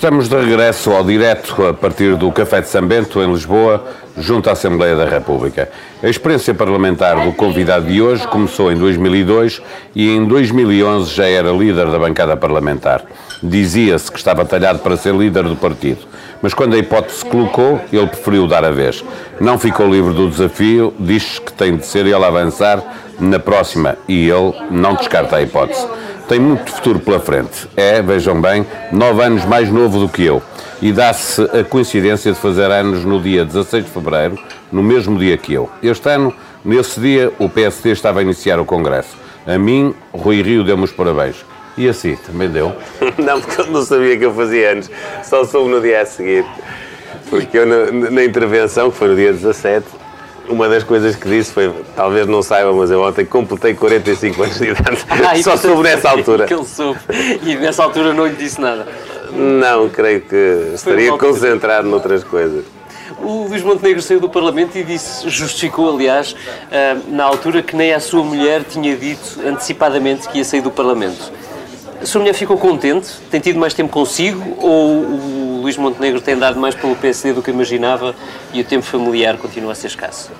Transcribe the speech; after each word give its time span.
Estamos 0.00 0.30
de 0.30 0.34
regresso 0.34 0.92
ao 0.92 1.04
direto 1.04 1.62
a 1.62 1.74
partir 1.74 2.16
do 2.16 2.32
Café 2.32 2.62
de 2.62 2.68
São 2.70 2.86
Bento, 2.86 3.20
em 3.20 3.30
Lisboa, 3.30 3.84
junto 4.16 4.48
à 4.48 4.54
Assembleia 4.54 4.96
da 4.96 5.04
República. 5.04 5.68
A 6.02 6.08
experiência 6.08 6.54
parlamentar 6.54 7.22
do 7.22 7.34
convidado 7.34 7.84
de 7.84 8.00
hoje 8.00 8.26
começou 8.26 8.72
em 8.72 8.76
2002 8.76 9.60
e 9.94 10.08
em 10.08 10.24
2011 10.24 11.14
já 11.14 11.26
era 11.26 11.52
líder 11.52 11.90
da 11.90 11.98
bancada 11.98 12.34
parlamentar. 12.34 13.02
Dizia-se 13.42 14.10
que 14.10 14.16
estava 14.16 14.42
talhado 14.46 14.78
para 14.78 14.96
ser 14.96 15.14
líder 15.14 15.42
do 15.42 15.54
partido, 15.54 16.00
mas 16.40 16.54
quando 16.54 16.76
a 16.76 16.78
hipótese 16.78 17.18
se 17.18 17.26
colocou, 17.26 17.78
ele 17.92 18.06
preferiu 18.06 18.46
dar 18.46 18.64
a 18.64 18.70
vez. 18.70 19.04
Não 19.38 19.58
ficou 19.58 19.86
livre 19.86 20.14
do 20.14 20.30
desafio, 20.30 20.94
diz 20.98 21.38
que 21.38 21.52
tem 21.52 21.76
de 21.76 21.84
ser 21.84 22.06
ele 22.06 22.14
a 22.14 22.26
avançar 22.26 22.82
na 23.20 23.38
próxima 23.38 23.98
e 24.08 24.30
ele 24.30 24.54
não 24.70 24.94
descarta 24.94 25.36
a 25.36 25.42
hipótese 25.42 25.86
tem 26.30 26.38
muito 26.38 26.70
futuro 26.70 27.00
pela 27.00 27.18
frente. 27.18 27.66
É, 27.76 28.00
vejam 28.00 28.40
bem, 28.40 28.64
nove 28.92 29.20
anos 29.20 29.44
mais 29.46 29.68
novo 29.68 29.98
do 29.98 30.08
que 30.08 30.24
eu. 30.24 30.40
E 30.80 30.92
dá-se 30.92 31.42
a 31.42 31.64
coincidência 31.64 32.30
de 32.30 32.38
fazer 32.38 32.70
anos 32.70 33.04
no 33.04 33.20
dia 33.20 33.44
16 33.44 33.86
de 33.86 33.90
fevereiro, 33.90 34.38
no 34.70 34.80
mesmo 34.80 35.18
dia 35.18 35.36
que 35.36 35.52
eu. 35.52 35.68
Este 35.82 36.08
ano, 36.08 36.32
nesse 36.64 37.00
dia, 37.00 37.32
o 37.36 37.48
PSD 37.48 37.90
estava 37.90 38.20
a 38.20 38.22
iniciar 38.22 38.60
o 38.60 38.64
Congresso. 38.64 39.16
A 39.44 39.58
mim, 39.58 39.92
Rui 40.12 40.40
Rio 40.40 40.62
deu-me 40.62 40.84
os 40.84 40.92
parabéns. 40.92 41.44
E 41.76 41.88
assim, 41.88 42.14
também 42.24 42.48
deu? 42.48 42.76
não, 43.18 43.40
porque 43.40 43.62
eu 43.62 43.66
não 43.66 43.82
sabia 43.82 44.16
que 44.16 44.24
eu 44.24 44.32
fazia 44.32 44.70
anos. 44.70 44.88
Só 45.24 45.44
soube 45.44 45.68
no 45.68 45.80
dia 45.80 46.00
a 46.00 46.06
seguir. 46.06 46.44
Porque 47.28 47.58
eu, 47.58 47.66
na, 47.66 48.08
na 48.08 48.24
intervenção, 48.24 48.88
que 48.88 48.96
foi 48.96 49.08
no 49.08 49.16
dia 49.16 49.32
17, 49.32 49.84
uma 50.50 50.68
das 50.68 50.82
coisas 50.82 51.16
que 51.16 51.28
disse 51.28 51.52
foi, 51.52 51.72
talvez 51.94 52.26
não 52.26 52.42
saiba, 52.42 52.72
mas 52.72 52.90
eu 52.90 53.00
ontem 53.02 53.24
completei 53.24 53.74
45 53.74 54.42
anos 54.42 54.58
de 54.58 54.68
idade. 54.68 54.98
Ah, 55.30 55.42
Só 55.42 55.56
soube 55.56 55.82
nessa 55.82 56.10
altura. 56.10 56.46
Que 56.46 56.54
ele 56.54 56.64
soube. 56.64 56.98
E 57.42 57.54
nessa 57.56 57.84
altura 57.84 58.12
não 58.12 58.26
lhe 58.26 58.34
disse 58.34 58.60
nada. 58.60 58.86
Não, 59.32 59.88
creio 59.88 60.20
que 60.22 60.72
estaria 60.74 61.16
concentrado 61.16 61.88
noutras 61.88 62.24
coisas. 62.24 62.64
O 63.22 63.46
Luís 63.48 63.62
Montenegro 63.62 64.00
saiu 64.02 64.18
do 64.20 64.28
Parlamento 64.28 64.76
e 64.76 64.82
disse, 64.82 65.28
justificou, 65.28 65.94
aliás, 65.94 66.34
ah, 66.72 66.96
na 67.08 67.24
altura 67.24 67.62
que 67.62 67.76
nem 67.76 67.92
a 67.92 68.00
sua 68.00 68.24
mulher 68.24 68.64
tinha 68.64 68.96
dito 68.96 69.40
antecipadamente 69.46 70.28
que 70.28 70.38
ia 70.38 70.44
sair 70.44 70.60
do 70.60 70.70
Parlamento. 70.70 71.32
A 72.02 72.06
sua 72.06 72.20
mulher 72.20 72.32
ficou 72.32 72.56
contente? 72.56 73.08
Tem 73.30 73.38
tido 73.40 73.58
mais 73.58 73.74
tempo 73.74 73.92
consigo? 73.92 74.56
Ou 74.58 75.02
o 75.02 75.49
Luís 75.60 75.76
Montenegro 75.76 76.20
tem 76.20 76.36
dado 76.36 76.58
mais 76.58 76.74
pelo 76.74 76.96
PSD 76.96 77.32
do 77.32 77.42
que 77.42 77.50
imaginava 77.50 78.14
e 78.52 78.60
o 78.60 78.64
tempo 78.64 78.84
familiar 78.84 79.36
continua 79.36 79.72
a 79.72 79.74
ser 79.74 79.88
escasso? 79.88 80.30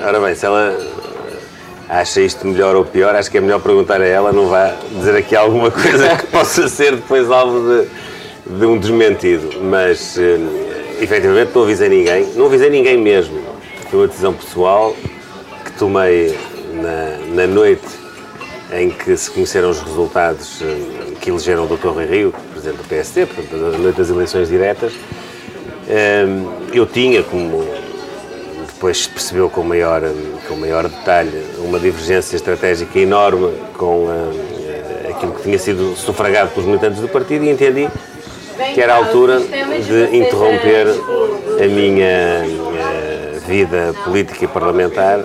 Ora 0.00 0.20
bem, 0.20 0.34
se 0.34 0.44
ela 0.46 0.76
acha 1.88 2.20
isto 2.20 2.46
melhor 2.46 2.74
ou 2.76 2.84
pior, 2.84 3.14
acho 3.14 3.30
que 3.30 3.38
é 3.38 3.40
melhor 3.40 3.60
perguntar 3.60 4.00
a 4.00 4.06
ela, 4.06 4.32
não 4.32 4.48
vá 4.48 4.74
dizer 4.90 5.16
aqui 5.16 5.34
alguma 5.34 5.70
coisa 5.72 6.16
que 6.16 6.26
possa 6.26 6.68
ser 6.68 6.96
depois 6.96 7.30
alvo 7.30 7.60
de, 7.60 8.58
de 8.58 8.66
um 8.66 8.78
desmentido. 8.78 9.60
Mas, 9.62 10.18
eh, 10.18 10.38
efetivamente, 11.00 11.52
não 11.54 11.62
avisei 11.62 11.88
ninguém. 11.88 12.26
Não 12.34 12.46
avisei 12.46 12.70
ninguém 12.70 12.98
mesmo. 12.98 13.40
Foi 13.90 14.00
uma 14.00 14.08
decisão 14.08 14.32
pessoal 14.32 14.94
que 15.64 15.72
tomei 15.72 16.36
na, 16.74 17.34
na 17.34 17.46
noite 17.46 17.86
em 18.72 18.90
que 18.90 19.16
se 19.16 19.30
conheceram 19.30 19.70
os 19.70 19.80
resultados 19.80 20.60
eh, 20.62 21.14
que 21.20 21.30
elegeram 21.30 21.64
o 21.64 21.76
Dr. 21.76 21.88
Rui 21.88 22.06
Rio, 22.06 22.34
do 22.72 22.86
PSD, 22.88 23.26
portanto, 23.26 23.92
das 23.96 24.10
eleições 24.10 24.48
diretas. 24.48 24.92
Ehm, 25.88 26.46
eu 26.72 26.86
tinha, 26.86 27.22
como 27.22 27.64
depois 28.66 29.04
se 29.04 29.08
percebeu 29.08 29.48
com 29.48 29.62
maior, 29.62 30.02
com 30.48 30.56
maior 30.56 30.88
detalhe, 30.88 31.42
uma 31.58 31.78
divergência 31.78 32.36
estratégica 32.36 32.98
enorme 32.98 33.52
com 33.74 34.08
eh, 34.10 35.10
aquilo 35.10 35.32
que 35.32 35.42
tinha 35.42 35.58
sido 35.58 35.96
sufragado 35.96 36.50
pelos 36.50 36.66
militantes 36.66 37.00
do 37.00 37.08
partido 37.08 37.44
e 37.44 37.50
entendi 37.50 37.88
que 38.74 38.80
era 38.80 38.94
a 38.94 38.96
altura 38.96 39.38
de 39.38 40.16
interromper 40.16 40.86
a 41.62 41.66
minha 41.66 42.06
eh, 42.06 43.38
vida 43.46 43.94
política 44.04 44.44
e 44.44 44.48
parlamentar, 44.48 45.20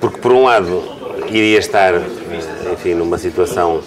porque 0.00 0.18
por 0.18 0.32
um 0.32 0.44
lado 0.44 0.82
iria 1.28 1.58
estar, 1.58 1.94
enfim, 2.72 2.94
numa 2.94 3.18
situação 3.18 3.80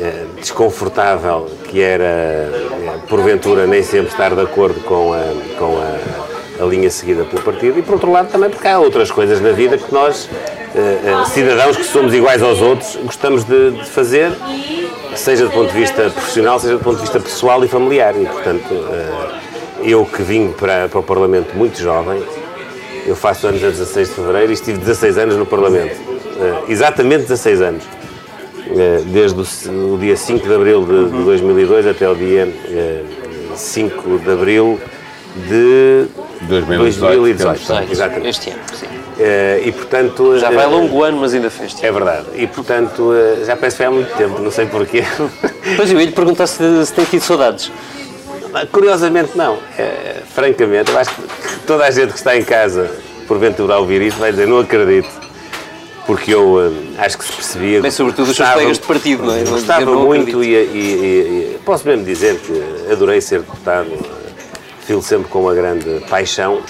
eh, 0.00 0.26
desconfortável 0.36 1.48
que 1.76 1.82
era, 1.82 2.04
eh, 2.04 3.00
porventura, 3.06 3.66
nem 3.66 3.82
sempre 3.82 4.08
estar 4.08 4.34
de 4.34 4.40
acordo 4.40 4.80
com 4.80 5.12
a, 5.12 5.20
com 5.58 5.76
a, 5.76 6.64
a, 6.64 6.66
linha 6.66 6.88
seguida 6.88 7.22
pelo 7.22 7.42
partido 7.42 7.78
e, 7.78 7.82
por 7.82 7.96
outro 7.96 8.10
lado, 8.10 8.30
também 8.30 8.48
porque 8.48 8.66
há 8.66 8.78
outras 8.78 9.10
coisas 9.10 9.42
na 9.42 9.52
vida 9.52 9.76
que 9.76 9.92
nós, 9.92 10.26
eh, 10.74 11.24
cidadãos 11.26 11.76
que 11.76 11.84
somos 11.84 12.14
iguais 12.14 12.42
aos 12.42 12.62
outros, 12.62 12.96
gostamos 13.04 13.44
de, 13.44 13.72
de, 13.72 13.90
fazer, 13.90 14.32
seja 15.14 15.44
do 15.44 15.50
ponto 15.50 15.70
de 15.70 15.78
vista 15.78 16.08
profissional, 16.08 16.58
seja 16.58 16.78
do 16.78 16.82
ponto 16.82 16.96
de 16.96 17.02
vista 17.02 17.20
pessoal 17.20 17.62
e 17.62 17.68
familiar. 17.68 18.14
E, 18.18 18.24
portanto, 18.24 18.72
eu 19.82 20.06
que 20.06 20.22
vim 20.22 20.52
para, 20.52 20.88
para 20.88 21.00
o 21.00 21.02
Parlamento 21.02 21.54
muito 21.54 21.78
jovem, 21.78 22.22
eu 23.06 23.14
faço 23.14 23.48
anos 23.48 23.62
a 23.62 23.68
16 23.68 24.08
de 24.08 24.14
Fevereiro 24.14 24.50
e 24.50 24.54
estive 24.54 24.78
16 24.78 25.18
anos 25.18 25.36
no 25.36 25.44
Parlamento 25.44 25.94
exatamente 26.68 27.22
16 27.24 27.60
anos. 27.60 27.95
Uh, 28.66 29.04
desde 29.04 29.38
o, 29.38 29.94
o, 29.94 29.98
dia 29.98 30.16
5 30.16 30.46
de 30.46 30.54
abril 30.54 30.84
de, 30.84 31.04
de 31.04 31.24
2002 31.24 31.86
até 31.86 32.08
o 32.08 32.16
dia 32.16 32.46
uh, 32.46 32.52
eh, 32.68 33.04
5 33.54 34.18
de 34.18 34.30
abril 34.30 34.80
de 35.48 36.06
2018. 36.48 37.00
2018. 37.00 37.92
Exatamente. 37.92 38.28
Este 38.28 38.50
ano, 38.50 38.60
sim. 38.72 38.86
e 39.64 39.72
portanto. 39.72 40.38
Já 40.38 40.50
vai 40.50 40.66
longo 40.66 41.02
ano, 41.02 41.18
mas 41.18 41.32
ainda 41.32 41.48
fez. 41.48 41.80
É 41.82 41.92
verdade. 41.92 42.26
E 42.34 42.46
portanto, 42.46 43.12
já 43.44 43.56
parece 43.56 43.76
que 43.76 43.84
foi 43.84 43.86
há 43.86 43.90
muito 43.90 44.16
tempo, 44.16 44.40
não 44.40 44.50
sei 44.50 44.66
porquê. 44.66 45.04
Pois 45.76 45.90
eu 45.90 45.98
ia 45.98 46.06
lhe 46.06 46.12
perguntar 46.12 46.46
se, 46.46 46.86
se 46.86 46.92
tem 46.92 47.04
tido 47.04 47.22
saudades. 47.22 47.72
Curiosamente, 48.70 49.36
não. 49.36 49.58
francamente, 50.32 50.92
eu 50.92 50.98
acho 50.98 51.10
que 51.10 51.22
toda 51.66 51.84
a 51.84 51.90
gente 51.90 52.12
que 52.12 52.18
está 52.18 52.36
em 52.36 52.44
casa, 52.44 52.88
porventura, 53.26 53.74
a 53.74 53.78
ouvir 53.78 54.00
isto, 54.00 54.18
vai 54.18 54.30
dizer: 54.30 54.46
não 54.46 54.60
acredito 54.60 55.25
porque 56.06 56.32
eu 56.32 56.54
uh, 56.54 56.72
acho 56.98 57.18
que 57.18 57.24
se 57.24 57.32
percebia. 57.32 57.82
Bem, 57.82 57.90
sobretudo 57.90 58.30
os 58.30 58.36
seus 58.36 58.48
colegas 58.48 58.78
de 58.78 58.86
partido, 58.86 59.24
não 59.24 59.34
é? 59.34 59.42
Gostava 59.42 59.90
muito 59.92 60.42
e, 60.42 60.54
e, 60.54 61.54
e, 61.54 61.58
posso 61.64 61.86
mesmo 61.86 62.04
dizer 62.04 62.38
que 62.38 62.92
adorei 62.92 63.20
ser 63.20 63.40
deputado, 63.40 63.90
filo 64.86 65.02
sempre 65.02 65.28
com 65.28 65.42
uma 65.42 65.54
grande 65.54 66.00
paixão, 66.08 66.62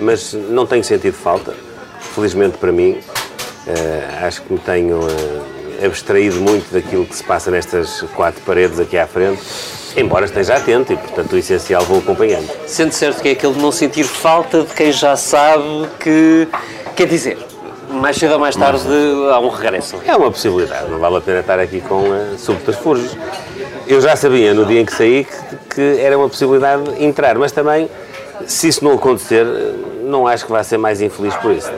mas 0.00 0.32
não 0.32 0.66
tenho 0.66 0.82
sentido 0.82 1.14
falta, 1.14 1.54
felizmente 2.14 2.56
para 2.56 2.72
mim. 2.72 2.98
Uh, 3.66 4.26
acho 4.26 4.42
que 4.42 4.52
me 4.52 4.58
tenho 4.58 4.98
uh, 4.98 5.86
abstraído 5.86 6.40
muito 6.40 6.72
daquilo 6.72 7.04
que 7.04 7.16
se 7.16 7.24
passa 7.24 7.50
nestas 7.50 8.02
quatro 8.14 8.40
paredes 8.42 8.80
aqui 8.80 8.96
à 8.96 9.06
frente, 9.06 9.42
embora 9.96 10.24
esteja 10.24 10.56
atento 10.56 10.92
e, 10.92 10.96
portanto, 10.96 11.32
o 11.34 11.38
essencial 11.38 11.82
vou 11.84 11.98
acompanhando. 11.98 12.48
Sendo 12.66 12.92
certo 12.92 13.20
que 13.20 13.28
é 13.28 13.32
aquele 13.32 13.54
de 13.54 13.60
não 13.60 13.72
sentir 13.72 14.04
falta 14.04 14.62
de 14.62 14.72
quem 14.72 14.90
já 14.90 15.16
sabe 15.16 15.86
que. 15.98 16.48
Quer 16.94 17.08
dizer, 17.08 17.38
mais 18.04 18.18
cedo 18.18 18.34
ou 18.34 18.38
mais 18.38 18.54
tarde 18.54 18.86
há 19.32 19.40
um 19.40 19.48
regresso. 19.48 19.96
É 20.04 20.14
uma 20.14 20.30
possibilidade, 20.30 20.90
não 20.90 20.98
vale 20.98 21.16
a 21.16 21.20
pena 21.22 21.40
estar 21.40 21.58
aqui 21.58 21.80
com 21.80 22.02
uh, 22.02 22.38
subterfúgios. 22.38 23.16
Eu 23.86 23.98
já 23.98 24.14
sabia 24.14 24.52
no 24.52 24.66
dia 24.66 24.82
em 24.82 24.84
que 24.84 24.92
saí 24.92 25.24
que, 25.24 25.74
que, 25.74 26.00
era 26.02 26.18
uma 26.18 26.28
possibilidade 26.28 27.02
entrar, 27.02 27.38
mas 27.38 27.50
também, 27.50 27.88
se 28.46 28.68
isso 28.68 28.84
não 28.84 28.92
acontecer, 28.92 29.46
não 30.04 30.26
acho 30.26 30.44
que 30.44 30.52
vai 30.52 30.62
ser 30.62 30.76
mais 30.76 31.00
infeliz 31.00 31.34
por 31.36 31.50
isso. 31.50 31.72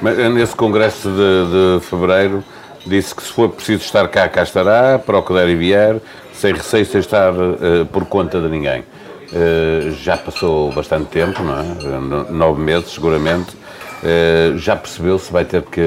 Mas 0.00 0.18
eh, 0.18 0.30
nesse 0.30 0.56
congresso 0.56 1.10
de, 1.10 1.80
de 1.80 1.84
fevereiro 1.84 2.42
disse 2.86 3.14
que 3.14 3.22
se 3.22 3.30
for 3.30 3.50
preciso 3.50 3.82
estar 3.82 4.08
cá, 4.08 4.30
cá 4.30 4.42
estará, 4.42 4.98
para 4.98 5.18
o 5.18 5.22
que 5.22 5.34
der 5.34 5.46
e 5.46 5.56
vier, 5.56 6.00
sem 6.32 6.54
receio, 6.54 6.86
sem 6.86 7.00
estar 7.00 7.34
uh, 7.34 7.84
por 7.92 8.06
conta 8.06 8.40
de 8.40 8.48
ninguém. 8.48 8.80
Uh, 8.80 9.90
já 9.92 10.16
passou 10.16 10.72
bastante 10.72 11.10
tempo, 11.10 11.42
não 11.42 11.60
é? 11.60 12.32
Nove 12.32 12.62
meses, 12.62 12.92
seguramente. 12.92 13.59
Uh, 14.02 14.56
já 14.56 14.74
percebeu 14.74 15.18
se 15.18 15.30
vai 15.30 15.44
ter 15.44 15.62
que. 15.62 15.82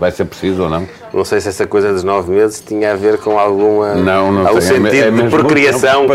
vai 0.00 0.10
ser 0.10 0.24
preciso 0.24 0.64
ou 0.64 0.68
não? 0.68 0.88
Não 1.12 1.24
sei 1.24 1.40
se 1.40 1.48
essa 1.48 1.64
coisa 1.64 1.92
dos 1.92 2.02
nove 2.02 2.32
meses 2.32 2.60
tinha 2.60 2.92
a 2.92 2.96
ver 2.96 3.18
com 3.18 3.38
alguma. 3.38 3.94
Não, 3.94 4.32
não 4.32 4.46
algum 4.46 4.58
tem. 4.58 4.68
É 4.68 4.72
sentido 4.72 4.94
é, 4.94 5.08
é 5.08 5.10
de 5.10 5.30
procriação. 5.30 6.06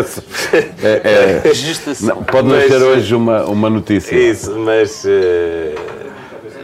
É, 0.84 1.42
é, 1.44 1.52
não, 2.02 2.24
pode 2.24 2.50
não 2.50 2.62
ser 2.62 2.84
hoje 2.84 3.16
uma, 3.16 3.46
uma 3.46 3.70
notícia. 3.70 4.14
Isso, 4.14 4.54
mas. 4.60 5.06
Uh, 5.06 5.80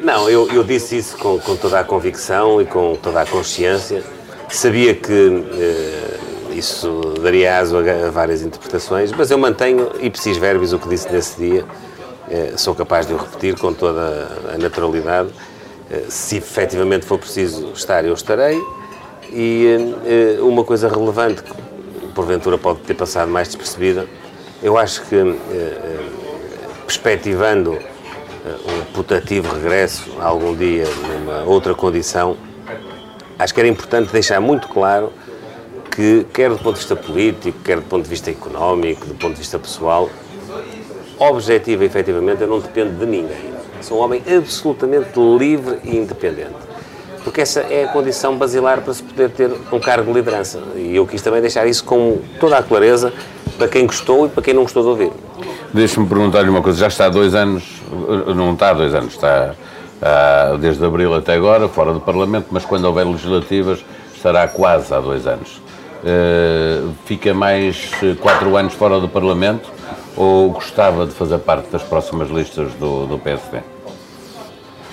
não, 0.03 0.29
eu, 0.29 0.49
eu 0.51 0.63
disse 0.65 0.97
isso 0.97 1.17
com, 1.17 1.39
com 1.39 1.55
toda 1.55 1.79
a 1.79 1.83
convicção 1.85 2.61
e 2.61 2.65
com 2.65 2.97
toda 3.01 3.21
a 3.21 3.25
consciência. 3.25 4.03
Sabia 4.49 4.93
que. 4.93 5.13
Uh, 5.13 6.25
isso 6.57 7.13
daria 7.21 7.57
aso 7.57 7.77
a, 7.77 8.07
a 8.07 8.11
várias 8.11 8.41
interpretações, 8.41 9.11
mas 9.11 9.29
eu 9.29 9.37
mantenho, 9.37 9.91
e 9.99 10.09
preciso 10.09 10.39
verbis, 10.39 10.73
o 10.73 10.79
que 10.79 10.87
disse 10.87 11.11
nesse 11.11 11.37
dia, 11.37 11.65
eh, 11.65 11.84
sou 12.57 12.73
capaz 12.75 13.07
de 13.07 13.13
o 13.13 13.17
repetir 13.17 13.57
com 13.57 13.73
toda 13.73 14.27
a 14.53 14.57
naturalidade. 14.57 15.29
Eh, 15.89 16.05
se 16.09 16.37
efetivamente 16.37 17.05
for 17.05 17.19
preciso 17.19 17.71
estar, 17.73 18.03
eu 18.05 18.13
estarei. 18.13 18.61
E 19.31 19.77
eh, 20.05 20.37
uma 20.41 20.63
coisa 20.63 20.87
relevante, 20.87 21.43
que 21.43 21.53
porventura 22.13 22.57
pode 22.57 22.79
ter 22.79 22.93
passado 22.93 23.29
mais 23.29 23.49
despercebida, 23.49 24.07
eu 24.63 24.77
acho 24.77 25.01
que, 25.03 25.15
perspectivando 26.85 27.73
um 27.73 28.93
putativo 28.93 29.53
regresso 29.53 30.09
algum 30.19 30.55
dia 30.55 30.85
numa 30.85 31.43
outra 31.43 31.75
condição, 31.75 32.37
acho 33.37 33.53
que 33.53 33.59
era 33.59 33.67
importante 33.67 34.11
deixar 34.11 34.39
muito 34.39 34.69
claro 34.69 35.11
que, 35.91 36.25
quer 36.33 36.49
do 36.49 36.57
ponto 36.57 36.73
de 36.73 36.79
vista 36.79 36.95
político, 36.95 37.59
quer 37.63 37.77
do 37.77 37.83
ponto 37.83 38.03
de 38.03 38.09
vista 38.09 38.31
económico, 38.31 39.05
do 39.05 39.15
ponto 39.15 39.33
de 39.33 39.39
vista 39.39 39.59
pessoal, 39.59 40.09
objetiva 41.19 41.85
efetivamente 41.85 42.41
eu 42.41 42.47
não 42.47 42.59
dependo 42.59 42.97
de 42.99 43.05
ninguém. 43.05 43.55
Sou 43.81 43.99
um 43.99 44.01
homem 44.01 44.21
absolutamente 44.27 45.19
livre 45.19 45.77
e 45.83 45.95
independente. 45.97 46.55
Porque 47.23 47.41
essa 47.41 47.61
é 47.61 47.85
a 47.85 47.87
condição 47.87 48.37
basilar 48.37 48.81
para 48.81 48.93
se 48.93 49.01
poder 49.01 49.29
ter 49.31 49.51
um 49.71 49.79
cargo 49.79 50.11
de 50.11 50.19
liderança. 50.19 50.59
E 50.75 50.95
eu 50.95 51.07
quis 51.07 51.21
também 51.21 51.41
deixar 51.41 51.65
isso 51.65 51.83
com 51.83 52.19
toda 52.39 52.57
a 52.57 52.63
clareza 52.63 53.11
para 53.57 53.67
quem 53.67 53.85
gostou 53.85 54.27
e 54.27 54.29
para 54.29 54.43
quem 54.43 54.53
não 54.53 54.63
gostou 54.63 54.83
de 54.83 54.89
ouvir. 54.89 55.11
Deixe-me 55.73 56.07
perguntar-lhe 56.07 56.49
uma 56.49 56.61
coisa. 56.61 56.79
Já 56.79 56.87
está 56.87 57.05
há 57.05 57.09
dois 57.09 57.33
anos, 57.33 57.63
não 58.35 58.53
está 58.53 58.69
há 58.69 58.73
dois 58.73 58.93
anos, 58.93 59.13
está 59.13 59.55
desde 60.59 60.85
abril 60.85 61.13
até 61.15 61.33
agora, 61.33 61.67
fora 61.67 61.93
do 61.93 61.99
Parlamento, 61.99 62.47
mas 62.51 62.63
quando 62.65 62.85
houver 62.85 63.05
legislativas 63.05 63.83
estará 64.15 64.47
quase 64.47 64.93
há 64.93 64.99
dois 64.99 65.25
anos. 65.27 65.61
Uh, 66.03 66.93
fica 67.05 67.33
mais 67.33 67.89
quatro 68.21 68.55
anos 68.55 68.73
fora 68.73 68.99
do 68.99 69.09
Parlamento 69.09 69.74
ou 70.15 70.49
gostava 70.49 71.05
de 71.05 71.13
fazer 71.13 71.37
parte 71.39 71.69
das 71.69 71.83
próximas 71.83 72.29
listas 72.29 72.71
do, 72.73 73.05
do 73.05 73.19
PSD? 73.19 73.59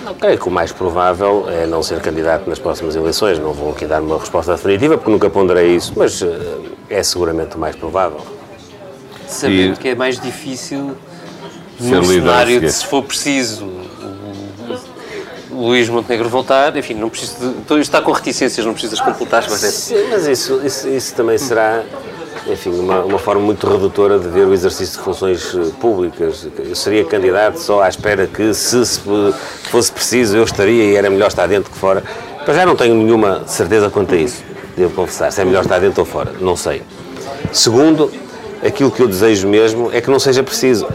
Não, 0.03 0.13
creio 0.13 0.37
que 0.37 0.47
o 0.47 0.51
mais 0.51 0.71
provável 0.71 1.45
é 1.49 1.65
não 1.65 1.81
ser 1.81 2.01
candidato 2.01 2.49
nas 2.49 2.59
próximas 2.59 2.95
eleições. 2.95 3.39
Não 3.39 3.53
vou 3.53 3.71
aqui 3.71 3.85
dar 3.85 4.01
uma 4.01 4.19
resposta 4.19 4.53
definitiva, 4.53 4.97
porque 4.97 5.09
nunca 5.09 5.29
ponderei 5.29 5.75
isso, 5.75 5.93
mas 5.95 6.21
uh, 6.21 6.27
é 6.89 7.01
seguramente 7.01 7.55
o 7.55 7.59
mais 7.59 7.75
provável. 7.75 8.19
Sabendo 9.27 9.75
e... 9.75 9.77
que 9.77 9.87
é 9.89 9.95
mais 9.95 10.19
difícil 10.19 10.97
no 11.79 12.05
cenário 12.05 12.59
de, 12.59 12.71
se 12.71 12.85
for 12.85 13.01
preciso, 13.01 13.67
Luís 15.49 15.87
Montenegro 15.87 16.29
voltar, 16.29 16.75
enfim, 16.75 16.95
não 16.95 17.09
preciso 17.09 17.39
de, 17.39 17.45
então 17.59 17.79
está 17.79 18.01
com 18.01 18.11
reticências, 18.11 18.65
não 18.65 18.73
precisas 18.73 18.99
completar, 18.99 19.45
mas 19.49 19.63
é... 19.63 19.71
Sim, 19.71 20.07
mas 20.09 20.27
isso, 20.27 20.61
isso, 20.65 20.87
isso 20.89 21.15
também 21.15 21.37
será 21.37 21.83
enfim, 22.47 22.71
uma, 22.71 23.01
uma, 23.01 23.19
forma 23.19 23.41
muito 23.41 23.65
redutora 23.67 24.19
de 24.19 24.27
ver 24.27 24.45
o 24.45 24.53
exercício 24.53 24.97
de 24.97 25.03
funções 25.03 25.55
eh, 25.55 25.71
públicas. 25.79 26.47
Eu 26.59 26.75
seria 26.75 27.05
candidato 27.05 27.57
só 27.57 27.81
à 27.81 27.89
espera 27.89 28.27
que, 28.27 28.53
se, 28.53 28.85
se 28.85 28.99
fosse 29.69 29.91
preciso, 29.91 30.35
eu 30.35 30.43
estaria 30.43 30.83
e 30.83 30.95
era 30.95 31.09
melhor 31.09 31.27
estar 31.27 31.47
dentro 31.47 31.71
que 31.71 31.77
fora. 31.77 32.03
Mas 32.45 32.55
já 32.55 32.65
não 32.65 32.75
tenho 32.75 32.95
nenhuma 32.95 33.47
certeza 33.47 33.89
quanto 33.89 34.13
a 34.13 34.17
isso, 34.17 34.43
devo 34.75 34.93
confessar, 34.93 35.31
se 35.31 35.41
é 35.41 35.45
melhor 35.45 35.63
estar 35.63 35.79
dentro 35.79 36.01
ou 36.01 36.05
fora, 36.05 36.33
não 36.41 36.57
sei. 36.57 36.81
Segundo, 37.53 38.11
aquilo 38.65 38.91
que 38.91 39.01
eu 39.01 39.07
desejo 39.07 39.47
mesmo 39.47 39.89
é 39.93 40.01
que 40.01 40.09
não 40.09 40.19
seja 40.19 40.43
preciso. 40.43 40.87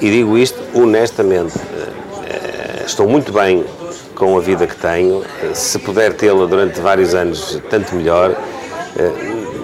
E 0.00 0.10
digo 0.10 0.36
isto 0.36 0.60
honestamente. 0.74 1.58
Eh, 2.26 2.82
estou 2.84 3.08
muito 3.08 3.32
bem 3.32 3.64
com 4.14 4.36
a 4.36 4.40
vida 4.40 4.66
que 4.66 4.76
tenho. 4.76 5.24
Se 5.54 5.78
puder 5.78 6.12
tê-la 6.12 6.44
durante 6.44 6.78
vários 6.78 7.14
anos, 7.14 7.58
tanto 7.70 7.94
melhor. 7.94 8.36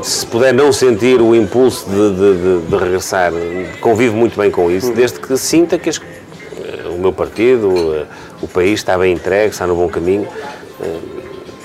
Eh, 0.07 0.09
se 0.09 0.27
puder 0.27 0.55
não 0.55 0.73
sentir 0.73 1.21
o 1.21 1.35
impulso 1.35 1.87
de, 1.87 2.11
de, 2.15 2.61
de, 2.61 2.67
de 2.67 2.77
regressar, 2.77 3.33
convivo 3.81 4.17
muito 4.17 4.39
bem 4.39 4.51
com 4.51 4.71
isso, 4.71 4.93
desde 4.93 5.19
que 5.19 5.37
sinta 5.37 5.79
que 5.79 5.91
as, 5.91 5.99
eh, 5.99 6.89
o 6.89 6.99
meu 6.99 7.13
partido, 7.13 7.95
eh, 7.95 8.07
o 8.41 8.49
país 8.49 8.75
está 8.81 8.97
bem 8.97 9.13
entregue, 9.15 9.53
está 9.53 9.67
no 9.67 9.75
bom 9.75 9.89
caminho. 9.89 10.27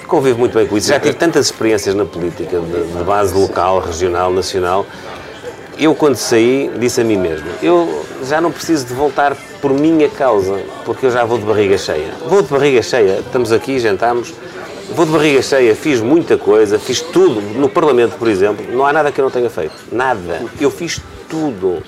Convivo 0.08 0.40
muito 0.40 0.54
bem 0.54 0.68
com 0.68 0.78
isso. 0.78 0.90
Já 0.90 1.00
tive 1.00 1.14
tantas 1.14 1.46
experiências 1.46 1.96
na 1.96 2.04
política, 2.04 2.60
de, 2.60 3.04
base 3.04 3.34
local, 3.34 3.80
regional, 3.80 4.32
nacional. 4.32 4.86
Eu, 5.80 5.96
quando 5.96 6.16
saí, 6.16 6.70
disse 6.78 7.00
a 7.00 7.04
mim 7.04 7.16
mesmo: 7.16 7.48
eu 7.64 8.06
já 8.26 8.42
não 8.42 8.52
preciso 8.52 8.86
de 8.88 8.94
voltar 8.94 9.36
por 9.62 9.72
minha 9.72 10.10
causa, 10.10 10.60
porque 10.84 11.06
eu 11.06 11.12
já 11.12 11.24
vou 11.24 11.38
de 11.38 11.46
barriga 11.46 11.78
cheia. 11.78 12.12
Vou 12.28 12.42
de 12.42 12.50
barriga 12.50 12.82
cheia, 12.82 13.20
estamos 13.20 13.54
aqui, 13.54 13.80
jantamos, 13.80 14.34
vou 14.96 15.06
de 15.06 15.12
barriga 15.12 15.42
cheia, 15.42 15.76
fiz 15.76 16.02
muita 16.02 16.38
coisa, 16.38 16.78
fiz 16.80 17.02
tudo. 17.02 17.42
No 17.58 17.70
Parlamento, 17.70 18.18
por 18.18 18.28
exemplo, 18.28 18.66
não 18.72 18.86
há 18.86 18.94
nada 18.94 19.12
que 19.12 19.20
eu 19.20 19.24
não 19.24 19.32
tenha 19.32 19.50
feito. 19.50 19.74
Nada. 19.92 20.42
Eu 20.60 20.72
fiz 20.72 21.02
tudo. 21.30 21.82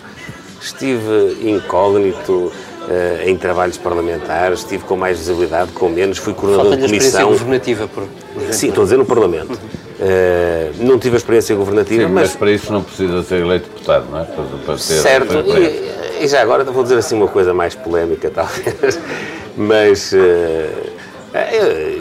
Estive 0.61 1.37
incógnito, 1.41 2.51
Uh, 2.83 3.29
em 3.29 3.37
trabalhos 3.37 3.77
parlamentares, 3.77 4.59
estive 4.59 4.83
com 4.83 4.97
mais 4.97 5.17
visibilidade, 5.17 5.71
com 5.71 5.87
menos, 5.87 6.17
fui 6.17 6.33
coordenador 6.33 6.75
de 6.75 6.85
comissão. 6.85 7.29
governativa, 7.29 7.87
por, 7.87 8.03
por 8.33 8.53
Sim, 8.53 8.67
estou 8.67 8.81
a 8.81 8.83
dizer 8.83 8.97
no 8.97 9.05
Parlamento. 9.05 9.53
Uh, 9.53 10.83
não 10.83 10.99
tive 10.99 11.15
a 11.15 11.17
experiência 11.17 11.55
governativa, 11.55 12.03
Sim, 12.03 12.09
mas... 12.11 12.27
mas... 12.27 12.35
para 12.35 12.51
isso 12.51 12.73
não 12.73 12.83
precisa 12.83 13.23
ser 13.23 13.39
eleito 13.39 13.69
deputado, 13.69 14.05
não 14.11 14.19
é? 14.19 14.25
Para, 14.25 14.43
para 14.65 14.73
ter 14.73 14.79
certo, 14.79 15.33
e, 15.47 16.25
e 16.25 16.27
já 16.27 16.41
agora 16.41 16.65
vou 16.65 16.83
dizer 16.83 16.97
assim 16.97 17.15
uma 17.15 17.29
coisa 17.29 17.53
mais 17.53 17.73
polémica, 17.73 18.29
talvez, 18.29 18.99
mas 19.55 20.11
uh, 20.11 20.17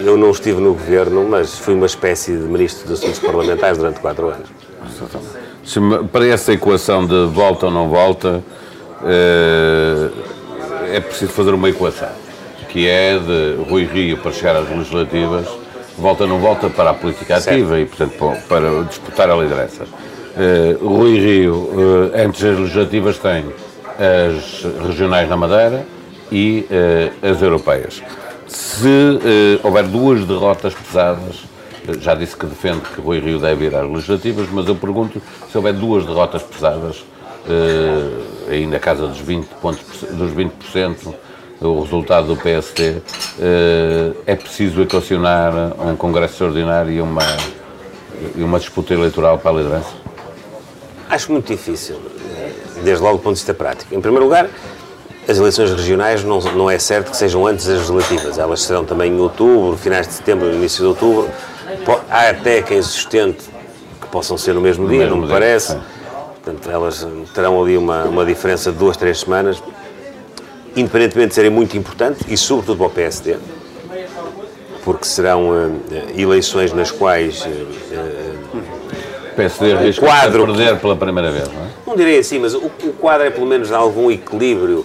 eu 0.04 0.16
não 0.16 0.31
estive 0.31 0.60
no 0.60 0.72
governo, 0.72 1.26
mas 1.28 1.58
fui 1.58 1.75
uma 1.75 1.87
espécie 1.87 2.32
de 2.32 2.44
ministro 2.44 2.88
dos 2.88 3.02
Assuntos 3.02 3.20
Parlamentares 3.20 3.78
durante 3.78 4.00
quatro 4.00 4.28
anos. 4.28 4.49
Para 6.10 6.26
essa 6.26 6.52
equação 6.52 7.06
de 7.06 7.26
volta 7.26 7.66
ou 7.66 7.72
não 7.72 7.88
volta, 7.88 8.43
uh, 9.00 10.12
é 10.93 11.00
preciso 11.00 11.32
fazer 11.32 11.54
uma 11.54 11.69
equação, 11.69 12.10
que 12.69 12.88
é 12.88 13.19
de 13.19 13.62
Rui 13.69 13.84
Rio 13.84 14.19
para 14.19 14.32
chegar 14.32 14.56
às 14.56 14.69
legislativas, 14.69 15.46
volta 15.96 16.25
ou 16.25 16.28
não 16.28 16.38
volta 16.38 16.69
para 16.69 16.90
a 16.90 16.94
política 16.94 17.37
ativa 17.37 17.76
certo. 17.76 17.81
e, 17.81 17.87
portanto, 17.87 18.43
para 18.49 18.84
disputar 18.84 19.31
a 19.31 19.37
liderança. 19.37 19.84
Uh, 19.84 20.88
Rui 20.88 21.19
Rio, 21.19 21.54
uh, 21.54 22.10
antes 22.14 22.43
das 22.43 22.58
legislativas, 22.58 23.19
tem 23.19 23.44
as 23.99 24.64
regionais 24.87 25.28
na 25.28 25.37
Madeira 25.37 25.87
e 26.32 26.66
as 27.22 27.43
europeias. 27.43 28.02
Se 28.52 28.87
uh, 28.87 29.66
houver 29.66 29.84
duas 29.87 30.26
derrotas 30.26 30.75
pesadas, 30.75 31.37
eh, 31.88 31.99
já 31.99 32.14
disse 32.14 32.37
que 32.37 32.44
defende 32.44 32.81
que 32.81 33.00
Rui 33.00 33.19
Rio 33.19 33.38
deve 33.38 33.66
ir 33.66 33.75
às 33.75 33.88
legislativas, 33.90 34.49
mas 34.52 34.69
eu 34.69 34.76
pergunto 34.76 35.22
se 35.50 35.56
houver 35.56 35.72
duas 35.72 36.04
derrotas 36.04 36.43
pesadas, 36.43 36.99
uh, 36.99 38.50
aí 38.50 38.66
na 38.66 38.78
casa 38.78 39.06
dos 39.06 39.22
20%, 39.22 39.44
pontos, 39.60 40.02
dos 40.10 40.32
20% 40.32 41.14
o 41.60 41.81
resultado 41.81 42.26
do 42.26 42.37
PST, 42.37 43.00
é 44.26 44.34
preciso 44.34 44.82
equacionar 44.82 45.52
um 45.81 45.94
congresso 45.94 46.32
extraordinário 46.34 46.90
e 46.90 47.00
uma, 47.00 47.22
e 48.34 48.43
uma 48.43 48.58
disputa 48.58 48.93
eleitoral 48.93 49.38
para 49.38 49.52
a 49.52 49.54
liderança? 49.54 49.93
Acho 51.08 51.31
muito 51.31 51.46
difícil 51.46 52.00
desde 52.82 53.02
logo 53.02 53.19
do 53.19 53.22
ponto 53.22 53.34
de 53.34 53.40
vista 53.40 53.54
prático. 53.54 53.94
Em 53.94 54.00
primeiro 54.00 54.25
lugar, 54.25 54.50
as 55.28 55.38
eleições 55.38 55.70
regionais 55.70 56.24
não, 56.24 56.40
não 56.40 56.70
é 56.70 56.78
certo 56.78 57.10
que 57.10 57.16
sejam 57.16 57.46
antes 57.46 57.66
das 57.66 57.88
legislativas. 57.88 58.38
Elas 58.38 58.62
serão 58.62 58.85
também 58.85 59.12
em 59.12 59.20
outubro, 59.20 59.76
finais 59.76 60.06
de 60.06 60.14
setembro, 60.14 60.52
início 60.52 60.80
de 60.80 60.87
outubro. 60.87 61.30
Há 62.11 62.30
até 62.30 62.61
quem 62.62 62.82
sustente 62.82 63.44
que 64.00 64.06
possam 64.08 64.37
ser 64.37 64.52
no 64.52 64.61
mesmo 64.61 64.88
dia, 64.88 64.99
mesmo 64.99 65.14
não 65.14 65.23
me 65.23 65.26
dia, 65.26 65.35
parece. 65.35 65.73
Sim. 65.73 65.80
Portanto, 66.42 66.70
elas 66.70 67.06
terão 67.32 67.62
ali 67.62 67.76
uma, 67.76 68.04
uma 68.04 68.25
diferença 68.25 68.73
de 68.73 68.78
duas, 68.78 68.97
três 68.97 69.20
semanas, 69.20 69.62
independentemente 70.75 71.28
de 71.28 71.35
serem 71.37 71.50
muito 71.50 71.76
importantes, 71.76 72.23
e 72.28 72.37
sobretudo 72.37 72.78
para 72.78 72.87
o 72.87 72.90
PSD, 72.90 73.37
porque 74.85 75.04
serão 75.04 75.50
uh, 75.50 75.80
eleições 76.16 76.73
nas 76.73 76.90
quais 76.90 77.42
uh, 77.42 77.49
o 79.30 79.35
PSD 79.37 79.73
arrisca 79.73 80.04
quadro, 80.04 80.47
perder 80.47 80.80
pela 80.80 80.97
primeira 80.97 81.30
vez, 81.30 81.47
não 81.47 81.62
é? 81.62 81.66
Não 81.87 81.97
direi 81.97 82.18
assim, 82.18 82.40
mas 82.40 82.54
o, 82.54 82.66
o 82.66 82.92
quadro 82.94 83.26
é 83.26 83.30
pelo 83.30 83.47
menos 83.47 83.68
de 83.68 83.75
algum 83.75 84.11
equilíbrio. 84.11 84.85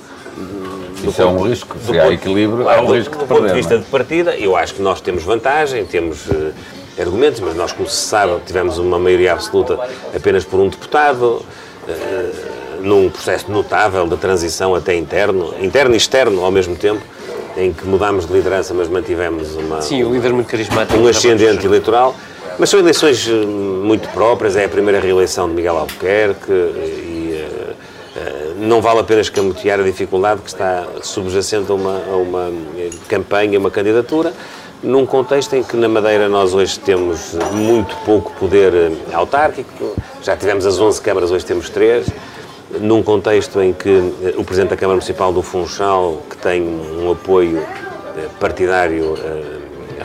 Isso 1.04 1.22
é 1.22 1.26
um 1.26 1.42
risco, 1.48 1.78
se 1.80 2.00
há 2.00 2.12
equilíbrio, 2.12 2.64
claro, 2.64 2.82
há 2.82 2.84
um 2.84 2.94
risco 2.94 3.18
do, 3.18 3.22
de 3.22 3.28
perder. 3.28 3.36
Do 3.36 3.42
ponto 3.42 3.48
de 3.48 3.54
vista 3.54 3.76
é? 3.76 3.78
de 3.78 3.86
partida, 3.86 4.36
eu 4.36 4.56
acho 4.56 4.74
que 4.76 4.82
nós 4.82 5.02
temos 5.02 5.24
vantagem, 5.24 5.86
temos 5.86 6.26
uh, 6.28 6.54
argumentos, 7.00 7.40
mas 7.40 7.56
nós, 7.56 7.72
como 7.72 7.88
se 7.88 7.96
sabe, 7.96 8.34
tivemos 8.46 8.78
uma 8.78 8.98
maioria 8.98 9.34
absoluta 9.34 9.80
apenas 10.16 10.44
por 10.44 10.60
um 10.60 10.70
deputado, 10.70 11.42
uh, 11.88 12.82
num 12.82 13.10
processo 13.10 13.52
notável 13.52 14.08
de 14.08 14.18
transição 14.18 14.76
até 14.76 14.96
interno, 14.96 15.54
interno 15.62 15.94
e 15.94 15.98
externo 15.98 16.44
ao 16.44 16.52
mesmo 16.52 16.76
tempo, 16.76 17.02
em 17.56 17.74
que 17.74 17.86
mudámos 17.86 18.28
de 18.28 18.34
liderança, 18.34 18.74
mas 18.74 18.88
mantivemos 18.88 19.56
uma, 19.56 19.82
Sim, 19.82 20.04
um 20.04 20.14
líder 20.14 20.32
muito 20.32 20.48
carismático. 20.48 21.00
Um 21.00 21.08
ascendente 21.08 21.66
eleitoral. 21.66 22.16
Mas 22.60 22.70
são 22.70 22.80
eleições 22.80 23.28
eh, 23.28 23.46
muito 23.46 24.10
próprias, 24.10 24.56
é 24.56 24.66
a 24.66 24.70
primeira 24.70 25.00
reeleição 25.00 25.48
de 25.48 25.54
Miguel 25.54 25.78
Albuquerque 25.78 26.52
não 28.58 28.82
vale 28.82 29.00
a 29.00 29.04
pena 29.04 29.22
escamotear 29.22 29.80
a 29.80 29.84
dificuldade 29.84 30.42
que 30.42 30.50
está 30.50 30.86
subjacente 31.02 31.72
a 31.72 31.76
uma, 31.76 32.02
a 32.10 32.16
uma 32.16 32.52
campanha, 33.08 33.60
uma 33.60 33.70
candidatura, 33.70 34.34
num 34.82 35.06
contexto 35.06 35.56
em 35.56 35.64
que 35.64 35.76
na 35.76 35.88
Madeira 35.88 36.28
nós 36.28 36.54
hoje 36.54 36.80
temos 36.80 37.34
muito 37.52 37.96
pouco 38.06 38.34
poder 38.34 38.92
autárquico, 39.14 39.96
já 40.22 40.36
tivemos 40.36 40.66
as 40.66 40.80
11 40.80 41.02
câmaras, 41.02 41.32
hoje 41.32 41.46
temos 41.46 41.70
3, 41.70 42.08
num 42.82 43.02
contexto 43.02 43.62
em 43.62 43.74
que 43.74 44.14
o 44.38 44.44
Presidente 44.44 44.72
da 44.72 44.78
Câmara 44.78 44.96
Municipal 44.96 45.32
do 45.32 45.42
Funchal, 45.42 46.22
que 46.30 46.38
tem 46.38 46.62
um 46.62 47.12
apoio 47.12 47.66
partidário 48.40 49.16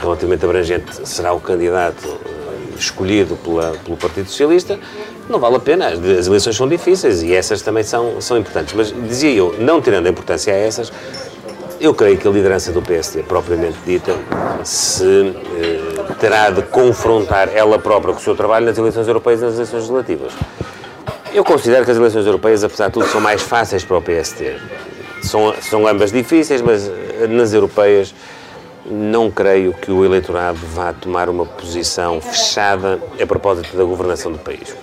relativamente 0.00 0.44
abrangente, 0.44 1.06
será 1.08 1.32
o 1.32 1.40
candidato 1.40 2.18
escolhido 2.76 3.36
pela, 3.36 3.72
pelo 3.84 3.96
Partido 3.96 4.28
Socialista, 4.28 4.78
não 5.28 5.38
vale 5.38 5.56
a 5.56 5.60
pena. 5.60 5.88
As 5.88 6.26
eleições 6.26 6.56
são 6.56 6.68
difíceis 6.68 7.22
e 7.22 7.32
essas 7.32 7.62
também 7.62 7.82
são, 7.82 8.20
são 8.20 8.38
importantes. 8.38 8.74
Mas 8.74 8.92
dizia 9.08 9.30
eu, 9.30 9.54
não 9.58 9.80
tirando 9.80 10.06
a 10.06 10.10
importância 10.10 10.52
a 10.52 10.56
essas, 10.56 10.92
eu 11.80 11.92
creio 11.92 12.16
que 12.16 12.28
a 12.28 12.30
liderança 12.30 12.70
do 12.70 12.80
PSD, 12.80 13.24
propriamente 13.24 13.76
dita, 13.84 14.14
se 14.62 15.04
eh, 15.04 16.14
terá 16.20 16.50
de 16.50 16.62
confrontar 16.62 17.48
ela 17.52 17.76
própria 17.78 18.14
com 18.14 18.20
o 18.20 18.22
seu 18.22 18.36
trabalho 18.36 18.66
nas 18.66 18.78
eleições 18.78 19.08
europeias 19.08 19.40
e 19.40 19.44
nas 19.44 19.54
eleições 19.54 19.80
legislativas. 19.80 20.32
Eu 21.34 21.42
considero 21.42 21.84
que 21.84 21.90
as 21.90 21.96
eleições 21.96 22.24
europeias, 22.24 22.62
apesar 22.62 22.86
de 22.86 22.92
tudo, 22.92 23.08
são 23.08 23.20
mais 23.20 23.42
fáceis 23.42 23.84
para 23.84 23.96
o 23.96 24.02
PST. 24.02 24.58
São, 25.22 25.54
são 25.60 25.86
ambas 25.86 26.12
difíceis, 26.12 26.62
mas 26.62 26.88
nas 27.28 27.52
europeias 27.52 28.14
não 28.84 29.30
creio 29.30 29.72
que 29.72 29.90
o 29.90 30.04
eleitorado 30.04 30.58
vá 30.74 30.92
tomar 30.92 31.28
uma 31.28 31.44
posição 31.46 32.20
fechada 32.20 32.98
a 33.20 33.26
propósito 33.26 33.76
da 33.76 33.84
governação 33.84 34.32
do 34.32 34.38
país. 34.38 34.74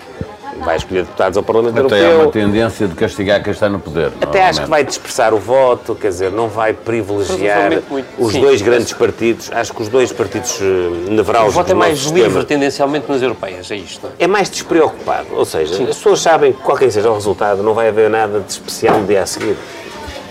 Vai 0.64 0.76
escolher 0.76 1.04
deputados 1.04 1.38
ao 1.38 1.44
Parlamento 1.44 1.72
Até 1.86 2.00
Europeu. 2.00 2.20
há 2.20 2.24
uma 2.24 2.32
tendência 2.32 2.86
de 2.86 2.94
castigar 2.94 3.42
quem 3.42 3.54
está 3.54 3.70
no 3.70 3.80
poder. 3.80 4.12
Até 4.20 4.44
acho 4.44 4.62
que 4.64 4.70
vai 4.70 4.84
dispersar 4.84 5.34
o 5.34 5.38
voto, 5.38 5.96
quer 5.96 6.10
dizer, 6.10 6.32
não 6.32 6.50
vai 6.50 6.74
privilegiar 6.74 7.72
os 8.18 8.34
Sim. 8.34 8.42
dois 8.42 8.62
grandes 8.62 8.92
partidos. 8.92 9.50
Acho 9.54 9.74
que 9.74 9.82
os 9.82 9.88
dois 9.88 10.12
partidos 10.12 10.60
eh, 10.60 10.64
O 11.08 11.12
nevrálgicos 11.12 11.56
voto 11.56 11.72
é 11.72 11.74
mais 11.74 11.98
sistema 12.00 12.26
livre, 12.26 12.44
tendencialmente, 12.44 13.10
nas 13.10 13.22
europeias, 13.22 13.72
é 13.72 13.76
isto. 13.78 14.04
não 14.04 14.10
é? 14.20 14.24
é 14.26 14.28
mais 14.28 14.50
despreocupado. 14.50 15.28
Ou 15.32 15.46
seja, 15.46 15.76
as 15.76 15.96
pessoas 15.96 16.20
sabem 16.20 16.52
que 16.52 16.60
qualquer 16.62 16.88
que 16.88 16.92
seja 16.92 17.10
o 17.10 17.14
resultado, 17.14 17.64
não 17.64 17.74
vai 17.74 17.88
haver 17.88 18.10
nada 18.10 18.42
de 18.42 18.52
especial 18.52 19.00
no 19.00 19.08
dia 19.08 19.24
a 19.24 19.26
seguir. 19.26 19.56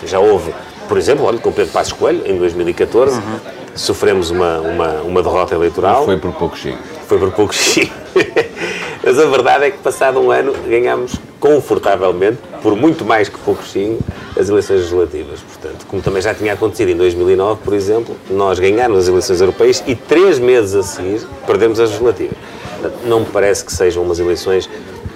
Já 0.05 0.19
houve, 0.19 0.53
por 0.89 0.99
exemplo, 0.99 1.25
olha, 1.25 1.39
com 1.39 1.51
Pedro 1.51 1.73
Passos 1.73 1.95
Coelho, 1.95 2.23
em 2.27 2.37
2014, 2.37 3.17
Uhum. 3.19 3.58
Sofremos 3.79 4.31
uma, 4.31 4.59
uma, 4.59 4.89
uma 5.03 5.23
derrota 5.23 5.55
eleitoral. 5.55 6.05
Foi 6.05 6.19
por 6.19 6.33
pouco 6.33 6.57
chico. 6.57 6.79
Foi 7.07 7.19
por 7.19 7.33
pouco 7.33 7.55
sim. 7.55 7.91
Mas 9.03 9.19
a 9.19 9.27
verdade 9.27 9.65
é 9.65 9.71
que, 9.71 9.79
passado 9.79 10.21
um 10.21 10.31
ano, 10.31 10.53
ganhámos 10.69 11.15
confortavelmente, 11.41 12.39
por 12.61 12.77
muito 12.77 13.05
mais 13.05 13.29
que 13.29 13.39
pouco 13.39 13.65
sim, 13.65 13.99
as 14.39 14.49
eleições 14.49 14.81
legislativas. 14.81 15.41
Portanto, 15.41 15.87
como 15.87 16.03
também 16.03 16.21
já 16.21 16.35
tinha 16.35 16.53
acontecido 16.53 16.91
em 16.91 16.97
2009, 16.97 17.61
por 17.65 17.75
exemplo, 17.75 18.17
nós 18.29 18.59
ganhámos 18.59 18.99
as 18.99 19.09
eleições 19.09 19.41
europeias 19.41 19.83
e 19.87 19.95
três 19.95 20.39
meses 20.39 20.75
a 20.75 20.83
seguir 20.83 21.27
perdemos 21.47 21.79
as 21.79 21.91
legislativas. 21.91 22.37
Portanto, 22.81 23.01
não 23.07 23.21
me 23.21 23.27
parece 23.27 23.65
que 23.65 23.73
sejam 23.73 24.03
umas 24.03 24.19
eleições 24.19 24.69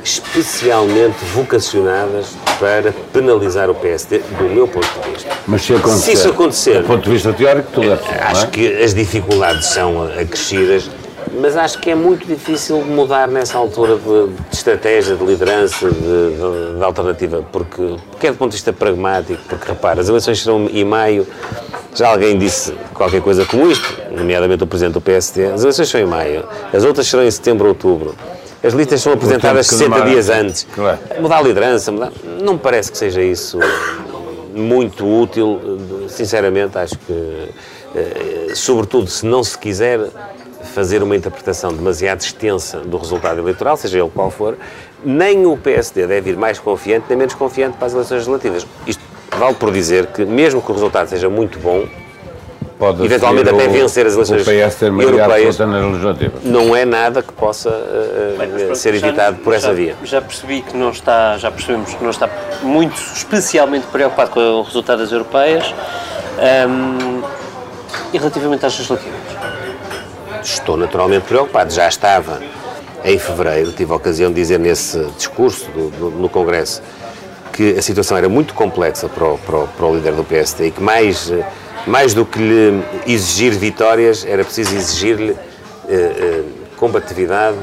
especialmente 0.05 1.17
vocacionadas 1.35 2.27
para 2.59 2.93
penalizar 3.13 3.71
o 3.71 3.75
PSD, 3.75 4.19
do 4.39 4.45
meu 4.45 4.67
ponto 4.69 4.87
de 5.05 5.11
vista. 5.11 5.31
Mas 5.47 5.63
se 5.63 5.75
acontecer, 5.75 6.03
Se 6.05 6.13
isso 6.13 6.29
acontecer- 6.29 6.81
do 6.83 6.87
ponto 6.87 7.05
de 7.05 7.11
vista 7.11 7.33
teórico, 7.33 7.69
tudo 7.73 7.93
é 7.93 7.97
possível, 7.97 8.23
Acho 8.23 8.45
é? 8.45 8.47
que 8.49 8.83
as 8.83 8.95
dificuldades 8.95 9.67
são 9.67 10.03
acrescidas, 10.05 10.91
mas 11.41 11.57
acho 11.57 11.79
que 11.79 11.91
é 11.91 11.95
muito 11.95 12.27
difícil 12.27 12.79
mudar 12.85 13.27
nessa 13.29 13.57
altura 13.59 13.97
de, 13.97 14.29
de 14.51 14.55
estratégia, 14.57 15.17
de 15.17 15.25
liderança, 15.25 15.89
de, 15.91 16.01
de- 16.01 16.79
de 16.79 16.85
alternativa, 16.85 17.45
porque 17.53 17.97
quer 18.21 18.33
do 18.33 18.39
ponto 18.39 18.51
de 18.51 18.57
vista 18.57 18.73
pragmático, 18.73 19.41
porque 19.49 19.67
repara, 19.69 20.01
as 20.01 20.09
eleições 20.09 20.43
serão 20.43 20.67
em 20.71 20.85
maio, 20.85 21.27
já 21.95 22.09
alguém 22.09 22.39
disse 22.39 22.73
qualquer 22.95 23.21
coisa 23.23 23.45
como 23.45 23.71
isto, 23.71 23.95
nomeadamente 24.17 24.63
o 24.65 24.67
Presidente 24.67 24.95
do 24.95 25.01
PSD, 25.01 25.47
as 25.47 25.63
eleições 25.63 25.89
são 25.89 26.01
em 26.01 26.07
maio, 26.07 26.45
as 26.73 26.85
outras 26.85 27.07
serão 27.07 27.25
em 27.25 27.31
setembro, 27.31 27.69
outubro. 27.69 28.15
As 28.63 28.73
listas 28.75 29.01
são 29.03 29.13
apresentadas 29.13 29.69
que 29.69 29.75
60 29.75 29.91
demora- 29.95 30.11
dias 30.11 30.29
antes. 30.29 30.67
Claro. 30.75 30.99
Mudar 31.21 31.39
a 31.39 31.43
liderança, 31.43 31.91
mudar... 31.91 32.13
não 32.41 32.55
me 32.55 32.59
parece 32.59 32.93
que 32.93 32.99
seja 32.99 33.21
isso 33.23 33.59
muito 34.55 35.05
útil, 35.07 35.61
sinceramente, 36.09 36.77
acho 36.79 36.97
que, 36.99 37.49
eh, 37.97 38.53
sobretudo 38.55 39.09
se 39.09 39.25
não 39.27 39.43
se 39.43 39.57
quiser 39.59 40.01
fazer 40.75 41.03
uma 41.03 41.17
interpretação 41.17 41.73
demasiado 41.73 42.21
extensa 42.21 42.79
do 42.81 42.97
resultado 42.97 43.41
eleitoral, 43.41 43.77
seja 43.77 43.99
ele 43.99 44.11
qual 44.15 44.31
for, 44.31 44.57
nem 45.05 45.45
o 45.47 45.57
PSD 45.57 46.07
deve 46.07 46.31
ir 46.31 46.37
mais 46.37 46.59
confiante 46.59 47.07
nem 47.09 47.19
menos 47.19 47.35
confiante 47.35 47.77
para 47.77 47.87
as 47.87 47.95
eleições 47.95 48.19
legislativas. 48.19 48.67
Isto 48.87 49.03
vale 49.37 49.55
por 49.55 49.73
dizer 49.73 50.07
que, 50.07 50.25
mesmo 50.25 50.63
que 50.63 50.71
o 50.71 50.75
resultado 50.75 51.09
seja 51.09 51.29
muito 51.29 51.59
bom, 51.59 51.85
Pode 52.83 53.05
eventualmente 53.05 53.49
até 53.49 53.69
vencer 53.69 54.07
as 54.07 54.15
eleições 54.15 54.39
europeias. 54.41 54.75
absoluta 54.75 55.67
nas 55.67 55.85
legislativas. 55.93 56.43
não 56.43 56.75
é 56.75 56.85
nada 56.85 57.23
que 57.23 57.33
possa 57.33 57.69
eh, 57.69 58.35
Bem, 58.37 58.49
pronto, 58.51 58.75
ser 58.75 58.97
já- 58.97 59.07
evitado 59.07 59.37
por 59.37 59.55
essa 59.55 59.69
já- 59.69 59.73
via. 59.73 59.95
Já 60.03 60.21
percebi 60.21 60.63
que 60.63 60.77
não 60.77 60.91
está, 60.91 61.39
já 61.39 61.49
percebemos 61.53 61.95
que 61.95 62.03
não 62.03 62.11
está 62.11 62.29
muito 62.61 63.01
especialmente 63.15 63.87
preocupado 63.87 64.31
com 64.33 64.41
o 64.41 64.63
resultado 64.63 64.99
das 64.99 65.13
europeias. 65.13 65.73
Ahm, 66.41 67.23
e 68.13 68.19
relativamente 68.19 68.67
às 68.67 68.73
legislativas? 68.77 69.21
Estou 70.43 70.77
naturalmente 70.77 71.23
preocupado. 71.23 71.73
Já 71.73 71.87
estava 71.87 72.41
em 73.05 73.17
fevereiro, 73.17 73.71
tive 73.71 73.93
a 73.93 73.95
ocasião 73.97 74.29
de 74.31 74.35
dizer 74.35 74.59
nesse 74.59 74.99
discurso 75.17 75.71
do- 75.71 75.91
do- 75.91 76.11
no 76.11 76.29
Congresso 76.29 76.83
que 77.53 77.79
a 77.79 77.83
situação 77.83 78.17
era 78.17 78.29
muito 78.29 78.55
complexa 78.55 79.09
para 79.09 79.25
o, 79.25 79.39
para 79.39 79.57
o- 79.57 79.69
para 79.69 79.87
o 79.87 79.95
líder 79.95 80.15
do 80.15 80.25
PSD 80.25 80.67
e 80.67 80.71
que 80.73 80.83
mais, 80.83 81.31
eh, 81.31 81.45
mais 81.87 82.15
do 82.15 82.25
que 82.25 82.39
lhe 82.39 82.83
exigir 83.07 83.53
vitórias, 83.53 84.25
era 84.27 84.45
preciso 84.45 84.75
exigir-lhe 84.75 85.33
eh, 85.33 85.37
eh, 85.89 86.43
combatividade, 86.77 87.57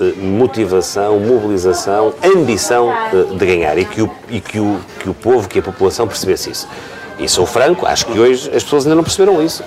eh, 0.00 0.12
motivação, 0.18 1.18
mobilização, 1.20 2.14
ambição 2.24 2.90
eh, 2.92 3.34
de 3.36 3.46
ganhar 3.46 3.76
e 3.78 3.84
que 3.84 4.02
o, 4.02 4.10
e 4.30 4.40
que 4.40 4.58
o, 4.58 4.78
que 5.00 5.08
o 5.10 5.14
povo, 5.14 5.48
que 5.48 5.58
a 5.58 5.62
população 5.62 6.06
percebesse 6.08 6.50
isso. 6.50 6.68
E 7.18 7.28
sou 7.28 7.46
franco, 7.46 7.86
acho 7.86 8.06
que 8.06 8.18
hoje 8.18 8.48
as 8.54 8.62
pessoas 8.62 8.84
ainda 8.84 8.96
não 8.96 9.02
perceberam 9.02 9.42
isso. 9.42 9.62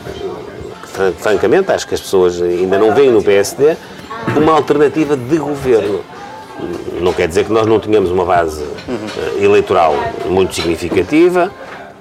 Fran- 0.94 1.14
francamente, 1.18 1.72
acho 1.72 1.88
que 1.88 1.94
as 1.96 2.02
pessoas 2.02 2.42
ainda 2.42 2.78
não 2.78 2.94
veem 2.94 3.12
no 3.12 3.24
PSD 3.24 3.76
uma 4.36 4.54
alternativa 4.54 5.16
de 5.16 5.38
governo. 5.38 6.02
Não 7.00 7.14
quer 7.14 7.28
dizer 7.28 7.46
que 7.46 7.52
nós 7.54 7.66
não 7.66 7.80
tenhamos 7.80 8.12
uma 8.12 8.26
base 8.26 8.64
eleitoral 9.40 9.96
muito 10.26 10.54
significativa, 10.54 11.50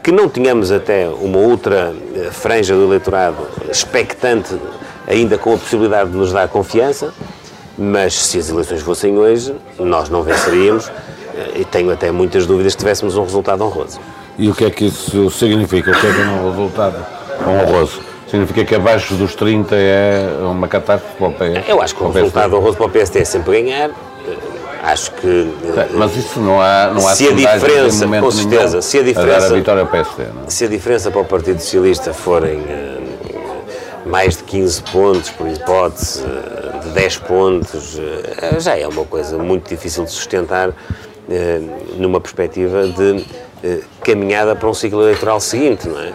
que 0.09 0.13
não 0.13 0.27
tenhamos 0.27 0.73
até 0.73 1.07
uma 1.07 1.37
outra 1.37 1.95
eh, 2.17 2.31
franja 2.31 2.75
do 2.75 2.83
eleitorado 2.83 3.47
expectante, 3.71 4.59
ainda 5.07 5.37
com 5.37 5.53
a 5.53 5.59
possibilidade 5.59 6.11
de 6.11 6.17
nos 6.17 6.33
dar 6.33 6.49
confiança, 6.49 7.13
mas 7.77 8.15
se 8.15 8.39
as 8.39 8.49
eleições 8.49 8.81
fossem 8.81 9.19
hoje, 9.19 9.55
nós 9.79 10.09
não 10.09 10.23
venceríamos 10.23 10.91
eh, 11.35 11.61
e 11.61 11.65
tenho 11.67 11.91
até 11.91 12.11
muitas 12.11 12.47
dúvidas 12.47 12.75
que 12.75 12.79
tivéssemos 12.79 13.19
um 13.19 13.23
resultado 13.23 13.63
honroso. 13.63 14.01
E 14.39 14.49
o 14.49 14.55
que 14.55 14.65
é 14.65 14.71
que 14.71 14.87
isso 14.87 15.31
significa? 15.31 15.91
O 15.91 16.01
que 16.01 16.07
é 16.07 16.15
que 16.15 16.21
é 16.23 16.25
um 16.25 16.51
resultado 16.53 17.07
honroso? 17.47 18.01
Significa 18.29 18.65
que 18.65 18.75
abaixo 18.75 19.13
dos 19.13 19.35
30 19.35 19.77
é 19.77 20.27
uma 20.41 20.69
catástrofe 20.69 21.17
para 21.19 21.29
o 21.29 21.33
PS? 21.33 21.69
Eu 21.69 21.83
acho 21.83 21.95
que 21.95 22.03
o 22.03 22.11
resultado 22.11 22.57
honroso 22.57 22.79
para 22.79 22.87
o 22.87 22.91
PSD 22.91 23.19
é 23.19 23.25
sempre 23.27 23.61
ganhar. 23.61 23.91
Acho 24.83 25.13
que 25.13 25.27
eh, 25.27 25.89
Mas 25.95 26.17
isso 26.17 26.41
não 26.41 26.61
há, 26.61 26.91
não 26.95 27.07
há 27.07 27.15
Se 27.15 27.29
a 27.29 27.33
diferença, 27.33 28.07
com 28.07 28.31
certeza, 28.31 28.69
nenhum 28.69 28.83
se 28.83 28.99
a 28.99 29.03
diferença- 29.03 29.47
a 29.53 29.57
vitória 29.57 29.83
ao 29.83 29.89
PSD. 29.89 30.25
Não? 30.35 30.45
é? 30.47 30.51
se 30.51 30.65
a 30.65 30.69
diferença 30.69 31.11
para 31.11 31.21
o 31.21 31.25
Partido 31.25 31.61
Socialista 31.61 32.15
forem 32.15 32.61
eh, 32.69 32.99
mais 34.07 34.37
de 34.37 34.45
15 34.45 34.83
pontos, 34.85 35.31
por 35.31 35.49
hipótese, 35.49 36.23
eh, 36.25 36.79
de 36.85 36.89
10 36.91 37.17
pontos, 37.19 38.01
já 38.59 38.77
é 38.79 38.87
uma 38.87 39.05
coisa 39.05 39.37
muito 39.37 39.69
difícil 39.69 40.05
de 40.05 40.11
sustentar 40.11 40.71
numa 41.97 42.21
perspectiva 42.21 42.87
de 42.87 43.23
caminhada 44.03 44.57
para 44.57 44.67
um 44.69 44.73
ciclo 44.73 45.03
eleitoral 45.03 45.39
seguinte, 45.41 45.87
não 45.87 46.01
é? 46.01 46.13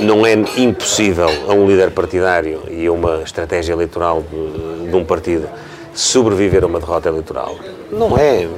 Não 0.00 0.26
é 0.26 0.32
impossível 0.60 1.28
a 1.48 1.52
um 1.52 1.68
líder 1.68 1.90
partidário 1.92 2.62
e 2.68 2.86
a 2.86 2.92
uma 2.92 3.22
estratégia 3.22 3.72
eleitoral 3.72 4.22
de, 4.22 4.90
de 4.90 4.96
um 4.96 5.04
partido 5.04 5.48
sobreviver 5.96 6.62
a 6.62 6.66
uma 6.66 6.78
derrota 6.78 7.08
eleitoral. 7.08 7.56
Não 7.90 8.16
é. 8.16 8.48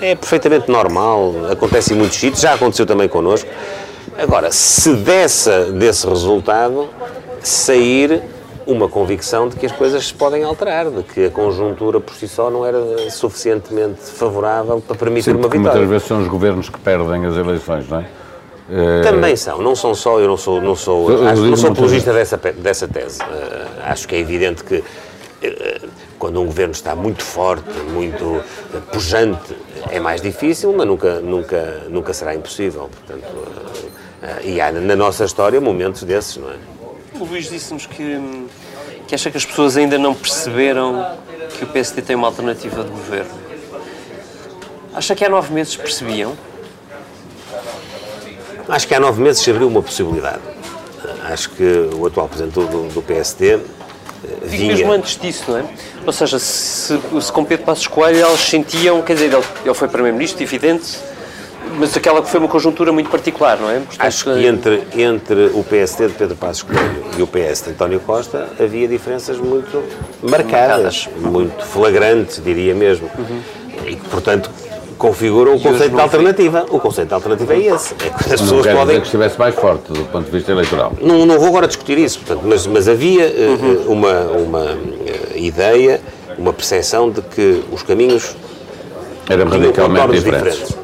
É 0.00 0.16
perfeitamente 0.16 0.68
normal, 0.68 1.32
acontece 1.50 1.94
em 1.94 1.96
muitos 1.96 2.18
sítios, 2.18 2.40
já 2.40 2.54
aconteceu 2.54 2.84
também 2.84 3.08
connosco. 3.08 3.48
Agora, 4.18 4.50
se 4.50 4.94
dessa, 4.94 5.66
desse 5.66 6.06
resultado 6.06 6.88
sair 7.40 8.20
uma 8.66 8.88
convicção 8.88 9.48
de 9.48 9.56
que 9.56 9.66
as 9.66 9.72
coisas 9.72 10.06
se 10.08 10.14
podem 10.14 10.42
alterar, 10.42 10.90
de 10.90 11.02
que 11.02 11.26
a 11.26 11.30
conjuntura 11.30 12.00
por 12.00 12.14
si 12.14 12.26
só 12.28 12.50
não 12.50 12.66
era 12.66 13.10
suficientemente 13.10 14.00
favorável 14.00 14.80
para 14.80 14.96
permitir 14.96 15.30
Sim, 15.30 15.36
uma 15.36 15.48
vitória. 15.48 15.60
muitas 15.60 15.88
vezes 15.88 16.06
são 16.08 16.20
os 16.20 16.28
governos 16.28 16.68
que 16.68 16.78
perdem 16.80 17.24
as 17.24 17.36
eleições, 17.36 17.88
não 17.88 18.00
é? 18.00 18.06
Eh, 18.70 19.02
Também 19.02 19.36
são, 19.36 19.58
não 19.58 19.74
são 19.74 19.94
só, 19.94 20.18
eu 20.18 20.28
não 20.28 20.36
sou, 20.36 20.60
não 20.60 20.74
sou, 20.76 21.26
acho, 21.26 21.42
não 21.42 21.56
sou 21.56 21.70
apologista 21.70 22.12
dessa, 22.12 22.36
dessa 22.36 22.88
tese. 22.88 23.20
Eh, 23.22 23.66
acho 23.84 24.06
que 24.06 24.14
é 24.14 24.18
evidente 24.18 24.62
que 24.64 24.82
eh, 25.42 25.80
quando 26.22 26.40
um 26.40 26.46
governo 26.46 26.72
está 26.72 26.94
muito 26.94 27.20
forte, 27.24 27.68
muito 27.92 28.44
pujante, 28.92 29.56
é 29.90 29.98
mais 29.98 30.22
difícil, 30.22 30.72
mas 30.72 30.86
nunca, 30.86 31.18
nunca, 31.18 31.82
nunca 31.88 32.14
será 32.14 32.32
impossível. 32.32 32.88
Portanto, 32.88 33.26
eh, 34.22 34.42
e 34.44 34.60
há 34.60 34.70
na 34.70 34.94
nossa 34.94 35.24
história 35.24 35.60
momentos 35.60 36.04
desses, 36.04 36.36
não 36.36 36.48
é? 36.48 36.54
O 37.18 37.24
Luís 37.24 37.50
disse-nos 37.50 37.86
que, 37.86 38.46
que 39.08 39.16
acha 39.16 39.32
que 39.32 39.36
as 39.36 39.44
pessoas 39.44 39.76
ainda 39.76 39.98
não 39.98 40.14
perceberam 40.14 41.18
que 41.58 41.64
o 41.64 41.66
PSD 41.66 42.02
tem 42.02 42.14
uma 42.14 42.28
alternativa 42.28 42.84
de 42.84 42.90
governo. 42.90 43.32
Acha 44.94 45.16
que 45.16 45.24
há 45.24 45.28
nove 45.28 45.52
meses 45.52 45.74
percebiam? 45.74 46.38
Acho 48.68 48.86
que 48.86 48.94
há 48.94 49.00
nove 49.00 49.20
meses 49.20 49.42
se 49.42 49.50
abriu 49.50 49.66
uma 49.66 49.82
possibilidade. 49.82 50.42
Acho 51.24 51.50
que 51.50 51.90
o 51.92 52.06
atual 52.06 52.28
presidente 52.28 52.54
do, 52.54 52.88
do 52.94 53.02
PSD 53.02 53.58
Digo 54.48 54.66
mesmo 54.66 54.92
antes 54.92 55.18
disso, 55.18 55.50
não 55.50 55.58
é? 55.58 55.64
Ou 56.06 56.12
seja, 56.12 56.38
se, 56.38 56.98
se 57.20 57.32
com 57.32 57.44
Pedro 57.44 57.66
Passos 57.66 57.86
Coelho 57.86 58.26
eles 58.26 58.40
sentiam, 58.40 59.02
quer 59.02 59.14
dizer, 59.14 59.32
ele, 59.32 59.44
ele 59.64 59.74
foi 59.74 59.88
Primeiro-Ministro, 59.88 60.42
evidente, 60.42 60.98
mas 61.78 61.96
aquela 61.96 62.22
que 62.22 62.28
foi 62.28 62.38
uma 62.38 62.48
conjuntura 62.48 62.92
muito 62.92 63.10
particular, 63.10 63.58
não 63.58 63.70
é? 63.70 63.74
Portanto, 63.78 64.06
Acho 64.06 64.24
que 64.24 64.46
entre, 64.46 64.82
entre 64.94 65.46
o 65.54 65.64
PSD 65.64 66.08
de 66.08 66.14
Pedro 66.14 66.36
Passos 66.36 66.62
Coelho 66.62 67.04
e 67.16 67.22
o 67.22 67.26
PS 67.26 67.62
de 67.62 67.70
António 67.70 68.00
Costa 68.00 68.48
havia 68.60 68.86
diferenças 68.86 69.38
muito 69.38 69.82
marcadas, 70.22 71.06
marcadas. 71.06 71.08
muito 71.32 71.64
flagrantes, 71.64 72.42
diria 72.42 72.74
mesmo. 72.74 73.10
Uhum. 73.18 73.40
E 73.86 73.96
que, 73.96 74.08
portanto, 74.08 74.50
configuram 75.02 75.56
o 75.56 75.60
conceito 75.60 75.96
de 75.96 76.00
alternativa. 76.00 76.64
O 76.70 76.78
conceito 76.78 77.08
de 77.08 77.14
alternativa 77.14 77.54
é 77.54 77.74
esse. 77.74 77.92
É 77.94 78.08
que 78.08 78.34
as 78.34 78.40
não 78.40 78.60
pessoas 78.60 78.66
podem. 78.68 79.00
que 79.00 79.06
estivesse 79.06 79.36
mais 79.36 79.52
forte 79.52 79.92
do 79.92 80.04
ponto 80.04 80.26
de 80.26 80.30
vista 80.30 80.52
eleitoral. 80.52 80.92
Não, 81.00 81.26
não 81.26 81.40
vou 81.40 81.48
agora 81.48 81.66
discutir 81.66 81.98
isso, 81.98 82.20
portanto, 82.20 82.42
mas, 82.46 82.68
mas 82.68 82.86
havia 82.86 83.26
uhum. 83.26 83.92
uma, 83.92 84.20
uma 84.20 84.78
ideia, 85.34 86.00
uma 86.38 86.52
percepção 86.52 87.10
de 87.10 87.20
que 87.20 87.64
os 87.72 87.82
caminhos 87.82 88.36
eram 89.28 89.48
radicalmente 89.48 90.12
diferentes. 90.12 90.58
diferentes. 90.58 90.82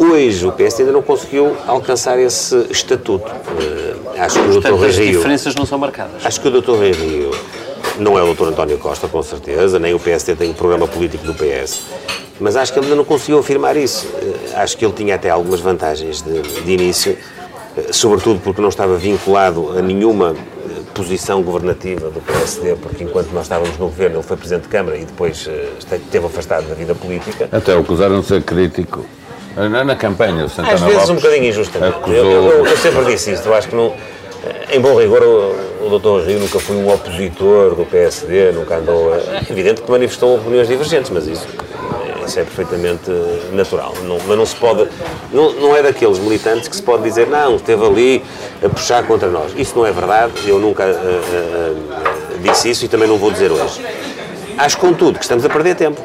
Hoje 0.00 0.46
o 0.46 0.52
PSD 0.52 0.84
ainda 0.84 0.94
não 0.94 1.02
conseguiu 1.02 1.54
alcançar 1.66 2.18
esse 2.18 2.66
estatuto. 2.70 3.30
Uh, 3.30 4.18
acho 4.18 4.42
que 4.42 4.48
o 4.48 4.60
Dr. 4.60 4.70
Rui 4.70 4.78
Rio. 4.78 4.88
As 4.88 4.96
diferenças 4.96 5.54
não 5.54 5.66
são 5.66 5.78
marcadas. 5.78 6.24
Acho 6.24 6.40
que 6.40 6.48
o 6.48 6.62
Dr. 6.62 6.70
Rui 6.70 6.92
Rio 6.92 7.30
não 7.98 8.18
é 8.18 8.22
o 8.22 8.34
Dr. 8.34 8.48
António 8.48 8.78
Costa, 8.78 9.08
com 9.08 9.22
certeza, 9.22 9.78
nem 9.78 9.94
o 9.94 10.00
PSD 10.00 10.34
tem 10.34 10.50
o 10.50 10.54
programa 10.54 10.86
político 10.86 11.24
do 11.24 11.34
PS. 11.34 11.82
Mas 12.40 12.56
acho 12.56 12.72
que 12.72 12.78
ele 12.78 12.86
ainda 12.86 12.96
não 12.96 13.04
conseguiu 13.04 13.38
afirmar 13.38 13.76
isso. 13.76 14.06
Uh, 14.06 14.56
acho 14.56 14.76
que 14.76 14.84
ele 14.84 14.94
tinha 14.94 15.14
até 15.14 15.30
algumas 15.30 15.60
vantagens 15.60 16.22
de, 16.22 16.42
de 16.42 16.72
início, 16.72 17.16
uh, 17.76 17.92
sobretudo 17.92 18.40
porque 18.40 18.60
não 18.60 18.68
estava 18.68 18.96
vinculado 18.96 19.78
a 19.78 19.82
nenhuma 19.82 20.34
posição 20.94 21.42
governativa 21.42 22.10
do 22.10 22.20
PSD, 22.20 22.76
porque 22.76 23.04
enquanto 23.04 23.30
nós 23.32 23.44
estávamos 23.44 23.78
no 23.78 23.86
governo 23.86 24.16
ele 24.16 24.22
foi 24.22 24.36
Presidente 24.36 24.64
de 24.64 24.68
Câmara 24.68 24.96
e 24.98 25.06
depois 25.06 25.48
esteve 25.78 26.26
afastado 26.26 26.68
da 26.68 26.74
vida 26.74 26.94
política. 26.94 27.48
Até 27.50 27.74
acusaram 27.74 28.20
de 28.20 28.26
ser 28.26 28.42
crítico 28.42 29.02
na, 29.56 29.84
na 29.84 29.96
campanha, 29.96 30.48
Santana 30.48 30.74
Às 30.74 30.80
vezes 30.80 30.94
Lopes 30.96 31.10
um 31.10 31.14
bocadinho 31.16 31.44
injustamente. 31.44 31.96
Acusou... 31.96 32.16
Eu, 32.16 32.50
eu, 32.50 32.66
eu, 32.66 32.76
sempre 32.76 33.04
disse 33.04 33.32
isto, 33.32 33.46
eu 33.46 33.54
acho 33.54 33.68
que 33.68 33.76
não. 33.76 33.94
Em 34.70 34.80
bom 34.80 34.98
rigor, 34.98 35.22
o, 35.22 35.86
o 35.86 35.98
Dr. 35.98 36.26
Rio 36.26 36.40
nunca 36.40 36.58
foi 36.58 36.76
um 36.76 36.92
opositor 36.92 37.74
do 37.74 37.84
PSD, 37.84 38.52
nunca 38.52 38.76
andou. 38.76 39.14
É 39.14 39.42
evidente 39.48 39.82
que 39.82 39.90
manifestou 39.90 40.36
opiniões 40.36 40.66
divergentes, 40.66 41.10
mas 41.10 41.26
isso, 41.26 41.46
isso 42.26 42.40
é 42.40 42.42
perfeitamente 42.42 43.10
natural. 43.52 43.94
Não, 44.02 44.18
mas 44.26 44.36
não 44.36 44.46
se 44.46 44.56
pode. 44.56 44.88
Não, 45.32 45.52
não 45.52 45.76
é 45.76 45.82
daqueles 45.82 46.18
militantes 46.18 46.68
que 46.68 46.74
se 46.74 46.82
pode 46.82 47.04
dizer, 47.04 47.28
não, 47.28 47.56
esteve 47.56 47.84
ali 47.84 48.24
a 48.64 48.68
puxar 48.68 49.06
contra 49.06 49.28
nós. 49.28 49.52
Isso 49.56 49.76
não 49.76 49.86
é 49.86 49.92
verdade, 49.92 50.32
eu 50.46 50.58
nunca 50.58 50.84
uh, 50.84 50.88
uh, 50.88 52.34
uh, 52.34 52.38
disse 52.42 52.70
isso 52.70 52.84
e 52.84 52.88
também 52.88 53.06
não 53.06 53.18
vou 53.18 53.30
dizer 53.30 53.52
hoje. 53.52 53.80
Acho, 54.58 54.76
contudo, 54.78 55.18
que 55.18 55.24
estamos 55.24 55.44
a 55.44 55.48
perder 55.48 55.76
tempo. 55.76 56.02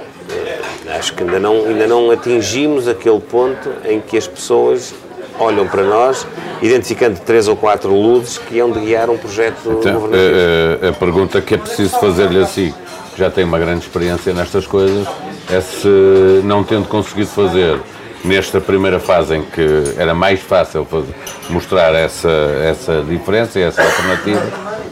Acho 0.88 1.14
que 1.14 1.24
ainda 1.24 1.40
não, 1.40 1.66
ainda 1.66 1.88
não 1.88 2.12
atingimos 2.12 2.88
aquele 2.88 3.20
ponto 3.20 3.70
em 3.86 4.00
que 4.00 4.18
as 4.18 4.28
pessoas 4.28 4.94
olham 5.40 5.68
para 5.68 5.84
nós, 5.84 6.26
identificando 6.62 7.20
três 7.20 7.48
ou 7.48 7.56
quatro 7.56 7.94
luzes 7.94 8.38
que 8.38 8.56
iam 8.56 8.72
de 8.72 8.80
guiar 8.80 9.10
um 9.10 9.18
projeto 9.18 9.60
então, 9.66 9.94
governativo. 9.94 10.40
A, 10.82 10.86
a, 10.86 10.90
a, 10.90 10.94
pergunta 10.94 11.42
que 11.42 11.56
é 11.56 11.58
preciso 11.58 12.00
fazer-lhe 12.00 12.40
assim, 12.40 12.74
já 13.16 13.30
tem 13.30 13.44
uma 13.44 13.60
grande 13.60 13.86
experiência 13.86 14.34
nestas 14.34 14.66
coisas, 14.66 15.08
é 15.52 15.62
se 15.62 16.42
não 16.44 16.64
tendo 16.64 16.88
conseguido 16.88 17.30
fazer 17.30 17.80
nesta 18.24 18.60
primeira 18.60 19.00
fase 19.00 19.36
em 19.36 19.44
que 19.44 19.96
era 19.98 20.14
mais 20.14 20.40
fácil 20.40 20.86
fazer, 20.86 21.14
mostrar 21.50 21.94
essa, 21.94 22.30
essa 22.30 23.04
diferença, 23.08 23.60
essa 23.60 23.82
alternativa, 23.82 24.44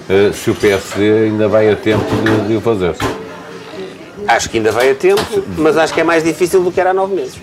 eh, 0.10 0.32
se 0.32 0.50
o 0.50 0.56
PSD 0.56 1.26
ainda 1.26 1.48
vai 1.48 1.70
a 1.70 1.76
tempo 1.76 2.06
de, 2.24 2.48
de 2.48 2.56
o 2.56 2.62
fazer. 2.62 2.96
Acho 4.28 4.50
que 4.50 4.58
ainda 4.58 4.72
vai 4.72 4.92
a 4.92 4.96
tempo, 4.96 5.22
mas 5.58 5.78
acho 5.78 5.94
que 5.94 6.02
é 6.02 6.04
mais 6.04 6.24
difícil 6.24 6.64
do 6.64 6.72
que 6.72 6.80
era 6.80 6.92
há 6.92 6.94
nove 6.94 7.16
meses. 7.16 7.40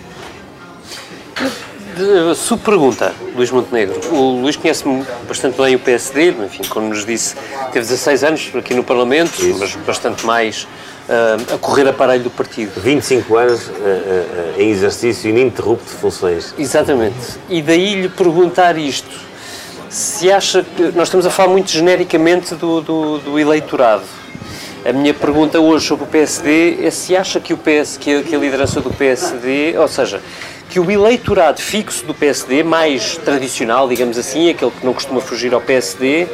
Subpergunta, 2.35 3.13
Luís 3.35 3.51
Montenegro. 3.51 3.99
O 4.11 4.41
Luís 4.41 4.55
conhece 4.55 4.83
bastante 5.27 5.61
bem 5.61 5.75
o 5.75 5.79
PSD, 5.79 6.29
enfim, 6.29 6.63
como 6.67 6.89
nos 6.89 7.05
disse, 7.05 7.35
teve 7.71 7.85
16 7.85 8.23
anos 8.23 8.51
aqui 8.55 8.73
no 8.73 8.83
Parlamento, 8.83 9.43
Isso. 9.43 9.59
mas 9.59 9.75
bastante 9.75 10.25
mais 10.25 10.63
uh, 10.63 11.55
a 11.55 11.57
correr 11.57 11.87
aparelho 11.87 12.23
do 12.23 12.29
partido. 12.29 12.79
25 12.79 13.37
anos 13.37 13.67
uh, 13.67 13.71
uh, 13.71 14.61
em 14.61 14.71
exercício 14.71 15.29
ininterrupto 15.29 15.85
de 15.85 15.99
funções. 15.99 16.53
Exatamente. 16.57 17.37
E 17.49 17.61
daí 17.61 18.01
lhe 18.01 18.09
perguntar 18.09 18.77
isto. 18.77 19.33
Se 19.89 20.31
acha 20.31 20.63
que. 20.63 20.83
Nós 20.95 21.07
estamos 21.07 21.25
a 21.25 21.29
falar 21.29 21.49
muito 21.49 21.69
genericamente 21.69 22.55
do, 22.55 22.81
do, 22.81 23.17
do 23.19 23.39
eleitorado 23.39 24.03
a 24.85 24.91
minha 24.91 25.13
pergunta 25.13 25.61
hoje 25.61 25.87
sobre 25.87 26.03
o 26.03 26.07
PSD 26.07 26.85
é 26.85 26.91
se 26.91 27.15
acha 27.15 27.39
que, 27.39 27.53
o 27.53 27.57
PS, 27.57 27.95
que, 27.97 28.17
a, 28.17 28.21
que 28.21 28.35
a 28.35 28.37
liderança 28.37 28.81
do 28.81 28.89
PSD, 28.89 29.75
ou 29.77 29.87
seja, 29.87 30.21
que 30.73 30.79
o 30.79 30.89
eleitorado 30.89 31.61
fixo 31.61 32.03
do 32.03 32.15
PSD, 32.15 32.63
mais 32.63 33.15
tradicional, 33.15 33.87
digamos 33.87 34.17
assim, 34.17 34.49
aquele 34.49 34.71
que 34.71 34.83
não 34.83 34.91
costuma 34.91 35.21
fugir 35.21 35.53
ao 35.53 35.61
PSD, 35.61 36.27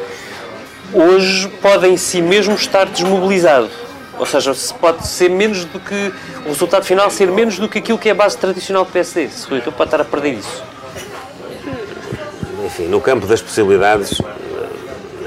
hoje 0.94 1.46
pode 1.60 1.86
em 1.86 1.98
si 1.98 2.22
mesmo 2.22 2.54
estar 2.54 2.86
desmobilizado. 2.86 3.68
Ou 4.18 4.24
seja, 4.24 4.54
se 4.54 4.72
pode 4.72 5.06
ser 5.06 5.28
menos 5.28 5.66
do 5.66 5.78
que. 5.78 6.10
o 6.46 6.48
resultado 6.48 6.86
final 6.86 7.10
ser 7.10 7.30
menos 7.30 7.58
do 7.58 7.68
que 7.68 7.80
aquilo 7.80 7.98
que 7.98 8.08
é 8.08 8.12
a 8.12 8.14
base 8.14 8.38
tradicional 8.38 8.86
do 8.86 8.90
PSD. 8.90 9.28
Se 9.28 9.46
o 9.46 9.50
eleitor 9.50 9.74
pode 9.74 9.88
estar 9.88 10.00
a 10.00 10.06
perder 10.06 10.32
isso. 10.32 10.64
Enfim, 12.64 12.84
no 12.84 12.98
campo 12.98 13.26
das 13.26 13.42
possibilidades, 13.42 14.22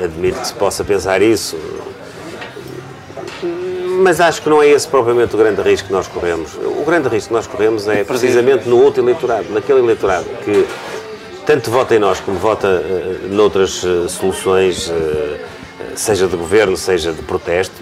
admito 0.04 0.40
que 0.40 0.48
se 0.48 0.54
possa 0.56 0.84
pensar 0.84 1.22
isso 1.22 1.56
mas 4.02 4.20
acho 4.20 4.42
que 4.42 4.50
não 4.50 4.62
é 4.62 4.70
esse 4.70 4.88
propriamente 4.88 5.36
o 5.36 5.38
grande 5.38 5.62
risco 5.62 5.88
que 5.88 5.94
nós 5.94 6.08
corremos. 6.08 6.56
O 6.56 6.84
grande 6.86 7.08
risco 7.10 7.30
que 7.30 7.34
nós 7.34 7.48
corremos 7.48 7.88
é 7.88 8.04
precisamente 8.04 8.68
no 8.68 8.82
outro 8.82 9.04
eleitorado, 9.04 9.46
naquele 9.52 9.80
eleitorado 9.80 10.26
que 10.44 10.66
tanto 11.46 11.70
vota 11.70 11.96
em 11.96 12.00
nós 12.00 12.20
como 12.20 12.38
vota 12.38 12.68
uh, 12.68 13.28
noutras 13.28 13.84
uh, 13.84 14.08
soluções, 14.08 14.90
uh, 14.90 15.38
seja 15.96 16.28
de 16.28 16.36
governo, 16.36 16.78
seja 16.78 17.12
de 17.12 17.22
protesto. 17.22 17.76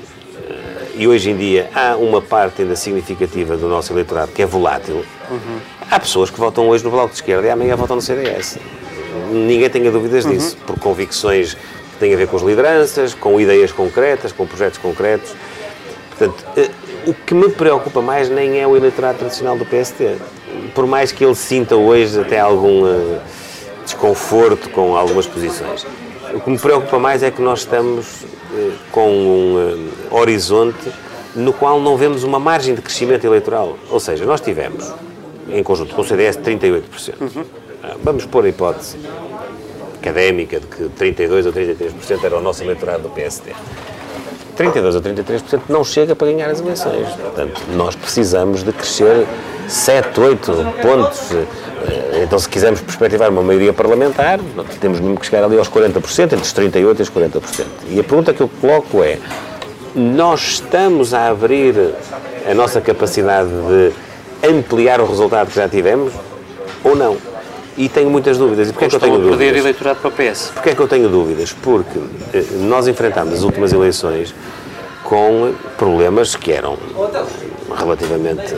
e 0.95 1.07
hoje 1.07 1.29
em 1.29 1.37
dia 1.37 1.69
há 1.73 1.95
uma 1.95 2.21
parte 2.21 2.63
ainda 2.63 2.75
significativa 2.75 3.55
do 3.55 3.67
nosso 3.67 3.93
eleitorado 3.93 4.31
que 4.31 4.41
é 4.41 4.45
volátil. 4.45 5.05
Uhum. 5.29 5.59
Há 5.89 5.99
pessoas 5.99 6.29
que 6.29 6.39
votam 6.39 6.67
hoje 6.67 6.83
no 6.83 6.91
Bloco 6.91 7.09
de 7.09 7.15
Esquerda 7.15 7.47
e 7.47 7.49
amanhã 7.49 7.75
votam 7.75 7.95
no 7.95 8.01
CDS. 8.01 8.57
Ninguém 9.31 9.69
tenha 9.69 9.91
dúvidas 9.91 10.25
uhum. 10.25 10.31
disso, 10.31 10.57
por 10.65 10.77
convicções 10.79 11.53
que 11.53 11.99
têm 11.99 12.13
a 12.13 12.17
ver 12.17 12.27
com 12.27 12.37
as 12.37 12.43
lideranças, 12.43 13.13
com 13.13 13.39
ideias 13.39 13.71
concretas, 13.71 14.31
com 14.31 14.45
projetos 14.45 14.79
concretos. 14.79 15.33
Portanto, 16.17 16.45
eh, 16.55 16.69
o 17.07 17.13
que 17.13 17.33
me 17.33 17.49
preocupa 17.49 18.01
mais 18.01 18.29
nem 18.29 18.59
é 18.59 18.67
o 18.67 18.75
eleitorado 18.75 19.19
tradicional 19.19 19.57
do 19.57 19.65
PST. 19.65 20.17
Por 20.75 20.85
mais 20.85 21.11
que 21.11 21.23
ele 21.23 21.35
sinta 21.35 21.75
hoje 21.75 22.19
até 22.19 22.39
algum 22.39 22.83
uh, 22.83 23.19
desconforto 23.83 24.69
com 24.69 24.95
algumas 24.95 25.25
posições. 25.25 25.85
O 26.33 26.39
que 26.39 26.49
me 26.49 26.59
preocupa 26.59 26.99
mais 26.99 27.23
é 27.23 27.31
que 27.31 27.41
nós 27.41 27.59
estamos 27.59 28.23
uh, 28.23 28.73
com 28.91 29.09
um 29.09 29.55
uh, 29.55 30.15
horizonte 30.15 30.91
no 31.35 31.53
qual 31.53 31.79
não 31.79 31.97
vemos 31.97 32.23
uma 32.23 32.39
margem 32.39 32.75
de 32.75 32.81
crescimento 32.81 33.25
eleitoral. 33.25 33.77
Ou 33.89 33.99
seja, 33.99 34.25
nós 34.25 34.41
tivemos, 34.41 34.93
em 35.49 35.63
conjunto 35.63 35.95
com 35.95 36.01
o 36.01 36.05
CDS, 36.05 36.37
38%. 36.37 37.13
Uhum. 37.19 37.45
Vamos 38.03 38.25
pôr 38.25 38.45
a 38.45 38.49
hipótese 38.49 38.97
académica 40.01 40.59
de 40.59 40.67
que 40.67 40.83
32% 40.83 41.45
ou 41.45 41.53
33% 41.53 42.23
era 42.23 42.37
o 42.37 42.41
nosso 42.41 42.63
eleitorado 42.63 43.03
do 43.03 43.09
PSD. 43.09 43.53
32% 44.61 44.95
ou 44.95 45.01
33% 45.01 45.61
não 45.69 45.83
chega 45.83 46.15
para 46.15 46.27
ganhar 46.27 46.49
as 46.49 46.59
eleições. 46.59 47.07
Portanto, 47.09 47.61
nós 47.73 47.95
precisamos 47.95 48.63
de 48.63 48.71
crescer 48.71 49.25
7, 49.67 50.19
8 50.19 50.51
pontos. 50.81 51.31
Eh, 51.31 52.23
então, 52.23 52.37
se 52.37 52.47
quisermos 52.47 52.81
perspectivar 52.81 53.29
uma 53.29 53.41
maioria 53.41 53.73
parlamentar, 53.73 54.39
temos 54.79 54.99
mesmo 54.99 55.19
que 55.19 55.25
chegar 55.25 55.43
ali 55.43 55.57
aos 55.57 55.69
40%, 55.69 56.23
entre 56.23 56.37
os 56.37 56.53
38% 56.53 56.99
e 56.99 57.01
os 57.01 57.09
40%. 57.09 57.65
E 57.89 57.99
a 57.99 58.03
pergunta 58.03 58.33
que 58.33 58.41
eu 58.41 58.49
coloco 58.59 59.03
é: 59.03 59.17
nós 59.95 60.41
estamos 60.41 61.13
a 61.13 61.27
abrir 61.29 61.75
a 62.49 62.53
nossa 62.53 62.81
capacidade 62.81 63.49
de 63.49 63.91
ampliar 64.47 64.99
o 65.01 65.05
resultado 65.05 65.49
que 65.49 65.55
já 65.55 65.67
tivemos 65.67 66.13
ou 66.83 66.95
não? 66.95 67.30
E 67.77 67.87
tenho 67.89 68.09
muitas 68.09 68.37
dúvidas. 68.37 68.69
E 68.69 68.73
porquê 68.73 68.85
é 68.85 68.89
que 68.89 68.95
eu 68.95 68.99
tenho 68.99 69.17
dúvidas? 69.17 69.37
perder 69.37 69.59
eleitorado 69.59 69.99
para 69.99 70.09
o 70.09 70.11
PS. 70.11 70.51
Porquê 70.53 70.69
é 70.69 70.75
que 70.75 70.81
eu 70.81 70.87
tenho 70.87 71.09
dúvidas? 71.09 71.53
Porque 71.53 71.99
eh, 72.33 72.43
nós 72.59 72.87
enfrentámos 72.87 73.33
as 73.33 73.43
últimas 73.43 73.71
eleições 73.71 74.33
com 75.03 75.53
problemas 75.77 76.35
que 76.35 76.51
eram 76.51 76.77
relativamente 77.77 78.55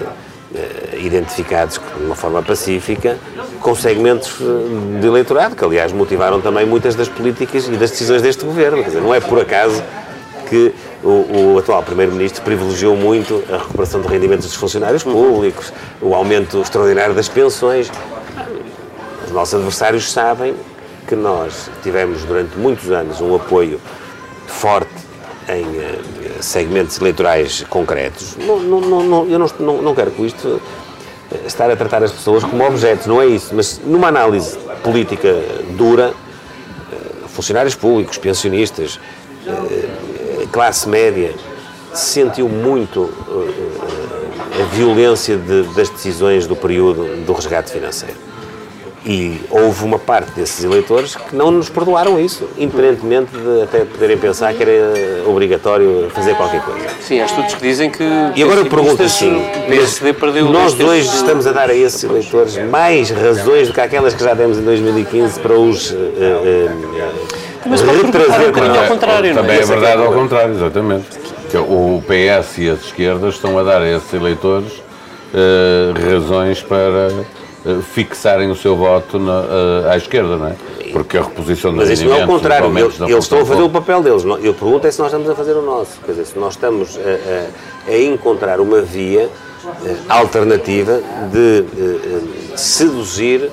eh, 0.56 0.99
identificados 0.99 1.80
de 1.97 2.06
uma 2.06 2.15
forma 2.15 2.41
pacífica 2.43 3.17
com 3.60 3.73
segmentos 3.76 4.36
eh, 4.41 4.99
de 4.99 5.08
eleitorado, 5.08 5.56
que 5.56 5.63
aliás 5.63 5.91
motivaram 5.91 6.41
também 6.41 6.65
muitas 6.65 6.95
das 6.95 7.08
políticas 7.08 7.67
e 7.67 7.71
das 7.71 7.91
decisões 7.91 8.21
deste 8.21 8.45
governo. 8.45 8.84
Quer 8.84 8.89
dizer, 8.89 9.02
não 9.02 9.13
é 9.13 9.19
por 9.19 9.39
acaso 9.39 9.84
que 10.49 10.73
o, 11.04 11.54
o 11.54 11.58
atual 11.58 11.82
Primeiro-Ministro 11.82 12.43
privilegiou 12.43 12.95
muito 12.95 13.43
a 13.52 13.58
recuperação 13.58 14.02
de 14.02 14.08
rendimentos 14.08 14.45
dos 14.45 14.56
funcionários 14.56 15.04
públicos, 15.04 15.73
o 16.02 16.13
aumento 16.13 16.62
extraordinário 16.62 17.15
das 17.15 17.28
pensões 17.28 17.91
nossos 19.34 19.56
adversários 19.56 20.12
sabem 20.12 20.56
que 21.08 21.15
nós 21.15 21.69
tivemos 21.82 22.24
durante 22.24 22.58
muitos 22.58 22.91
anos 22.91 23.19
um 23.19 23.36
apoio 23.36 23.80
forte 24.48 24.91
em 25.50 25.63
uh, 25.63 26.41
segmentos 26.41 27.00
eleitorais 27.00 27.63
concretos. 27.69 28.38
Não, 28.38 28.60
não, 28.60 28.82
não, 28.82 29.26
eu 29.28 29.39
não, 29.39 29.82
não, 29.82 29.96
quero 29.96 30.12
com 30.12 30.26
isto 30.26 30.62
estar 31.46 31.69
a 31.69 31.76
tratar 31.76 32.04
as 32.04 32.12
pessoas 32.12 32.43
como 32.43 32.65
objetos, 32.65 33.08
não 33.08 33.22
é 33.22 33.26
isso. 33.26 33.54
Mas 33.54 33.80
numa 33.84 34.08
análise 34.08 34.58
política 34.84 35.41
dura, 35.78 36.13
funcionários 37.28 37.76
públicos, 37.76 38.17
pensionistas, 38.17 39.00
classe 40.52 40.88
média, 40.88 41.34
sentiu 41.93 42.48
muito 42.48 43.10
a 44.60 44.76
violência 44.76 45.36
de, 45.36 45.63
das 45.74 45.89
decisões 45.89 46.48
do 46.48 46.56
período 46.56 47.26
do 47.26 47.34
resgate 47.34 47.72
financeiro. 47.72 48.33
E 49.06 49.42
houve 49.50 49.84
uma 49.84 50.00
parte 50.00 50.32
desses 50.32 50.63
eleitores 50.63 51.16
que 51.16 51.36
não 51.36 51.52
nos 51.52 51.68
perdoaram 51.68 52.18
isso, 52.18 52.48
independentemente 52.58 53.32
de 53.36 53.63
até 53.63 53.80
poderem 53.80 54.18
pensar 54.18 54.54
que 54.54 54.63
era 54.63 55.28
obrigatório 55.28 56.10
fazer 56.12 56.36
qualquer 56.36 56.62
coisa. 56.62 56.88
Sim, 57.02 57.20
há 57.20 57.26
estudos 57.26 57.54
que 57.54 57.62
dizem 57.62 57.89
que. 57.89 58.04
E 58.36 58.42
agora 58.42 58.62
eu 58.62 58.66
pergunto 58.66 59.04
assim: 59.04 59.42
nós 60.52 60.74
dois 60.74 61.13
estamos 61.13 61.46
a 61.46 61.52
dar 61.52 61.70
a 61.70 61.76
esses 61.76 62.02
eleitores 62.02 62.58
mais 62.70 63.10
razões 63.10 63.68
do 63.68 63.74
que 63.74 63.82
aquelas 63.82 64.13
que 64.13 64.24
já 64.24 64.34
demos 64.34 64.58
em 64.58 64.63
2015 64.63 65.39
para 65.39 65.54
os. 65.54 65.92
Uh, 65.92 65.96
uh, 65.96 67.44
mas 67.66 67.82
retrazer 67.82 68.52
um 68.56 68.80
ao 68.80 68.88
contrário, 68.88 69.34
Também 69.34 69.56
não 69.56 69.62
é, 69.62 69.63
é 69.63 69.66
verdade 69.66 70.02
ao 70.02 70.13
contrário, 70.13 70.54
exatamente. 70.54 71.06
Que 71.50 71.58
o 71.58 72.02
PS 72.08 72.58
e 72.58 72.70
as 72.70 72.86
esquerdas 72.86 73.36
estão 73.36 73.58
a 73.58 73.63
dar 73.63 73.82
a 73.82 73.89
esses 73.89 74.12
eleitores 74.13 74.72
uh, 75.34 76.12
razões 76.12 76.62
para 76.62 77.10
fixarem 77.93 78.49
o 78.52 78.56
seu 78.56 78.76
voto 78.76 79.17
na, 79.17 79.41
uh, 79.41 79.89
à 79.89 79.97
esquerda, 79.97 80.38
não 80.38 80.47
é? 80.47 80.56
Porque 80.91 81.17
a 81.17 81.23
reposição 81.23 81.71
Mas 81.71 81.89
isso 81.89 82.06
não 82.06 82.15
é 82.15 82.23
o 82.23 82.28
contrário, 82.28 82.78
eles, 82.78 82.99
eles 82.99 83.23
estão 83.23 83.41
a 83.41 83.45
fazer 83.45 83.62
o 83.62 83.69
papel 83.69 84.04
deles. 84.04 84.23
Eu 84.23 84.54
pergunto 84.54 84.86
é 84.86 84.91
se 84.91 84.99
nós 84.99 85.08
estamos 85.08 85.30
a 85.30 85.36
fazer 85.36 85.54
o 85.54 85.62
nosso. 85.62 85.99
Quer 86.06 86.12
dizer, 86.12 86.26
se 86.26 86.38
nós 86.38 86.54
estamos 86.54 86.97
a, 86.97 87.89
a, 87.89 87.93
a 87.93 87.97
encontrar 87.97 88.60
uma 88.60 88.82
via 88.82 89.30
alternativa 90.10 91.02
de 91.32 91.65
seduzir 92.56 93.49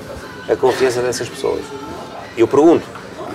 a 0.49 0.55
confiança 0.55 1.01
dessas 1.01 1.29
pessoas. 1.29 1.61
Eu 2.37 2.47
pergunto, 2.47 2.85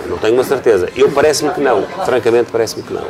não 0.07 0.17
tenho 0.17 0.35
uma 0.35 0.43
certeza. 0.43 0.89
Eu 0.95 1.11
parece-me 1.11 1.51
que 1.51 1.59
não. 1.59 1.83
Francamente, 2.05 2.49
parece-me 2.51 2.83
que 2.83 2.93
não. 2.93 3.05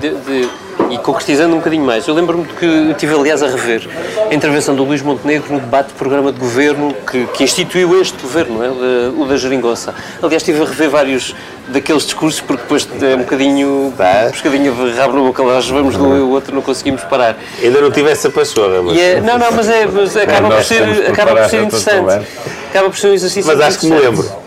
De, 0.00 0.10
de, 0.10 0.48
e 0.90 0.98
concretizando 0.98 1.54
um 1.54 1.58
bocadinho 1.58 1.84
mais, 1.84 2.06
eu 2.08 2.14
lembro-me 2.14 2.44
que 2.44 2.64
eu 2.64 2.94
tive, 2.94 3.14
aliás, 3.14 3.42
a 3.42 3.46
rever 3.46 3.88
a 4.30 4.34
intervenção 4.34 4.74
do 4.74 4.82
Luís 4.82 5.02
Montenegro 5.02 5.52
no 5.52 5.60
debate 5.60 5.88
do 5.88 5.94
programa 5.94 6.32
de 6.32 6.38
governo 6.38 6.94
que, 7.08 7.26
que 7.26 7.44
instituiu 7.44 8.00
este 8.00 8.20
governo, 8.20 8.64
é? 8.64 8.68
o 9.08 9.24
da 9.26 9.36
Jeringonça. 9.36 9.94
Aliás, 10.22 10.42
estive 10.42 10.62
a 10.62 10.64
rever 10.64 10.90
vários 10.90 11.34
daqueles 11.68 12.04
discursos, 12.04 12.40
porque 12.40 12.62
depois 12.62 12.88
é 13.02 13.14
um 13.14 13.18
bocadinho, 13.18 13.92
tá. 13.96 14.30
um 14.32 14.36
bocadinho 14.36 14.74
de 14.74 14.96
rabo 14.96 15.16
na 15.16 15.22
boca, 15.22 15.42
nós 15.42 15.68
vamos 15.68 15.96
de 15.96 16.02
um 16.02 16.16
e 16.16 16.20
o 16.20 16.30
outro, 16.30 16.54
não 16.54 16.62
conseguimos 16.62 17.02
parar. 17.04 17.36
Ainda 17.62 17.80
não 17.80 17.90
tive 17.90 18.10
essa 18.10 18.30
pachorra, 18.30 18.82
mas... 18.82 18.98
É, 18.98 19.20
não, 19.20 19.38
não, 19.38 19.52
mas, 19.52 19.68
é, 19.68 19.86
mas 19.86 20.16
acaba, 20.16 20.48
por 20.48 20.64
ser, 20.64 20.82
acaba 21.08 21.36
por 21.36 21.48
ser 21.48 21.62
interessante. 21.62 22.26
Acaba 22.70 22.90
por 22.90 22.98
ser 22.98 23.08
um 23.08 23.14
exercício 23.14 23.46
Mas 23.46 23.60
acho 23.60 23.78
que 23.80 23.86
me 23.86 23.98
lembro. 23.98 24.39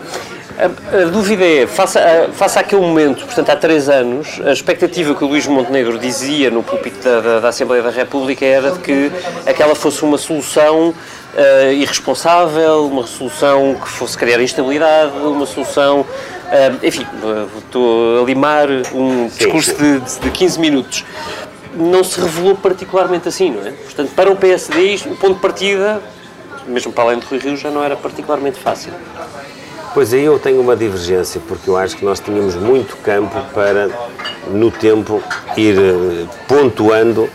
A, 0.56 0.66
a, 0.66 1.04
dúvida 1.06 1.44
é, 1.44 1.66
face, 1.66 1.98
a, 1.98 2.28
face 2.32 2.58
àquele 2.58 2.80
momento, 2.80 3.24
portanto 3.24 3.50
há 3.50 3.56
três 3.56 3.88
anos, 3.88 4.40
a 4.44 4.52
expectativa 4.52 5.12
que 5.12 5.24
o 5.24 5.26
Luís 5.26 5.46
Montenegro 5.48 5.98
dizia 5.98 6.48
no 6.48 6.62
púlpito 6.62 7.02
da, 7.02 7.20
da, 7.20 7.40
da 7.40 7.48
Assembleia 7.48 7.82
da 7.82 7.90
República 7.90 8.44
era 8.44 8.70
de 8.70 8.78
que 8.78 9.10
aquela 9.46 9.74
fosse 9.74 10.04
uma 10.04 10.16
solução 10.16 10.94
uh, 11.34 11.72
irresponsável, 11.72 12.86
uma 12.86 13.04
solução 13.04 13.74
que 13.74 13.88
fosse 13.88 14.16
criar 14.16 14.40
instabilidade, 14.40 15.12
uma 15.18 15.46
solução. 15.46 16.02
Uh, 16.02 16.86
enfim, 16.86 17.06
estou 17.58 18.22
a 18.22 18.26
limar 18.26 18.68
um 18.92 19.26
discurso 19.26 19.74
de, 19.74 20.00
de 20.20 20.30
15 20.30 20.60
minutos. 20.60 21.04
Não 21.74 22.04
se 22.04 22.20
revelou 22.20 22.54
particularmente 22.54 23.26
assim, 23.26 23.50
não 23.50 23.66
é? 23.66 23.72
Portanto, 23.72 24.12
para 24.14 24.30
o 24.30 24.36
PSD, 24.36 25.00
o 25.06 25.16
ponto 25.16 25.34
de 25.34 25.40
partida, 25.40 26.00
mesmo 26.68 26.92
para 26.92 27.04
além 27.04 27.18
do 27.18 27.26
Rui 27.26 27.40
Rio, 27.40 27.56
já 27.56 27.70
não 27.70 27.82
era 27.82 27.96
particularmente 27.96 28.60
fácil. 28.60 28.92
Pois 29.94 30.12
aí 30.12 30.24
eu 30.24 30.40
tenho 30.40 30.60
uma 30.60 30.74
divergência, 30.74 31.40
porque 31.46 31.70
eu 31.70 31.76
acho 31.76 31.96
que 31.96 32.04
nós 32.04 32.18
tínhamos 32.18 32.56
muito 32.56 32.96
campo 32.96 33.40
para, 33.54 33.88
no 34.50 34.68
tempo, 34.68 35.22
ir 35.56 35.78
eh, 35.78 36.26
pontuando 36.48 37.30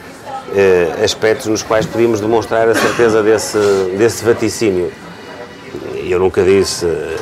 eh, 0.53 0.91
aspectos 1.01 1.47
nos 1.47 1.63
quais 1.63 1.85
podíamos 1.85 2.19
demonstrar 2.19 2.67
a 2.67 2.75
certeza 2.75 3.23
desse, 3.23 3.57
desse 3.97 4.25
vaticínio. 4.25 4.91
Eu 6.03 6.19
nunca 6.19 6.43
disse 6.43 6.85
eh, 6.85 7.15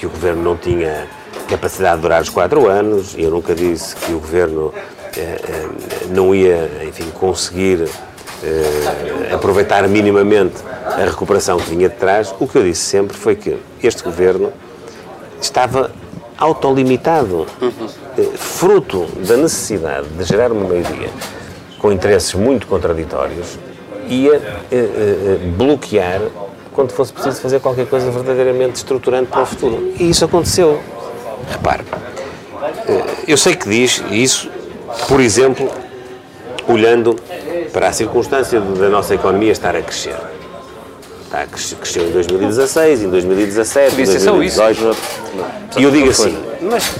que 0.00 0.06
o 0.06 0.10
Governo 0.10 0.42
não 0.42 0.56
tinha 0.56 1.06
capacidade 1.48 1.96
de 1.96 2.02
durar 2.02 2.20
os 2.20 2.28
quatro 2.28 2.66
anos, 2.66 3.14
eu 3.16 3.30
nunca 3.30 3.54
disse 3.54 3.94
que 3.94 4.10
o 4.10 4.18
Governo 4.18 4.74
eh, 5.16 5.40
eh 5.48 5.68
não 6.10 6.34
ia, 6.34 6.68
enfim, 6.88 7.08
conseguir 7.12 7.88
eh, 8.42 9.32
aproveitar 9.32 9.86
minimamente 9.86 10.56
a 10.90 11.04
recuperação 11.04 11.58
que 11.58 11.70
vinha 11.70 11.88
de 11.88 11.96
trás, 11.96 12.34
o 12.38 12.46
que 12.46 12.56
eu 12.56 12.62
disse 12.62 12.82
sempre 12.82 13.16
foi 13.16 13.36
que 13.36 13.58
este 13.82 14.02
governo 14.02 14.52
estava 15.40 15.90
autolimitado, 16.38 17.46
eh, 18.18 18.22
fruto 18.34 19.06
da 19.26 19.36
necessidade 19.36 20.08
de 20.08 20.24
gerar 20.24 20.52
uma 20.52 20.66
maioria 20.66 21.10
com 21.78 21.92
interesses 21.92 22.34
muito 22.34 22.66
contraditórios, 22.66 23.58
ia 24.08 24.34
eh, 24.34 24.72
eh, 24.72 25.38
bloquear 25.56 26.20
quando 26.72 26.92
fosse 26.92 27.12
preciso 27.12 27.40
fazer 27.40 27.60
qualquer 27.60 27.86
coisa 27.86 28.10
verdadeiramente 28.10 28.76
estruturante 28.76 29.28
para 29.30 29.42
o 29.42 29.46
futuro. 29.46 29.92
E 29.98 30.10
isso 30.10 30.24
aconteceu. 30.24 30.80
Repare, 31.50 31.84
eh, 32.88 33.04
eu 33.26 33.36
sei 33.36 33.56
que 33.56 33.68
diz 33.68 34.02
isso, 34.10 34.50
por 35.08 35.20
exemplo, 35.20 35.68
olhando 36.68 37.16
para 37.72 37.88
a 37.88 37.92
circunstância 37.92 38.60
da 38.60 38.88
nossa 38.88 39.14
economia 39.14 39.52
estar 39.52 39.74
a 39.74 39.82
crescer. 39.82 40.16
Está, 41.30 41.46
cresceu 41.46 42.08
em 42.08 42.10
2016, 42.10 43.02
em 43.04 43.08
2017, 43.08 43.92
em 43.92 44.04
2018. 44.04 44.96
E 45.78 45.82
eu 45.84 45.90
digo 45.92 46.10
assim, 46.10 46.36
mas 46.60 46.96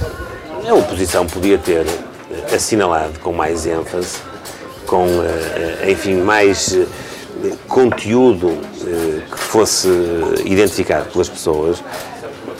a 0.69 0.73
oposição 0.73 1.27
podia 1.27 1.59
ter 1.59 1.85
assinalado 2.55 3.19
com 3.19 3.33
mais 3.33 3.67
ênfase, 3.67 4.19
com, 4.87 5.05
eh, 5.05 5.81
eh, 5.83 5.91
enfim, 5.91 6.15
mais 6.23 6.77
eh, 6.77 6.87
conteúdo 7.67 8.57
que 9.33 9.39
fosse 9.39 9.89
identificado 10.45 11.11
pelas 11.11 11.29
pessoas, 11.29 11.83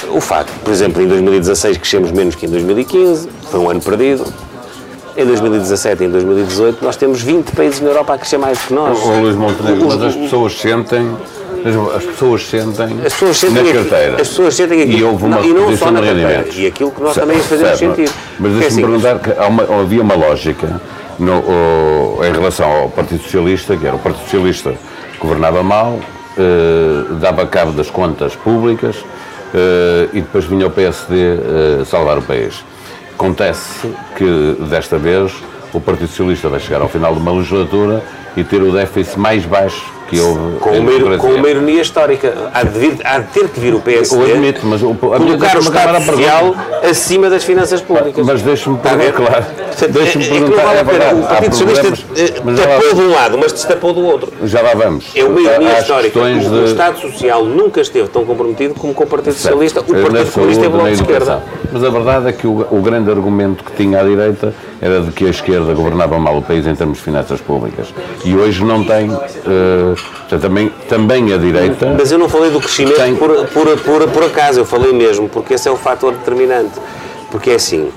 o 0.09 0.21
facto, 0.21 0.53
por 0.65 0.73
exemplo, 0.73 1.01
em 1.01 1.07
2016 1.07 1.79
crescemos 1.79 2.11
menos 2.11 2.35
que 2.35 2.47
em 2.47 2.49
2015, 2.49 3.29
foi 3.49 3.61
um 3.61 3.71
ano 3.71 3.81
perdido, 3.81 4.25
em 5.17 5.25
2017 5.25 6.03
e 6.03 6.07
em 6.07 6.11
2018 6.11 6.85
nós 6.85 6.97
temos 6.97 7.23
20 7.23 7.53
países 7.53 7.81
na 7.81 7.91
Europa 7.91 8.15
a 8.15 8.19
crescer 8.19 8.39
mais 8.39 8.59
do 8.59 8.67
que 8.67 8.75
nós. 8.75 8.99
O, 8.99 9.21
Luís 9.21 9.37
Montenegro, 9.37 9.87
mas 9.87 10.03
as 10.03 10.17
pessoas 10.17 10.59
sentem 10.59 11.17
as 11.97 12.05
pessoas 12.05 12.49
sentem, 12.49 12.99
as 13.05 13.13
pessoas 13.13 13.37
sentem 13.37 13.65
na 13.65 13.73
carteira. 13.73 14.15
As 14.15 14.29
pessoas 14.29 14.55
sentem 14.55 14.83
aquilo. 14.83 14.99
E 14.99 15.05
houve 15.05 15.25
uma 15.25 15.37
não, 15.37 15.45
e 15.45 15.53
não 15.53 15.77
só 15.77 15.91
na 15.91 16.01
carteira. 16.01 16.47
E 16.55 16.67
aquilo 16.67 16.91
que 16.91 17.03
nós 17.03 17.15
também 17.15 17.39
fazemos 17.39 17.79
sentido. 17.79 18.13
Mas 18.39 18.53
deixe-me 18.53 18.67
assim, 18.67 18.81
perguntar 18.81 19.19
que 19.19 19.31
uma, 19.41 19.81
havia 19.81 20.03
uma 20.03 20.15
lógica 20.15 20.81
no, 21.19 22.25
em 22.25 22.33
relação 22.33 22.71
ao 22.71 22.89
Partido 22.89 23.23
Socialista, 23.23 23.77
que 23.77 23.87
era 23.87 23.97
o 23.97 23.99
Partido 23.99 24.25
Socialista 24.25 24.75
governava 25.21 25.63
mal, 25.63 26.01
eh, 26.39 27.15
dava 27.21 27.47
cabo 27.47 27.73
das 27.73 27.91
contas 27.91 28.35
públicas 28.35 28.97
eh, 29.55 30.09
e 30.15 30.21
depois 30.23 30.47
vinha 30.47 30.67
o 30.67 30.71
PSD 30.71 31.15
eh, 31.17 31.85
salvar 31.85 32.19
o 32.19 32.23
país. 32.23 32.65
Acontece 33.15 33.87
que, 34.17 34.57
desta 34.71 34.97
vez, 34.97 35.31
o 35.75 35.81
Partido 35.81 36.09
Socialista 36.09 36.49
vai 36.49 36.59
chegar 36.59 36.81
ao 36.81 36.89
final 36.89 37.13
de 37.15 37.21
uma 37.21 37.33
legislatura 37.33 38.03
e 38.35 38.43
ter 38.43 38.63
o 38.63 38.73
déficit 38.73 39.19
mais 39.19 39.45
baixo 39.45 39.85
que 40.11 40.19
houve 40.19 40.59
com 40.59 40.71
uma, 40.71 41.19
com 41.19 41.29
uma 41.29 41.49
ironia 41.49 41.81
histórica. 41.81 42.51
Há 42.53 42.65
de, 42.65 42.79
vir, 42.79 42.99
há 43.05 43.19
de 43.21 43.29
ter 43.29 43.49
que 43.49 43.61
vir 43.61 43.75
o 43.75 43.81
PSD 43.81 44.17
o 44.17 44.25
admito, 44.25 44.67
mas 44.67 44.83
o, 44.83 44.93
colocar 44.93 45.57
o 45.57 45.61
Estado 45.61 46.05
Social 46.05 46.55
acima 46.83 47.31
das 47.31 47.45
finanças 47.45 47.81
públicas. 47.81 48.27
Mas 48.27 48.43
deixe-me 48.43 48.77
perguntar, 48.79 49.13
claro. 49.13 49.45
Deixe-me 49.89 50.29
perguntar. 50.29 50.75
É, 50.75 50.79
é 50.79 51.15
o 51.15 51.23
Partido 51.23 51.55
Socialista 51.55 52.07
eh, 52.17 52.29
tapou 52.29 52.95
de 52.95 53.01
um 53.01 53.11
lado, 53.11 53.39
mas 53.39 53.53
destapou 53.53 53.93
do 53.93 54.01
outro. 54.05 54.33
Já 54.45 54.63
lá 54.63 54.75
vamos. 54.75 55.07
É 55.15 55.25
uma 55.25 55.41
ironia 55.41 55.79
histórica. 55.79 56.21
O, 56.21 56.25
de... 56.25 56.65
Estado 56.65 56.99
Social 57.01 57.45
nunca 57.45 57.81
esteve 57.81 58.09
tão 58.09 58.25
comprometido 58.25 58.75
como 58.75 58.95
com 58.95 59.05
o 59.05 59.07
Partido 59.07 59.35
Socialista. 59.35 59.81
O 59.81 59.85
Partido 59.85 60.33
Comunista 60.33 60.65
é 60.65 60.69
o 60.69 60.71
bloco 60.71 60.87
de 60.87 60.95
esquerda. 60.95 61.43
Mas 61.73 61.85
a 61.85 61.91
verdade 61.91 62.29
é 62.29 62.33
que 62.33 62.47
o, 62.47 62.67
o 62.71 62.81
grande 62.83 63.11
argumento 63.11 63.65
que 63.65 63.73
tinha 63.73 64.01
à 64.01 64.03
direita 64.03 64.55
era 64.81 65.01
de 65.01 65.13
que 65.13 65.27
a 65.27 65.31
esquerda 65.31 65.73
governava 65.75 66.19
mal 66.19 66.39
o 66.39 66.43
país 66.43 66.67
em 66.67 66.75
termos 66.75 66.99
de 66.99 67.05
finanças 67.05 67.41
públicas. 67.41 67.89
E 68.25 68.35
hoje 68.35 68.65
não 68.65 68.85
tem. 68.85 69.11
Uh, 69.11 69.95
também, 70.41 70.73
também 70.89 71.33
a 71.33 71.37
direita. 71.37 71.95
Mas 71.99 72.11
eu 72.11 72.19
não 72.19 72.29
falei 72.29 72.51
do 72.51 72.61
crescimento 72.61 72.97
tem... 72.97 73.15
por, 73.15 73.31
por, 73.49 73.79
por, 73.79 74.09
por 74.09 74.25
acaso, 74.25 74.61
eu 74.61 74.65
falei 74.65 74.93
mesmo, 74.93 75.29
porque 75.29 75.55
esse 75.55 75.69
é 75.69 75.71
o 75.71 75.77
fator 75.77 76.13
determinante. 76.13 76.81
Porque 77.31 77.51
é 77.51 77.55
assim, 77.55 77.91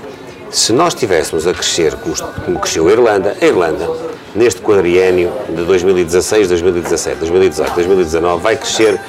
se 0.54 0.72
nós 0.72 0.94
estivéssemos 0.94 1.48
a 1.48 1.52
crescer 1.52 1.96
como, 1.96 2.60
cresceu 2.60 2.86
a 2.86 2.92
Irlanda, 2.92 3.36
a 3.40 3.44
Irlanda, 3.44 3.90
neste 4.36 4.60
quadriênio 4.60 5.32
de 5.48 5.64
2016, 5.64 6.48
2017, 6.48 7.18
2018, 7.18 7.74
2019, 7.74 8.40
vai 8.40 8.56
crescer 8.56 9.00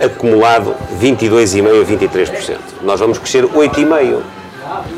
acumulado 0.00 0.74
22,5% 0.98 1.82
a 1.82 1.84
23%. 1.84 2.58
Nós 2.82 3.00
vamos 3.00 3.18
crescer 3.18 3.44
8,5%. 3.44 4.22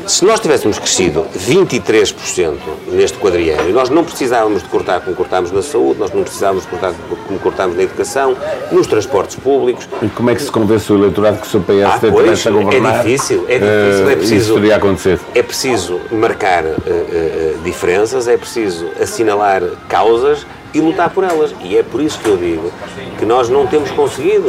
Se 0.05 0.23
nós 0.23 0.39
tivéssemos 0.39 0.79
crescido 0.79 1.25
23% 1.37 2.55
neste 2.87 3.17
quadriênio, 3.17 3.73
nós 3.73 3.89
não 3.89 4.03
precisávamos 4.03 4.63
de 4.63 4.69
cortar 4.69 5.01
como 5.01 5.15
cortámos 5.15 5.51
na 5.51 5.61
saúde, 5.61 5.99
nós 5.99 6.11
não 6.11 6.23
precisávamos 6.23 6.63
de 6.63 6.69
cortar 6.69 6.93
como 7.27 7.39
cortámos 7.39 7.75
na 7.75 7.83
educação, 7.83 8.35
nos 8.71 8.87
transportes 8.87 9.35
públicos. 9.35 9.87
E 10.01 10.07
como 10.07 10.29
é 10.29 10.35
que 10.35 10.41
se 10.41 10.51
convence 10.51 10.91
o 10.91 10.97
eleitorado 10.97 11.39
que 11.39 11.47
o 11.47 11.49
seu 11.49 11.61
PS 11.61 11.83
Ah, 11.85 11.99
pois, 11.99 12.47
a 12.47 12.51
governar? 12.51 12.95
é 12.95 13.03
difícil, 13.03 13.45
é 13.47 13.59
difícil, 13.59 14.09
eh, 14.09 14.13
é 14.13 14.15
preciso... 14.15 14.59
Isso 14.59 14.73
acontecido. 14.73 15.19
É 15.35 15.43
preciso 15.43 15.99
marcar 16.11 16.65
eh, 16.65 16.75
eh, 16.87 17.55
diferenças, 17.63 18.27
é 18.27 18.37
preciso 18.37 18.87
assinalar 19.01 19.61
causas 19.89 20.45
e 20.73 20.79
lutar 20.79 21.09
por 21.09 21.23
elas. 21.23 21.53
E 21.61 21.77
é 21.77 21.83
por 21.83 22.01
isso 22.01 22.19
que 22.19 22.29
eu 22.29 22.37
digo 22.37 22.71
que 23.19 23.25
nós 23.25 23.49
não 23.49 23.67
temos 23.67 23.91
conseguido, 23.91 24.45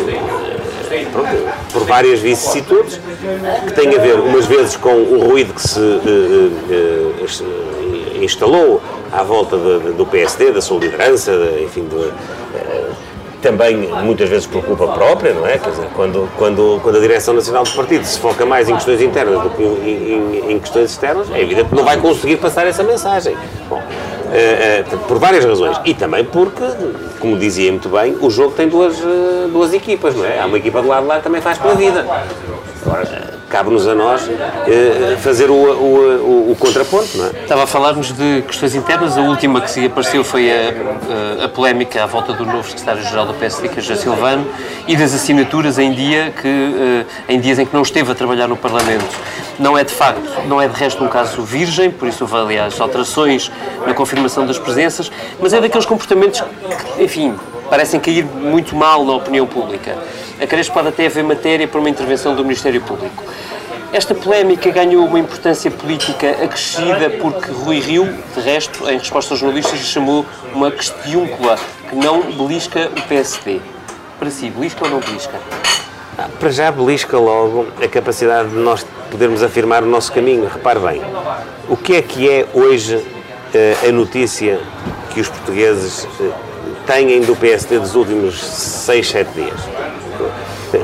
pronto, 1.13 1.29
por 1.73 1.85
várias 1.85 2.21
vicissitudes, 2.21 3.01
que 3.67 3.73
tem 3.75 3.95
a 3.95 3.99
ver, 3.99 4.15
umas 4.21 4.47
vezes, 4.47 4.77
com 4.77 4.91
o 4.95 5.29
ruído 5.29 5.53
que 5.55 5.63
se 5.63 5.79
eh, 5.81 6.51
eh, 6.71 8.25
instalou 8.25 8.81
à 9.13 9.23
volta 9.23 9.57
de- 9.57 9.79
de- 9.81 9.93
do 9.93 10.05
PSD, 10.07 10.51
da 10.53 10.61
sua 10.61 10.79
liderança, 10.79 11.33
de- 11.33 11.65
enfim, 11.65 11.87
também 13.41 13.77
muitas 14.03 14.29
vezes 14.29 14.47
por 14.47 14.65
culpa 14.65 14.89
própria, 14.89 15.33
não 15.33 15.47
é? 15.47 15.59
Quer 15.59 15.71
dizer, 15.71 15.87
quando, 15.95 16.29
quando, 16.37 16.81
quando 16.83 16.99
a 16.99 17.01
direção 17.01 17.33
nacional 17.35 17.63
do 17.63 17.71
partido 17.71 18.05
se 18.05 18.19
foca 18.19 18.45
mais 18.45 18.69
em 18.69 18.75
questões 18.75 19.01
internas 19.01 19.41
do 19.43 19.51
que 19.51 19.63
em, 19.63 20.43
em- 20.49 20.53
em 20.53 20.59
questões 20.59 20.91
externas, 20.91 21.29
é 21.33 21.41
evidente 21.41 21.69
que 21.69 21.75
não 21.77 21.85
vai 21.85 21.97
conseguir 21.99 22.37
passar 22.39 22.67
essa 22.67 22.83
mensagem. 22.83 23.37
Bom, 23.69 23.81
por 25.07 25.19
várias 25.19 25.45
razões. 25.45 25.81
E 25.85 25.95
também 25.95 26.25
porque, 26.25 26.65
como 27.19 27.37
dizia 27.39 27.71
muito 27.71 27.89
bem, 27.89 28.17
o 28.21 28.31
jogo 28.31 28.53
tem 28.53 28.69
duas, 28.69 28.99
eh, 29.01 29.49
duas 29.51 29.73
equipas, 29.73 30.15
não 30.15 30.25
é? 30.25 30.41
Há 30.41 30.47
uma 30.47 30.59
equipa 30.59 30.81
do 30.83 30.89
lado 30.89 31.03
de 31.03 31.09
lá 31.09 31.17
que 31.17 31.23
também 31.23 31.41
faz 31.41 31.59
pela 31.59 31.75
vida. 31.75 32.07
Agora, 32.85 33.03
eh, 33.03 33.35
cabe-nos 33.49 33.87
a 33.89 33.95
nós 33.95 34.29
eh, 34.67 35.17
fazer 35.21 35.51
o, 35.51 35.55
o, 35.55 36.49
o, 36.49 36.53
o 36.53 36.57
contraponto, 36.57 37.17
não 37.17 37.27
é? 37.27 37.31
Estava 37.43 37.65
a 37.65 37.67
falar-nos 37.67 38.13
de 38.13 38.43
questões 38.47 38.75
internas. 38.75 39.17
A 39.17 39.23
última 39.23 39.61
que 39.61 39.71
se 39.71 39.85
apareceu 39.87 40.23
foi 40.23 40.51
a, 40.51 41.43
a, 41.43 41.45
a 41.47 41.49
polémica 41.49 42.03
à 42.03 42.07
volta 42.07 42.33
do 42.33 42.45
novo 42.45 42.69
secretário-geral 42.69 43.27
do 43.27 43.35
PSD, 43.35 43.69
que 43.69 43.79
é 43.79 43.83
José 43.83 43.97
Silvano, 43.97 44.47
e 44.87 44.97
das 44.97 45.15
assinaturas 45.15 45.79
em 45.79 45.93
dia 45.93 46.33
que 46.41 46.49
eh, 46.49 47.33
em 47.33 47.41
dias 47.41 47.59
em 47.59 47.67
que 47.67 47.75
não 47.75 47.83
esteve 47.83 48.13
a 48.13 48.15
trabalhar 48.15 48.49
no 48.49 48.57
Parlamento. 48.57 49.07
Não 49.59 49.77
é 49.77 49.83
de 49.83 49.93
facto, 49.93 50.47
não 50.47 50.63
é 50.63 50.69
de 50.69 50.75
resto 50.75 51.03
um 51.03 51.09
caso 51.09 51.43
virgem, 51.43 51.91
por 51.91 52.07
isso 52.07 52.23
houve 52.23 52.37
aliás 52.37 52.81
alterações 52.81 53.51
na 53.85 53.93
confirmação 53.93 54.47
das 54.47 54.57
presenças, 54.57 55.11
mas 55.41 55.53
é 55.53 55.61
daqueles 55.61 55.85
comportamentos 55.85 56.41
que, 56.41 57.03
enfim, 57.03 57.35
parecem 57.69 57.99
cair 57.99 58.25
muito 58.25 58.77
mal 58.77 59.05
na 59.05 59.15
opinião 59.15 59.47
pública. 59.49 59.99
A 60.41 60.47
Crespo 60.47 60.75
pode 60.75 60.89
até 60.89 61.07
haver 61.07 61.25
matéria 61.25 61.67
para 61.67 61.81
uma 61.81 61.91
intervenção 61.91 62.37
do 62.37 62.45
Ministério 62.45 62.81
Público. 62.81 63.25
Esta 63.93 64.15
polémica 64.15 64.71
ganhou 64.71 65.05
uma 65.05 65.19
importância 65.19 65.71
política 65.71 66.31
acrescida 66.45 67.11
porque 67.21 67.51
Rui 67.51 67.81
Rio, 67.81 68.07
de 68.35 68.41
resto, 68.41 68.89
em 68.89 68.99
resposta 68.99 69.35
aos 69.35 69.41
jornalistas, 69.41 69.81
chamou 69.81 70.25
uma 70.55 70.71
questiúncula 70.71 71.59
que 71.89 71.97
não 71.97 72.21
belisca 72.21 72.91
o 72.97 73.03
PSD. 73.09 73.61
Para 74.19 74.31
si, 74.31 74.51
belisca 74.51 74.85
ou 74.85 74.91
não 74.91 75.01
belisca? 75.01 75.41
Para 76.41 76.51
já 76.51 76.73
belisca 76.73 77.17
logo 77.17 77.69
a 77.81 77.87
capacidade 77.87 78.49
de 78.49 78.57
nós 78.57 78.85
podermos 79.09 79.41
afirmar 79.41 79.85
o 79.85 79.87
nosso 79.87 80.13
caminho. 80.13 80.49
Repare 80.53 80.81
bem, 80.81 81.03
o 81.69 81.77
que 81.77 81.95
é 81.95 82.03
que 82.03 82.29
é 82.29 82.45
hoje 82.53 83.07
eh, 83.55 83.77
a 83.89 83.93
notícia 83.93 84.59
que 85.11 85.21
os 85.21 85.29
portugueses 85.29 86.09
eh, 86.21 86.31
têm 86.89 87.21
do 87.21 87.37
PSD 87.37 87.79
dos 87.79 87.95
últimos 87.95 88.45
6, 88.45 89.09
7 89.09 89.31
dias? 89.33 89.61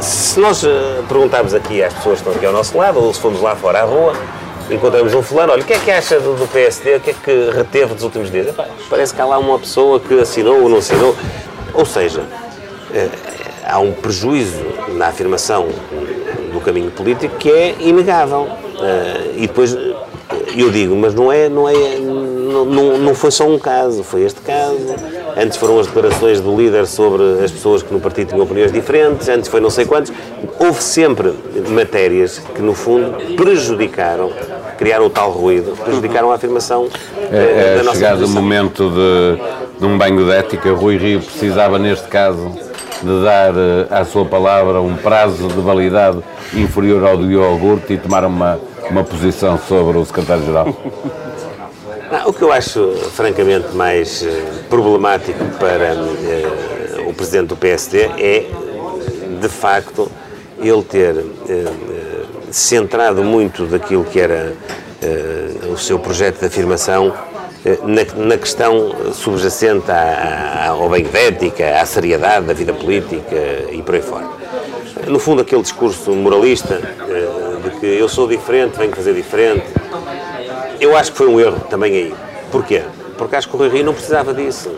Se 0.00 0.38
nós 0.38 0.62
eh, 0.62 1.02
perguntarmos 1.08 1.52
aqui 1.52 1.82
às 1.82 1.92
pessoas 1.92 2.20
que 2.20 2.28
estão 2.28 2.32
aqui 2.34 2.46
ao 2.46 2.52
nosso 2.52 2.78
lado, 2.78 3.02
ou 3.02 3.12
se 3.12 3.18
formos 3.18 3.40
lá 3.40 3.56
fora 3.56 3.80
à 3.80 3.84
rua, 3.84 4.14
encontramos 4.70 5.12
um 5.14 5.22
fulano, 5.22 5.52
olha, 5.52 5.62
o 5.62 5.64
que 5.64 5.72
é 5.72 5.78
que 5.80 5.90
acha 5.90 6.20
do, 6.20 6.36
do 6.36 6.46
PSD, 6.46 6.94
o 6.94 7.00
que 7.00 7.10
é 7.10 7.14
que 7.14 7.50
reteve 7.52 7.92
dos 7.92 8.04
últimos 8.04 8.30
dias? 8.30 8.54
Parece 8.88 9.12
que 9.12 9.20
há 9.20 9.24
lá 9.24 9.38
uma 9.38 9.58
pessoa 9.58 9.98
que 9.98 10.14
assinou 10.20 10.62
ou 10.62 10.68
não 10.68 10.78
assinou. 10.78 11.16
Ou 11.74 11.84
seja, 11.84 12.24
há 13.74 13.80
um 13.80 13.90
prejuízo 13.90 14.62
na 14.96 15.08
afirmação 15.08 15.66
do 16.52 16.60
caminho 16.60 16.92
político 16.92 17.34
que 17.36 17.50
é 17.50 17.74
inegável. 17.80 18.46
Eh, 18.80 19.30
e 19.38 19.40
depois 19.48 19.74
eh, 19.74 19.96
eu 20.56 20.70
digo, 20.70 20.94
mas 20.94 21.12
não 21.12 21.32
é, 21.32 21.48
não 21.48 21.68
é, 21.68 21.74
não, 21.98 22.98
não, 22.98 23.14
foi 23.16 23.32
só 23.32 23.48
um 23.48 23.58
caso, 23.58 24.04
foi 24.04 24.22
este 24.22 24.40
caso. 24.42 24.78
Antes 25.36 25.56
foram 25.56 25.80
as 25.80 25.88
declarações 25.88 26.40
do 26.40 26.56
líder 26.56 26.86
sobre 26.86 27.42
as 27.44 27.50
pessoas 27.50 27.82
que 27.82 27.92
no 27.92 27.98
partido 27.98 28.28
tinham 28.28 28.44
opiniões 28.44 28.70
diferentes, 28.70 29.28
antes 29.28 29.48
foi 29.50 29.60
não 29.60 29.70
sei 29.70 29.84
quantos. 29.84 30.12
Houve 30.60 30.80
sempre 30.80 31.34
matérias 31.70 32.38
que, 32.54 32.62
no 32.62 32.74
fundo, 32.74 33.34
prejudicaram, 33.34 34.30
criaram 34.78 35.06
o 35.06 35.10
tal 35.10 35.32
ruído, 35.32 35.76
prejudicaram 35.82 36.30
a 36.30 36.36
afirmação 36.36 36.88
eh, 37.16 37.72
É, 37.72 37.74
da 37.74 37.80
é 37.80 37.82
nossa 37.82 37.98
chegado 37.98 38.24
o 38.24 38.28
momento 38.28 38.88
de, 38.88 39.80
de 39.80 39.84
um 39.84 39.98
banho 39.98 40.24
de 40.24 40.30
ética. 40.30 40.72
Rui 40.72 40.96
Rio 40.96 41.20
precisava, 41.20 41.76
neste 41.76 42.06
caso, 42.06 42.52
de 43.02 43.22
dar 43.22 43.54
eh, 43.54 43.86
à 43.90 44.04
sua 44.04 44.24
palavra 44.24 44.80
um 44.80 44.96
prazo 44.96 45.48
de 45.48 45.60
validade 45.60 46.18
inferior 46.52 47.04
ao 47.04 47.16
do 47.16 47.30
iogurte 47.30 47.94
e 47.94 47.98
tomar 47.98 48.24
uma, 48.24 48.58
uma 48.90 49.04
posição 49.04 49.58
sobre 49.58 49.98
o 49.98 50.04
secretário-geral. 50.04 50.66
Não, 52.10 52.28
o 52.28 52.32
que 52.32 52.42
eu 52.42 52.52
acho 52.52 52.92
francamente 53.12 53.74
mais 53.74 54.22
eh, 54.22 54.44
problemático 54.68 55.44
para 55.58 55.94
eh, 55.94 57.04
o 57.06 57.12
presidente 57.12 57.48
do 57.48 57.56
PSD 57.56 58.02
é, 58.18 58.46
de 59.40 59.48
facto, 59.48 60.10
ele 60.58 60.82
ter 60.82 61.16
eh, 61.16 61.24
eh, 61.50 62.24
centrado 62.50 63.22
muito 63.22 63.66
daquilo 63.66 64.04
que 64.04 64.20
era 64.20 64.54
eh, 65.02 65.68
o 65.70 65.76
seu 65.76 65.98
projeto 65.98 66.40
de 66.40 66.46
afirmação 66.46 67.12
na, 67.82 68.26
na 68.26 68.36
questão 68.36 69.12
subjacente 69.12 69.90
à, 69.90 69.94
à, 69.94 70.68
ao 70.68 70.88
bem 70.88 71.06
ética, 71.12 71.80
à 71.80 71.86
seriedade 71.86 72.46
da 72.46 72.52
vida 72.52 72.74
política 72.74 73.36
e 73.72 73.80
por 73.82 73.94
aí 73.94 74.02
fora. 74.02 74.28
No 75.06 75.18
fundo, 75.18 75.42
aquele 75.42 75.62
discurso 75.62 76.12
moralista 76.12 76.74
eh, 76.74 77.56
de 77.62 77.80
que 77.80 77.86
eu 77.86 78.08
sou 78.08 78.28
diferente, 78.28 78.76
venho 78.76 78.94
fazer 78.94 79.14
diferente, 79.14 79.64
eu 80.80 80.96
acho 80.96 81.12
que 81.12 81.18
foi 81.18 81.26
um 81.26 81.40
erro 81.40 81.60
também 81.68 81.92
aí. 81.92 82.14
Porquê? 82.50 82.82
Porque 83.16 83.36
acho 83.36 83.48
que 83.48 83.56
o 83.56 83.58
Rui 83.58 83.68
Rio 83.68 83.84
não 83.84 83.94
precisava 83.94 84.32
disso. 84.32 84.70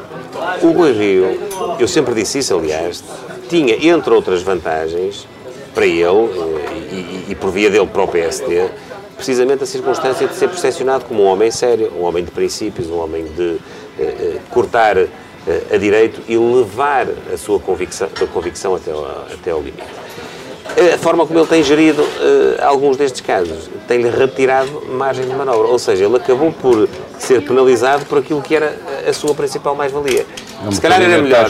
O 0.63 0.71
Rui 0.71 0.93
Rio, 0.93 1.39
eu 1.79 1.89
sempre 1.89 2.15
disse 2.15 2.39
isso, 2.39 2.55
aliás, 2.57 3.03
tinha, 3.49 3.75
entre 3.89 4.13
outras 4.13 4.43
vantagens, 4.43 5.27
para 5.75 5.87
ele 5.87 6.01
eh, 6.01 6.73
e, 6.93 6.95
e, 6.95 7.25
e 7.31 7.35
por 7.35 7.51
via 7.51 7.71
dele 7.71 7.87
para 7.87 8.03
o 8.03 8.09
PSD, 8.09 8.69
precisamente 9.17 9.65
a 9.65 9.67
circunstância 9.67 10.27
de 10.27 10.35
ser 10.35 10.49
percepcionado 10.49 11.05
como 11.07 11.23
um 11.23 11.27
homem 11.27 11.51
sério, 11.51 11.93
um 11.99 12.03
homem 12.05 12.25
de 12.25 12.31
princípios, 12.31 12.89
um 12.89 12.99
homem 12.99 13.25
de 13.25 13.57
eh, 13.99 14.03
eh, 14.03 14.39
cortar 14.51 14.97
eh, 14.99 15.09
a 15.73 15.77
direito 15.77 16.21
e 16.29 16.37
levar 16.37 17.07
a 17.33 17.37
sua 17.37 17.59
convicção, 17.59 18.09
a 18.21 18.27
convicção 18.27 18.75
até, 18.75 18.91
ao, 18.91 19.05
até 19.33 19.51
ao 19.51 19.61
limite. 19.61 20.07
A 20.95 20.99
forma 20.99 21.27
como 21.27 21.39
ele 21.39 21.47
tem 21.47 21.63
gerido 21.63 22.03
eh, 22.03 22.63
alguns 22.63 22.97
destes 22.99 23.23
casos 23.23 23.71
tem-lhe 23.89 24.11
retirado 24.11 24.83
margem 24.91 25.25
de 25.25 25.35
manobra. 25.35 25.69
Ou 25.69 25.79
seja, 25.79 26.05
ele 26.05 26.17
acabou 26.17 26.53
por 26.53 26.89
ser 27.19 27.41
penalizado 27.43 28.05
por 28.05 28.19
aquilo 28.19 28.43
que 28.43 28.55
era 28.55 28.77
a 29.09 29.13
sua 29.13 29.35
principal 29.35 29.75
mais-valia. 29.75 30.27
É 30.67 30.71
Se 30.71 30.81
calhar 30.81 31.01
era 31.01 31.23
melhor. 31.23 31.49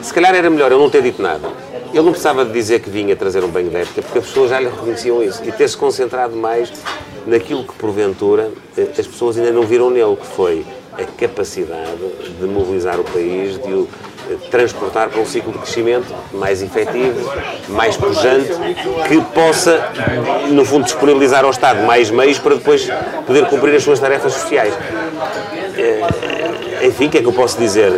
Se 0.00 0.14
calhar 0.14 0.34
era 0.34 0.48
melhor 0.48 0.72
eu 0.72 0.78
não 0.78 0.88
ter 0.88 1.02
dito 1.02 1.20
nada. 1.20 1.48
Ele 1.92 2.02
não 2.02 2.10
precisava 2.10 2.44
de 2.44 2.52
dizer 2.52 2.80
que 2.80 2.90
vinha 2.90 3.16
trazer 3.16 3.42
um 3.42 3.48
banho 3.48 3.70
de 3.70 3.76
época, 3.76 4.02
porque 4.02 4.18
as 4.18 4.26
pessoas 4.26 4.50
já 4.50 4.60
lhe 4.60 4.68
reconheciam 4.68 5.22
isso. 5.22 5.42
E 5.44 5.50
ter-se 5.52 5.76
concentrado 5.76 6.36
mais 6.36 6.70
naquilo 7.26 7.64
que, 7.64 7.72
porventura, 7.74 8.50
eh, 8.76 8.88
as 8.98 9.06
pessoas 9.06 9.38
ainda 9.38 9.50
não 9.52 9.62
viram 9.62 9.90
nele, 9.90 10.16
que 10.16 10.26
foi 10.26 10.64
a 10.92 11.04
capacidade 11.18 11.98
de 12.40 12.46
mobilizar 12.46 12.98
o 12.98 13.04
país, 13.04 13.58
de 13.58 13.72
o 13.72 13.88
eh, 14.30 14.34
transportar 14.50 15.08
para 15.08 15.20
um 15.20 15.26
ciclo 15.26 15.52
de 15.52 15.58
crescimento 15.58 16.06
mais 16.32 16.62
efetivo, 16.62 17.32
mais 17.68 17.96
pujante, 17.96 18.50
que 19.08 19.20
possa, 19.34 19.90
no 20.50 20.64
fundo, 20.64 20.84
disponibilizar 20.84 21.44
ao 21.44 21.50
Estado 21.50 21.82
mais 21.84 22.10
meios 22.10 22.38
para 22.38 22.54
depois 22.54 22.88
poder 23.26 23.46
cumprir 23.46 23.74
as 23.74 23.82
suas 23.82 23.98
tarefas 23.98 24.32
sociais. 24.34 24.74
Eh, 25.76 26.86
Enfim, 26.86 27.06
o 27.06 27.10
que 27.10 27.18
é 27.18 27.20
que 27.20 27.26
eu 27.26 27.32
posso 27.32 27.58
dizer? 27.58 27.92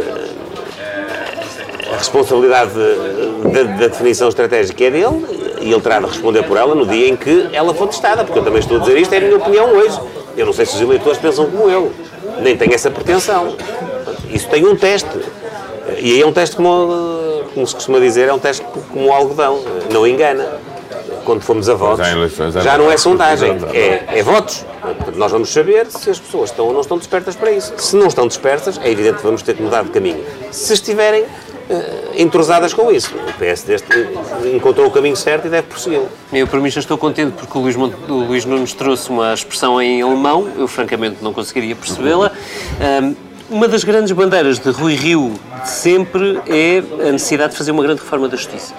A 1.92 1.96
responsabilidade 1.96 2.72
da, 2.72 3.62
da 3.62 3.86
definição 3.88 4.28
estratégica 4.28 4.84
é 4.84 4.90
dele 4.90 5.26
e 5.60 5.72
ele 5.72 5.80
terá 5.80 5.98
de 5.98 6.06
responder 6.06 6.42
por 6.44 6.56
ela 6.56 6.74
no 6.74 6.86
dia 6.86 7.08
em 7.08 7.16
que 7.16 7.48
ela 7.52 7.74
for 7.74 7.88
testada, 7.88 8.24
porque 8.24 8.38
eu 8.38 8.44
também 8.44 8.60
estou 8.60 8.78
a 8.78 8.80
dizer 8.80 8.96
isto, 8.98 9.12
é 9.12 9.18
a 9.18 9.20
minha 9.20 9.36
opinião 9.36 9.66
hoje. 9.72 9.98
Eu 10.36 10.46
não 10.46 10.52
sei 10.52 10.64
se 10.64 10.76
os 10.76 10.80
eleitores 10.80 11.18
pensam 11.18 11.50
como 11.50 11.68
eu, 11.68 11.92
nem 12.40 12.56
tenho 12.56 12.72
essa 12.72 12.90
pretensão. 12.90 13.54
Isso 14.30 14.48
tem 14.48 14.66
um 14.66 14.76
teste. 14.76 15.10
E 15.98 16.12
aí 16.12 16.22
é 16.22 16.26
um 16.26 16.32
teste, 16.32 16.56
como, 16.56 17.44
como 17.52 17.66
se 17.66 17.74
costuma 17.74 17.98
dizer, 17.98 18.28
é 18.28 18.32
um 18.32 18.38
teste 18.38 18.64
como 18.90 19.06
o 19.06 19.12
algodão, 19.12 19.60
não 19.92 20.06
engana. 20.06 20.46
Quando 21.24 21.42
formos 21.42 21.68
a 21.68 21.74
votos, 21.74 22.08
eleições, 22.08 22.56
é 22.56 22.60
já 22.62 22.78
não 22.78 22.90
é 22.90 22.96
sondagem, 22.96 23.58
é, 23.74 24.18
é 24.18 24.22
votos. 24.22 24.64
Nós 25.14 25.30
vamos 25.30 25.50
saber 25.50 25.86
se 25.90 26.08
as 26.08 26.18
pessoas 26.18 26.50
estão 26.50 26.66
ou 26.66 26.72
não 26.72 26.80
estão 26.80 26.96
despertas 26.96 27.36
para 27.36 27.50
isso. 27.50 27.74
Se 27.76 27.94
não 27.94 28.06
estão 28.06 28.26
despertas, 28.26 28.80
é 28.82 28.90
evidente 28.90 29.18
que 29.18 29.22
vamos 29.22 29.42
ter 29.42 29.54
que 29.54 29.62
mudar 29.62 29.84
de 29.84 29.90
caminho. 29.90 30.24
Se 30.50 30.72
estiverem, 30.72 31.24
entrosadas 32.16 32.74
com 32.74 32.90
isso. 32.90 33.14
O 33.14 33.32
PSD 33.38 33.76
encontrou 34.54 34.86
o 34.86 34.90
caminho 34.90 35.16
certo 35.16 35.46
e 35.46 35.50
deve 35.50 35.66
prossegui-lo. 35.68 36.08
Eu, 36.32 36.46
para 36.46 36.60
mim, 36.60 36.70
já 36.70 36.80
estou 36.80 36.98
contente 36.98 37.32
porque 37.32 37.56
o 37.56 37.60
Luís, 37.60 37.76
o 37.76 38.12
Luís 38.12 38.44
Nunes 38.44 38.72
trouxe 38.72 39.10
uma 39.10 39.32
expressão 39.32 39.80
em 39.80 40.02
alemão, 40.02 40.48
eu 40.56 40.68
francamente 40.68 41.18
não 41.22 41.32
conseguiria 41.32 41.74
percebê-la. 41.76 42.32
Um, 43.02 43.14
uma 43.50 43.66
das 43.66 43.82
grandes 43.82 44.12
bandeiras 44.12 44.58
de 44.60 44.70
Rui 44.70 44.94
Rio 44.94 45.34
de 45.62 45.68
sempre 45.68 46.40
é 46.46 47.08
a 47.08 47.12
necessidade 47.12 47.52
de 47.52 47.58
fazer 47.58 47.72
uma 47.72 47.82
grande 47.82 48.00
reforma 48.00 48.28
da 48.28 48.36
justiça. 48.36 48.72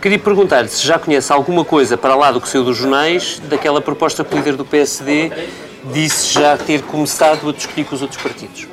Queria 0.00 0.18
perguntar-lhe 0.18 0.68
se 0.68 0.84
já 0.84 0.98
conhece 0.98 1.32
alguma 1.32 1.64
coisa 1.64 1.96
para 1.96 2.14
lá 2.14 2.32
do 2.32 2.40
que 2.40 2.48
saiu 2.48 2.64
dos 2.64 2.76
jornais 2.76 3.40
daquela 3.48 3.80
proposta 3.80 4.24
que 4.24 4.34
o 4.34 4.36
líder 4.36 4.56
do 4.56 4.64
PSD 4.64 5.30
disse 5.92 6.34
já 6.34 6.56
ter 6.58 6.82
começado 6.82 7.48
a 7.48 7.52
discutir 7.52 7.84
com 7.84 7.94
os 7.94 8.02
outros 8.02 8.20
partidos. 8.20 8.66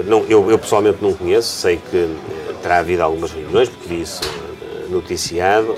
Não, 0.00 0.24
eu, 0.28 0.50
eu, 0.50 0.58
pessoalmente 0.58 0.98
não 1.02 1.12
conheço, 1.12 1.48
sei 1.48 1.78
que 1.90 1.96
eh, 1.96 2.52
terá 2.62 2.78
havido 2.78 3.02
algumas 3.02 3.30
reuniões, 3.30 3.68
porque 3.68 3.88
vi 3.88 4.02
isso 4.02 4.20
eh, 4.22 4.86
noticiado, 4.88 5.76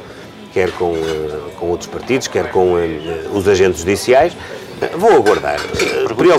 quer 0.53 0.71
com, 0.73 0.95
eh, 0.95 1.51
com 1.59 1.67
outros 1.71 1.89
partidos, 1.89 2.29
quer 2.29 2.51
com 2.51 2.75
os 3.35 3.49
agentes 3.49 3.81
judiciais. 3.81 4.33
Vou 4.97 5.13
aguardar. 5.13 5.59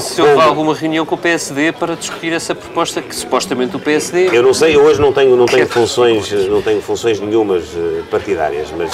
Se 0.02 0.22
houve 0.22 0.42
alguma 0.42 0.76
reunião 0.76 1.06
com 1.06 1.16
o 1.16 1.18
PSD 1.18 1.72
para 1.72 1.96
discutir 1.96 2.32
essa 2.32 2.54
proposta 2.54 3.02
que 3.02 3.16
supostamente 3.16 3.76
o 3.76 3.80
PSD. 3.80 4.30
Eu 4.32 4.44
não 4.44 4.54
sei, 4.54 4.78
hoje 4.78 5.02
não 5.02 5.12
tenho, 5.12 5.36
não 5.36 5.46
tenho, 5.46 5.66
funções, 5.68 6.32
não 6.48 6.62
tenho 6.62 6.82
funções 6.82 7.20
nenhumas 7.20 7.64
partidárias, 8.12 8.68
mas 8.78 8.92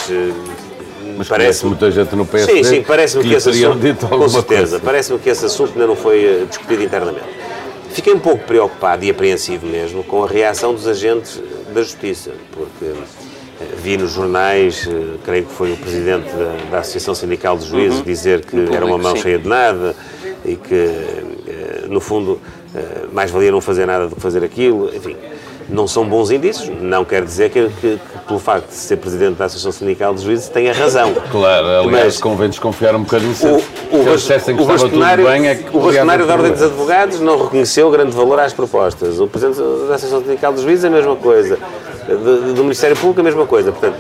mas 1.18 1.28
parece 1.28 1.66
muita 1.66 1.92
gente 1.92 2.16
no 2.16 2.26
PSD. 2.26 2.64
Sim, 2.64 2.70
sim, 2.70 2.84
parece-me 2.84 3.24
que, 3.24 3.30
que 3.30 3.36
esse 3.36 3.50
assunto, 3.50 4.08
com 4.08 4.30
certeza, 4.30 4.80
parece-me 4.80 5.20
que 5.20 5.30
esse 5.30 5.46
assunto 5.46 5.74
ainda 5.74 5.88
não 5.88 5.96
foi 5.96 6.46
discutido 6.48 6.84
internamente. 6.84 7.28
Fiquei 7.94 8.14
um 8.14 8.20
pouco 8.20 8.46
preocupado 8.46 9.04
e 9.04 9.10
apreensivo 9.10 9.68
mesmo 9.68 10.04
com 10.04 10.24
a 10.24 10.28
reação 10.28 10.74
dos 10.74 10.88
agentes 10.88 11.42
da 11.74 11.82
Justiça, 11.82 12.32
porque 12.52 12.86
eh, 12.86 13.66
vi 13.84 13.98
nos 13.98 14.12
jornais, 14.12 14.88
eh, 14.88 15.18
creio 15.26 15.46
que 15.46 15.54
foi 15.54 15.74
o 15.74 15.78
presidente 15.78 16.32
da, 16.32 16.70
da 16.72 16.80
Associação 16.80 17.14
Sindical 17.14 17.58
de 17.58 17.68
Juízes, 17.68 18.00
uhum. 18.00 18.06
dizer 18.06 18.46
que 18.46 18.58
era 18.74 18.86
uma 18.86 18.98
mão 18.98 19.16
sim. 19.16 19.24
cheia 19.24 19.38
de 19.38 19.48
nada 19.48 19.94
e 20.46 20.56
que, 20.56 20.74
eh, 20.74 21.86
no 21.90 22.00
fundo, 22.00 22.40
mais 23.12 23.30
valia 23.30 23.52
não 23.52 23.60
fazer 23.60 23.86
nada 23.86 24.08
do 24.08 24.16
que 24.16 24.22
fazer 24.22 24.42
aquilo. 24.42 24.90
Enfim, 24.96 25.18
não 25.68 25.86
são 25.86 26.08
bons 26.08 26.32
indícios. 26.32 26.70
Não 26.82 27.04
quer 27.04 27.26
dizer 27.26 27.50
que, 27.50 27.70
que, 27.82 28.00
pelo 28.32 28.40
facto 28.40 28.70
de 28.70 28.76
ser 28.76 28.96
presidente 28.96 29.36
da 29.36 29.46
Associação 29.46 29.74
Sindical 29.74 30.14
de 30.14 30.24
Juízes, 30.24 30.48
tenha 30.48 30.74
razão. 30.74 31.14
Claro, 31.32 31.68
aliás, 31.68 31.92
Mas, 31.92 32.18
convém 32.18 32.50
desconfiar 32.50 32.96
um 32.96 33.04
bocadinho 33.04 33.36
se, 33.36 33.46
o, 33.46 33.58
o, 33.58 33.62
eles 34.08 34.22
dissessem 34.22 34.56
que 34.56 34.62
o 34.62 34.72
estava 34.72 34.90
tudo 34.90 35.26
bem. 35.26 35.50
É 35.50 35.56
que 35.56 35.76
o 35.76 35.82
bastonário 35.82 36.26
da 36.26 36.34
Ordem 36.34 36.52
dos 36.54 36.62
Advogados 36.62 37.20
não 37.20 37.44
reconheceu 37.44 37.92
grande 37.92 38.16
valor 38.16 38.40
às 38.40 38.54
propostas. 38.54 39.20
O 39.20 39.28
presidente 39.28 39.58
da 39.58 39.96
Associação 39.96 40.24
Sindical 40.24 40.54
de 40.54 40.62
Juízes, 40.62 40.86
a 40.86 40.90
mesma 40.90 41.16
coisa. 41.18 41.60
Do, 42.08 42.54
do 42.54 42.64
Ministério 42.64 42.96
Público, 42.96 43.20
a 43.20 43.24
mesma 43.24 43.46
coisa. 43.46 43.74
Portanto, 43.74 44.00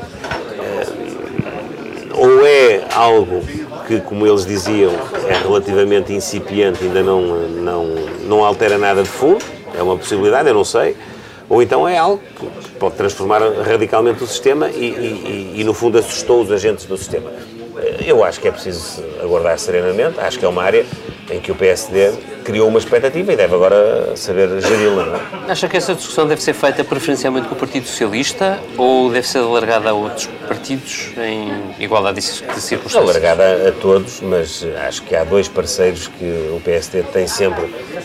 é, 0.62 0.88
ou 2.16 2.48
é 2.48 2.86
algo 2.96 3.42
que, 3.86 4.00
como 4.00 4.26
eles 4.26 4.46
diziam, 4.46 4.94
é 5.28 5.34
relativamente 5.44 6.14
incipiente, 6.14 6.86
ainda 6.86 7.04
não, 7.04 7.22
não, 7.22 7.86
não 8.26 8.46
altera 8.46 8.78
nada 8.78 9.04
de 9.04 9.10
fundo, 9.10 9.44
é 9.78 9.84
uma 9.84 9.98
possibilidade, 9.98 10.48
eu 10.48 10.54
não 10.54 10.64
sei, 10.64 10.96
ou 11.52 11.62
então 11.62 11.86
é 11.86 11.98
algo 11.98 12.24
que 12.64 12.72
pode 12.80 12.96
transformar 12.96 13.42
radicalmente 13.42 14.24
o 14.24 14.28
sistema 14.28 14.70
e, 14.70 14.86
e, 14.86 15.54
e, 15.58 15.64
no 15.66 15.74
fundo, 15.74 15.98
assustou 15.98 16.42
os 16.42 16.50
agentes 16.50 16.86
do 16.86 16.98
sistema. 16.98 17.30
Eu 18.06 18.24
acho 18.24 18.40
que 18.40 18.48
é 18.48 18.52
preciso 18.52 19.04
aguardar 19.22 19.60
serenamente, 19.60 20.18
acho 20.18 20.40
que 20.40 20.46
é 20.46 20.48
uma 20.48 20.64
área 20.64 20.86
em 21.30 21.42
que 21.42 21.52
o 21.52 21.56
PSD 21.56 22.14
criou 22.44 22.68
uma 22.68 22.80
expectativa 22.80 23.34
e 23.34 23.36
deve 23.36 23.56
agora 23.56 24.16
saber 24.16 24.62
geri-la. 24.62 25.22
É? 25.48 25.52
Acha 25.52 25.68
que 25.68 25.78
essa 25.78 25.94
discussão 25.96 26.28
deve 26.28 26.42
ser 26.42 26.54
feita 26.54 26.84
preferencialmente 26.84 27.48
com 27.48 27.56
o 27.56 27.58
Partido 27.58 27.88
Socialista 27.88 28.60
ou 28.78 29.10
deve 29.12 29.28
ser 29.28 29.40
alargada 29.40 29.90
a 29.90 29.94
outros 29.94 30.28
partidos 30.48 31.10
em 31.18 31.84
igualdade 31.84 32.18
de 32.18 32.22
circunstâncias? 32.62 32.96
Alargada 32.96 33.70
a 33.70 33.72
todos, 33.72 34.22
mas 34.22 34.66
acho 34.88 35.04
que 35.04 35.16
há 35.16 35.24
dois 35.24 35.48
parceiros 35.48 36.08
que 36.08 36.26
o 36.56 36.62
PSD 36.64 37.04
tem 37.04 37.28
sempre 37.28 37.64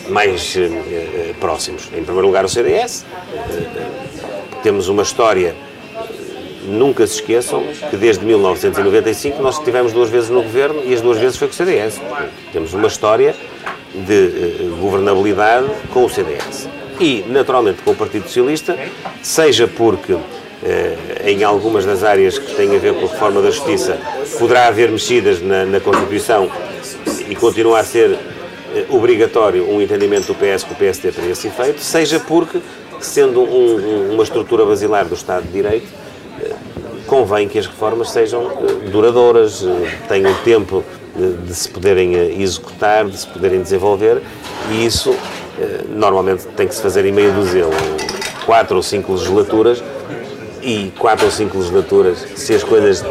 mais 0.09 0.55
eh, 0.57 1.33
próximos. 1.39 1.87
Em 1.87 2.03
primeiro 2.03 2.27
lugar, 2.27 2.45
o 2.45 2.49
CDS. 2.49 3.05
Temos 4.63 4.87
uma 4.87 5.03
história 5.03 5.55
nunca 6.67 7.07
se 7.07 7.15
esqueçam 7.15 7.63
que 7.89 7.95
desde 7.95 8.25
1995 8.25 9.41
nós 9.41 9.57
estivemos 9.57 9.93
duas 9.93 10.09
vezes 10.09 10.29
no 10.29 10.43
governo 10.43 10.81
e 10.85 10.93
as 10.93 11.01
duas 11.01 11.17
vezes 11.17 11.37
foi 11.37 11.47
com 11.47 11.53
o 11.53 11.55
CDS. 11.55 12.01
Temos 12.51 12.73
uma 12.73 12.87
história 12.87 13.33
de 13.93 14.63
uh, 14.63 14.75
governabilidade 14.77 15.67
com 15.93 16.05
o 16.05 16.09
CDS. 16.09 16.67
E, 16.99 17.23
naturalmente, 17.27 17.81
com 17.83 17.91
o 17.91 17.95
Partido 17.95 18.23
Socialista, 18.23 18.77
seja 19.21 19.67
porque 19.67 20.13
uh, 20.13 20.23
em 21.25 21.43
algumas 21.43 21.85
das 21.85 22.03
áreas 22.03 22.37
que 22.37 22.55
têm 22.55 22.75
a 22.75 22.79
ver 22.79 22.93
com 22.93 23.05
a 23.05 23.09
reforma 23.09 23.41
da 23.41 23.51
Justiça 23.51 23.97
poderá 24.37 24.67
haver 24.67 24.91
mexidas 24.91 25.41
na, 25.41 25.65
na 25.65 25.79
Constituição 25.79 26.49
e 27.29 27.35
continuar 27.35 27.79
a 27.79 27.83
ser 27.83 28.11
uh, 28.11 28.95
obrigatório 28.95 29.69
um 29.69 29.81
entendimento 29.81 30.27
do 30.27 30.35
PS 30.35 30.63
que 30.63 30.73
o 30.73 30.75
PSD 30.75 31.11
teria 31.11 31.31
esse 31.31 31.47
efeito, 31.47 31.81
seja 31.81 32.19
porque, 32.19 32.59
sendo 32.99 33.41
um, 33.41 34.13
uma 34.13 34.23
estrutura 34.23 34.65
basilar 34.65 35.05
do 35.05 35.13
Estado 35.13 35.43
de 35.45 35.51
Direito, 35.51 35.87
convém 37.05 37.47
que 37.47 37.57
as 37.57 37.65
reformas 37.65 38.09
sejam 38.09 38.51
duradouras, 38.91 39.63
tenham 40.09 40.33
tempo 40.43 40.83
de 41.17 41.53
se 41.53 41.69
poderem 41.69 42.15
eh, 42.15 42.35
executar, 42.39 43.05
de 43.05 43.17
se 43.17 43.27
poderem 43.27 43.61
desenvolver, 43.61 44.21
e 44.71 44.85
isso 44.85 45.15
eh, 45.59 45.81
normalmente 45.89 46.45
tem 46.55 46.67
que 46.67 46.75
se 46.75 46.81
fazer 46.81 47.05
em 47.05 47.11
meio 47.11 47.31
dúzia, 47.31 47.65
quatro 48.45 48.77
ou 48.77 48.83
cinco 48.83 49.13
legislaturas, 49.13 49.83
e 50.61 50.91
quatro 50.97 51.25
ou 51.25 51.31
cinco 51.31 51.57
legislaturas, 51.57 52.25
se 52.35 52.53
as 52.53 52.63
coisas 52.63 53.03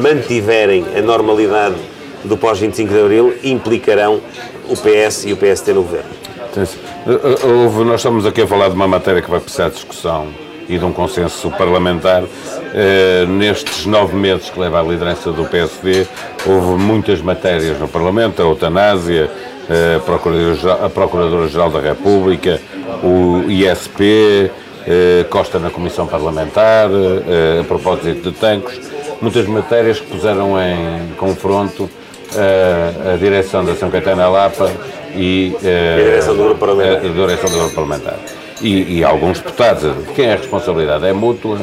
mantiverem 0.00 0.84
a 0.96 1.02
normalidade 1.02 1.76
do 2.24 2.36
pós-25 2.36 2.88
de 2.88 3.00
Abril, 3.00 3.34
implicarão 3.42 4.20
o 4.68 4.76
PS 4.76 5.24
e 5.26 5.32
o 5.32 5.36
PST 5.36 5.72
no 5.72 5.82
governo. 5.82 6.10
Eh, 6.56 7.84
nós 7.84 7.96
estamos 7.96 8.24
aqui 8.24 8.42
a 8.42 8.46
falar 8.46 8.68
de 8.68 8.74
uma 8.74 8.88
matéria 8.88 9.20
que 9.20 9.30
vai 9.30 9.40
precisar 9.40 9.68
de 9.68 9.74
discussão 9.74 10.28
e 10.68 10.78
de 10.78 10.84
um 10.84 10.92
consenso 10.92 11.50
parlamentar. 11.50 12.22
Uh, 12.22 13.26
nestes 13.26 13.86
nove 13.86 14.16
meses 14.16 14.48
que 14.50 14.58
leva 14.58 14.80
a 14.80 14.82
liderança 14.82 15.30
do 15.30 15.44
PSD, 15.44 16.06
houve 16.46 16.82
muitas 16.82 17.20
matérias 17.20 17.78
no 17.78 17.88
Parlamento, 17.88 18.40
a 18.40 18.44
eutanásia, 18.44 19.30
uh, 19.68 20.84
a 20.84 20.88
Procuradora-Geral 20.88 21.70
da 21.70 21.80
República, 21.80 22.60
o 23.02 23.50
ISP, 23.50 24.50
uh, 24.50 25.28
Costa 25.28 25.58
na 25.58 25.70
Comissão 25.70 26.06
Parlamentar, 26.06 26.88
a 27.60 27.64
propósito 27.64 28.30
de 28.30 28.38
tanques, 28.38 28.80
muitas 29.20 29.46
matérias 29.46 30.00
que 30.00 30.06
puseram 30.06 30.58
em 30.60 31.14
confronto 31.16 31.88
a 33.12 33.16
direção 33.18 33.62
da 33.62 33.74
São 33.74 33.90
Caetano 33.90 34.32
Lapa 34.32 34.72
e, 35.14 35.54
a 35.60 36.02
direção 36.02 36.34
do 36.34 36.44
grupo 36.44 36.60
parlamentar. 36.60 36.96
A 36.96 37.08
direção 37.08 37.50
do 37.50 37.58
grupo 37.58 37.74
parlamentar 37.74 38.18
e, 38.60 38.98
e 38.98 39.04
alguns 39.04 39.38
deputados. 39.38 39.94
Quem 40.14 40.26
é 40.26 40.34
a 40.34 40.36
responsabilidade? 40.36 41.06
É 41.06 41.12
mútua? 41.12 41.58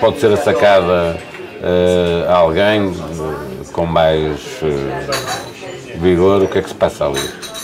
Pode 0.00 0.20
ser 0.20 0.36
sacada 0.38 1.18
uh, 1.60 2.30
a 2.30 2.36
alguém 2.36 2.86
uh, 2.88 3.72
com 3.72 3.86
mais 3.86 4.40
uh, 4.62 5.98
vigor? 5.98 6.42
O 6.42 6.48
que 6.48 6.58
é 6.58 6.62
que 6.62 6.68
se 6.68 6.74
passa 6.74 7.06
ali? 7.06 7.20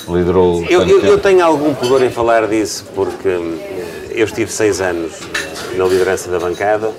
Liderou. 0.08 0.64
Eu, 0.68 0.82
eu, 0.82 1.00
eu, 1.00 1.18
tenho 1.18 1.44
algum 1.44 1.74
pudor 1.74 2.02
em 2.02 2.10
falar 2.10 2.46
disso 2.46 2.86
porque 2.94 3.28
eu 4.10 4.24
estive 4.26 4.50
seis 4.50 4.80
anos 4.80 5.12
na 5.76 5.84
liderança 5.86 6.30
da 6.30 6.38
bancada 6.38 6.90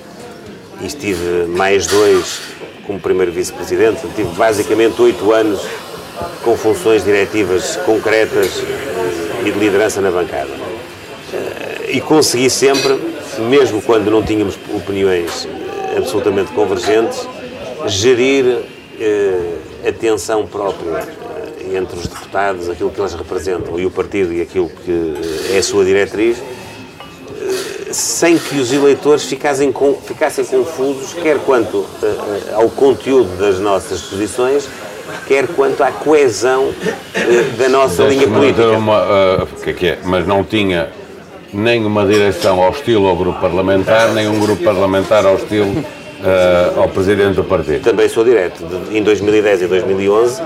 e 0.81 0.87
estive 0.87 1.45
mais 1.47 1.85
dois 1.85 2.41
como 2.87 2.99
primeiro 2.99 3.31
vice-presidente. 3.31 4.01
Tive 4.15 4.29
basicamente 4.35 4.99
oito 5.01 5.31
anos 5.31 5.61
com 6.43 6.57
funções 6.57 7.03
diretivas 7.03 7.75
concretas 7.77 8.63
e 9.45 9.51
de 9.51 9.59
liderança 9.59 10.01
na 10.01 10.09
bancada 10.09 10.64
e 11.95 12.01
consegui 12.01 12.49
sempre, 12.49 12.99
mesmo 13.49 13.81
quando 13.81 14.11
não 14.11 14.21
tínhamos 14.21 14.59
opiniões 14.73 15.47
eh, 15.47 15.97
absolutamente 15.97 16.51
convergentes, 16.51 17.25
gerir 17.87 18.63
eh, 18.99 19.87
a 19.87 19.93
tensão 19.93 20.45
própria 20.45 20.97
eh, 20.97 21.77
entre 21.77 21.97
os 21.97 22.05
deputados, 22.05 22.69
aquilo 22.69 22.89
que 22.89 22.99
eles 22.99 23.13
representam, 23.13 23.79
e 23.79 23.85
o 23.85 23.91
partido 23.91 24.33
e 24.33 24.41
aquilo 24.41 24.69
que 24.83 25.53
é 25.53 25.57
a 25.57 25.63
sua 25.63 25.85
diretriz, 25.85 26.37
sem 27.91 28.37
que 28.37 28.57
os 28.57 28.73
eleitores 28.73 29.23
ficassem, 29.23 29.73
ficassem 30.05 30.43
confusos, 30.43 31.13
quer 31.13 31.39
quanto 31.45 31.85
ao 32.53 32.69
conteúdo 32.71 33.37
das 33.37 33.57
nossas 33.57 34.01
posições, 34.01 34.67
quer 35.29 35.47
quanto 35.47 35.81
à 35.81 35.93
coesão 35.93 36.73
da 37.57 37.69
nossa 37.69 38.03
linha 38.03 38.27
política. 38.27 38.71
Uma, 38.71 39.01
uh, 39.43 39.47
que 39.63 39.69
é 39.69 39.73
que 39.73 39.87
é? 39.87 39.99
Mas 40.03 40.27
não 40.27 40.43
tinha 40.43 40.89
nem 41.55 41.85
uma 41.85 42.05
direção 42.05 42.59
hostil 42.59 43.07
ao 43.07 43.15
grupo 43.15 43.39
parlamentar, 43.39 44.13
nem 44.13 44.27
um 44.27 44.39
grupo 44.39 44.63
parlamentar 44.63 45.25
hostil 45.25 45.63
uh, 45.65 46.81
ao 46.81 46.89
presidente 46.89 47.35
do 47.35 47.43
partido. 47.43 47.81
Também 47.81 48.09
sou 48.09 48.23
direto. 48.23 48.63
Em 48.91 49.01
2010 49.01 49.63
e 49.63 49.67
2011, 49.67 50.41
uh, 50.41 50.45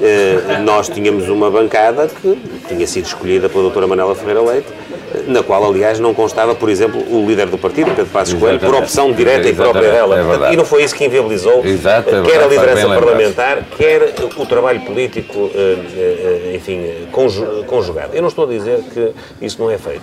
eh, 0.00 0.58
nós 0.62 0.88
tínhamos 0.88 1.28
uma 1.28 1.50
bancada 1.50 2.08
que 2.08 2.38
tinha 2.68 2.86
sido 2.86 3.06
escolhida 3.06 3.48
pela 3.48 3.64
doutora 3.64 3.86
Manela 3.86 4.14
Ferreira 4.14 4.42
Leite 4.42 4.68
na 5.28 5.44
qual, 5.44 5.64
aliás, 5.64 6.00
não 6.00 6.12
constava, 6.12 6.56
por 6.56 6.68
exemplo, 6.68 7.00
o 7.08 7.24
líder 7.24 7.46
do 7.46 7.56
partido, 7.56 7.90
Pedro 7.94 8.06
Passos 8.06 8.34
Coelho, 8.34 8.58
por 8.58 8.66
Exatamente. 8.66 8.84
opção 8.84 9.12
direta 9.12 9.48
e 9.48 9.54
própria 9.54 9.86
Exatamente, 9.86 10.26
dela. 10.26 10.48
é 10.48 10.52
e 10.52 10.56
não 10.56 10.64
foi 10.64 10.82
isso 10.82 10.92
que 10.92 11.04
inviabilizou 11.04 11.64
Exato, 11.64 12.10
é 12.10 12.22
quer 12.22 12.42
a 12.42 12.46
liderança 12.48 12.88
parlamentar, 12.88 13.62
quer 13.76 14.12
o 14.36 14.46
trabalho 14.46 14.80
político, 14.80 15.50
eh, 15.54 16.56
enfim, 16.56 16.82
conju- 17.12 17.64
conjugado. 17.66 18.10
Eu 18.12 18.22
não 18.22 18.28
estou 18.28 18.44
a 18.44 18.48
dizer 18.48 18.80
que 18.92 19.12
isso 19.40 19.60
não 19.60 19.70
é 19.70 19.78
feito. 19.78 20.02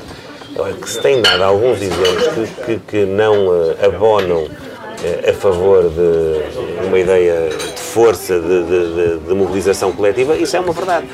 Que 0.82 0.90
se 0.90 1.00
tem 1.02 1.22
dado 1.22 1.44
alguns 1.44 1.82
exemplos 1.82 2.28
que, 2.28 2.66
que- 2.66 2.80
que 2.88 3.06
não 3.06 3.54
eh, 3.72 3.86
abonam 3.86 4.48
eh, 5.04 5.30
a 5.30 5.34
favor 5.34 5.84
de 5.90 6.86
uma 6.86 7.00
ideia 7.00 7.50
de 7.50 7.82
força, 7.82 8.40
de, 8.40 8.64
de- 8.64 9.18
de- 9.20 9.34
mobilização 9.34 9.92
coletiva, 9.92 10.36
isso 10.36 10.56
é 10.56 10.60
uma 10.60 10.74
verdade. 10.74 11.08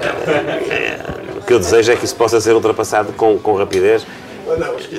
Eh, 0.00 0.98
O 1.38 1.46
que 1.46 1.52
eu 1.52 1.58
desejo 1.58 1.92
é 1.92 1.96
que 1.96 2.04
isso 2.06 2.14
possa 2.16 2.40
ser 2.40 2.52
ultrapassado 2.54 3.12
com, 3.12 3.38
com 3.38 3.54
rapidez. 3.56 4.06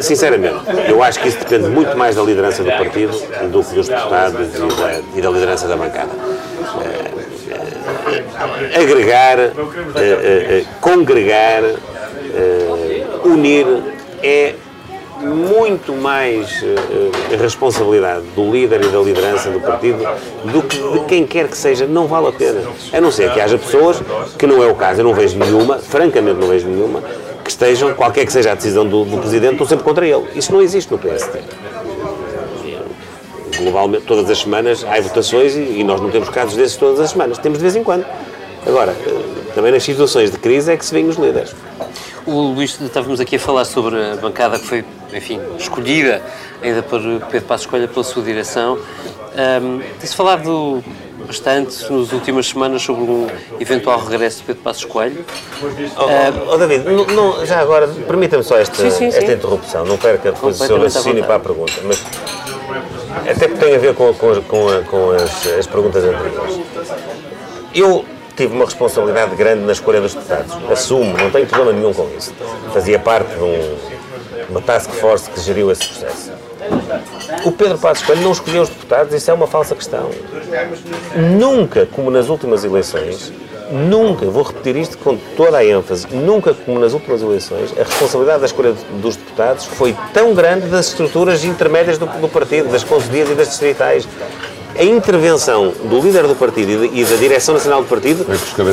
Sinceramente, 0.01 0.55
eu 0.89 1.01
acho 1.01 1.19
que 1.19 1.27
isso 1.29 1.39
depende 1.39 1.67
muito 1.69 1.95
mais 1.97 2.15
da 2.15 2.21
liderança 2.21 2.63
do 2.63 2.69
partido 2.71 3.11
do 3.51 3.63
que 3.63 3.75
dos 3.75 3.87
deputados 3.87 4.47
e 4.55 4.59
da, 4.59 5.01
e 5.15 5.21
da 5.21 5.29
liderança 5.29 5.67
da 5.67 5.75
bancada. 5.75 6.09
Agregar, 8.75 9.37
congregar, 10.81 11.63
unir 13.25 13.65
é 14.21 14.55
muito 15.21 15.93
mais 15.93 16.61
eh, 16.61 17.35
responsabilidade 17.37 18.25
do 18.35 18.51
líder 18.51 18.83
e 18.83 18.87
da 18.89 18.99
liderança 18.99 19.49
do 19.49 19.59
partido 19.59 20.05
do 20.43 20.61
que 20.61 20.77
de 20.77 20.99
quem 21.05 21.25
quer 21.25 21.47
que 21.47 21.57
seja, 21.57 21.87
não 21.87 22.07
vale 22.07 22.27
a 22.27 22.31
pena. 22.31 22.61
A 22.91 22.99
não 22.99 23.11
ser 23.11 23.31
que 23.31 23.39
haja 23.39 23.57
pessoas, 23.57 24.01
que 24.37 24.45
não 24.45 24.61
é 24.61 24.67
o 24.67 24.75
caso, 24.75 25.01
eu 25.01 25.03
não 25.05 25.13
vejo 25.13 25.37
nenhuma, 25.37 25.79
francamente 25.79 26.39
não 26.39 26.47
vejo 26.47 26.67
nenhuma, 26.67 27.01
que 27.43 27.49
estejam, 27.49 27.93
qualquer 27.93 28.25
que 28.25 28.31
seja 28.31 28.51
a 28.51 28.55
decisão 28.55 28.85
do, 28.85 29.05
do 29.05 29.17
Presidente, 29.17 29.53
estão 29.53 29.67
sempre 29.67 29.85
contra 29.85 30.05
ele. 30.05 30.25
Isso 30.35 30.51
não 30.51 30.61
existe 30.61 30.91
no 30.91 30.97
PSD. 30.97 31.39
Globalmente, 33.57 34.03
todas 34.05 34.29
as 34.29 34.39
semanas 34.39 34.83
há 34.83 34.99
votações 34.99 35.55
e, 35.55 35.79
e 35.79 35.83
nós 35.83 36.01
não 36.01 36.09
temos 36.09 36.27
casos 36.29 36.55
desses 36.55 36.75
todas 36.75 36.99
as 36.99 37.11
semanas, 37.11 37.37
temos 37.37 37.57
de 37.57 37.61
vez 37.61 37.75
em 37.75 37.83
quando. 37.83 38.05
Agora, 38.65 38.91
eh, 38.91 39.53
também 39.53 39.71
nas 39.71 39.83
situações 39.83 40.31
de 40.31 40.37
crise 40.37 40.73
é 40.73 40.77
que 40.77 40.85
se 40.85 40.93
vêem 40.93 41.07
os 41.07 41.15
líderes. 41.15 41.55
O 42.25 42.53
Luís, 42.53 42.79
estávamos 42.81 43.19
aqui 43.19 43.35
a 43.35 43.39
falar 43.39 43.65
sobre 43.65 43.95
a 44.03 44.15
bancada 44.15 44.57
que 44.57 44.65
foi, 44.65 44.83
enfim, 45.13 45.39
escolhida 45.59 46.21
ainda 46.61 46.81
por 46.81 46.99
Pedro 47.29 47.47
Passos 47.47 47.67
Coelho 47.67 47.87
pela 47.87 48.03
sua 48.03 48.23
direção. 48.23 48.79
Um, 49.61 49.79
Tem-se 49.99 50.15
falado 50.15 50.83
bastante 51.27 51.81
nas 51.91 52.11
últimas 52.11 52.47
semanas 52.47 52.81
sobre 52.81 53.03
um 53.03 53.27
eventual 53.59 53.99
regresso 54.03 54.37
de 54.39 54.43
Pedro 54.45 54.63
Passos 54.63 54.85
Coelho. 54.85 55.23
Oh, 55.61 56.53
oh, 56.53 56.57
David, 56.57 56.85
não- 56.89 57.05
não- 57.05 57.45
já 57.45 57.59
agora, 57.59 57.87
permita-me 57.87 58.43
só 58.43 58.57
esta, 58.57 58.75
Sim, 58.75 58.89
sim, 58.89 59.05
esta 59.07 59.21
sim. 59.21 59.33
interrupção, 59.33 59.85
não 59.85 59.97
perca 59.97 60.31
depois 60.31 60.59
o 60.59 60.65
seu 60.65 60.81
raciocínio 60.81 61.23
para 61.25 61.35
a 61.35 61.39
pergunta, 61.39 61.73
mas 61.83 62.03
até 63.29 63.47
porque 63.47 63.63
tem 63.65 63.75
a 63.75 63.79
ver 63.79 63.93
com, 63.93 64.11
com- 64.15 64.41
com 64.43 64.83
com 64.89 65.11
as, 65.11 65.45
as 65.59 65.67
perguntas 65.67 66.03
anteriores. 66.03 66.59
Eu 67.73 68.03
tive 68.35 68.53
uma 68.53 68.65
responsabilidade 68.65 69.35
grande 69.35 69.63
na 69.63 69.71
escolha 69.71 70.01
dos 70.01 70.13
deputados, 70.13 70.53
assumo, 70.71 71.17
não 71.17 71.29
tenho 71.31 71.47
problema 71.47 71.73
nenhum 71.73 71.93
com 71.93 72.07
isso. 72.17 72.33
Fazia 72.73 72.99
parte 72.99 73.33
de 73.35 73.43
um- 73.43 73.77
uma 74.49 74.61
task 74.61 74.89
force 74.91 75.29
que 75.29 75.39
geriu 75.39 75.71
esse 75.71 75.87
processo. 75.87 76.31
O 77.45 77.51
Pedro 77.51 77.77
Passos 77.77 78.03
Coelho 78.05 78.21
não 78.21 78.31
escolheu 78.31 78.63
os 78.63 78.69
deputados, 78.69 79.13
isso 79.13 79.29
é 79.29 79.33
uma 79.33 79.47
falsa 79.47 79.75
questão. 79.75 80.09
Nunca, 81.15 81.85
como 81.91 82.09
nas 82.11 82.27
últimas 82.29 82.63
eleições, 82.63 83.31
nunca, 83.71 84.25
vou 84.25 84.43
repetir 84.43 84.75
isto 84.75 84.97
com 84.97 85.15
toda 85.35 85.57
a 85.57 85.65
ênfase, 85.65 86.07
nunca 86.11 86.53
como 86.53 86.79
nas 86.79 86.93
últimas 86.93 87.21
eleições, 87.21 87.73
a 87.79 87.83
responsabilidade 87.83 88.39
da 88.41 88.45
escolha 88.47 88.73
dos 89.01 89.15
deputados 89.15 89.65
foi 89.65 89.95
tão 90.13 90.33
grande 90.33 90.67
das 90.67 90.87
estruturas 90.87 91.43
intermédias 91.43 91.97
do, 91.97 92.05
do 92.05 92.27
partido, 92.27 92.69
das 92.69 92.83
conselhias 92.83 93.29
e 93.29 93.33
das 93.35 93.49
distritais. 93.49 94.07
A 94.77 94.83
intervenção 94.83 95.73
do 95.85 95.99
líder 96.01 96.27
do 96.27 96.35
partido 96.35 96.85
e 96.85 97.03
da, 97.05 97.15
direção 97.15 97.53
nacional 97.55 97.81
do 97.81 97.87
partido 97.87 98.25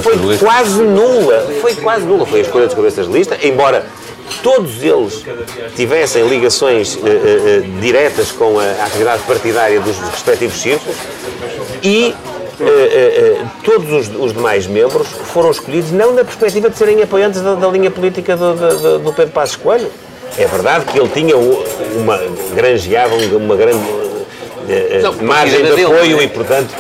Foi 0.03 0.16
quase 0.38 0.82
nula. 0.82 1.46
Foi 1.61 1.74
quase 1.76 2.05
nula. 2.05 2.26
Foi 2.26 2.40
a 2.40 2.42
escolha 2.42 2.66
dos 2.66 2.74
cabeças 2.74 3.07
de 3.07 3.12
lista, 3.12 3.38
embora 3.42 3.86
todos 4.42 4.82
eles 4.82 5.24
tivessem 5.76 6.26
ligações 6.26 6.96
eh, 7.05 7.09
eh, 7.09 7.62
diretas 7.80 8.32
com 8.32 8.59
a, 8.59 8.62
a 8.64 8.84
atividade 8.86 9.22
partidária 9.24 9.78
dos 9.80 9.96
respectivos 9.98 10.61
círculos 10.61 10.96
e 11.82 12.14
eh, 12.61 12.64
eh, 12.64 13.38
eh, 13.40 13.46
todos 13.62 13.92
os, 13.92 14.16
os 14.18 14.32
demais 14.32 14.66
membros 14.66 15.07
foram 15.32 15.50
escolhidos 15.50 15.90
não 15.92 16.12
na 16.14 16.24
perspectiva 16.24 16.70
de 16.70 16.78
serem 16.78 17.03
apoiantes 17.03 17.40
da, 17.42 17.55
da 17.55 17.68
linha 17.68 17.90
política 17.90 18.36
do, 18.36 18.55
do- 18.55 18.98
do 19.00 19.12
Pedro 19.12 19.32
Passos 19.32 19.57
Coelho. 19.57 19.88
É 20.38 20.46
verdade 20.46 20.86
que 20.86 20.98
ele 20.98 21.09
tinha 21.11 21.36
uma, 21.36 22.18
granjeava 22.55 23.14
um- 23.14 23.36
uma 23.36 23.55
grande 23.57 23.84
Não, 25.02 25.12
o 25.12 25.22
margem 25.24 25.60
partido 25.60 25.62
de 25.62 25.66
era 25.66 25.74
dele, 25.76 25.84
apoio 25.84 26.10
não 26.16 26.20
é? 26.20 26.24
e, 26.24 26.28
portanto, 26.28 26.74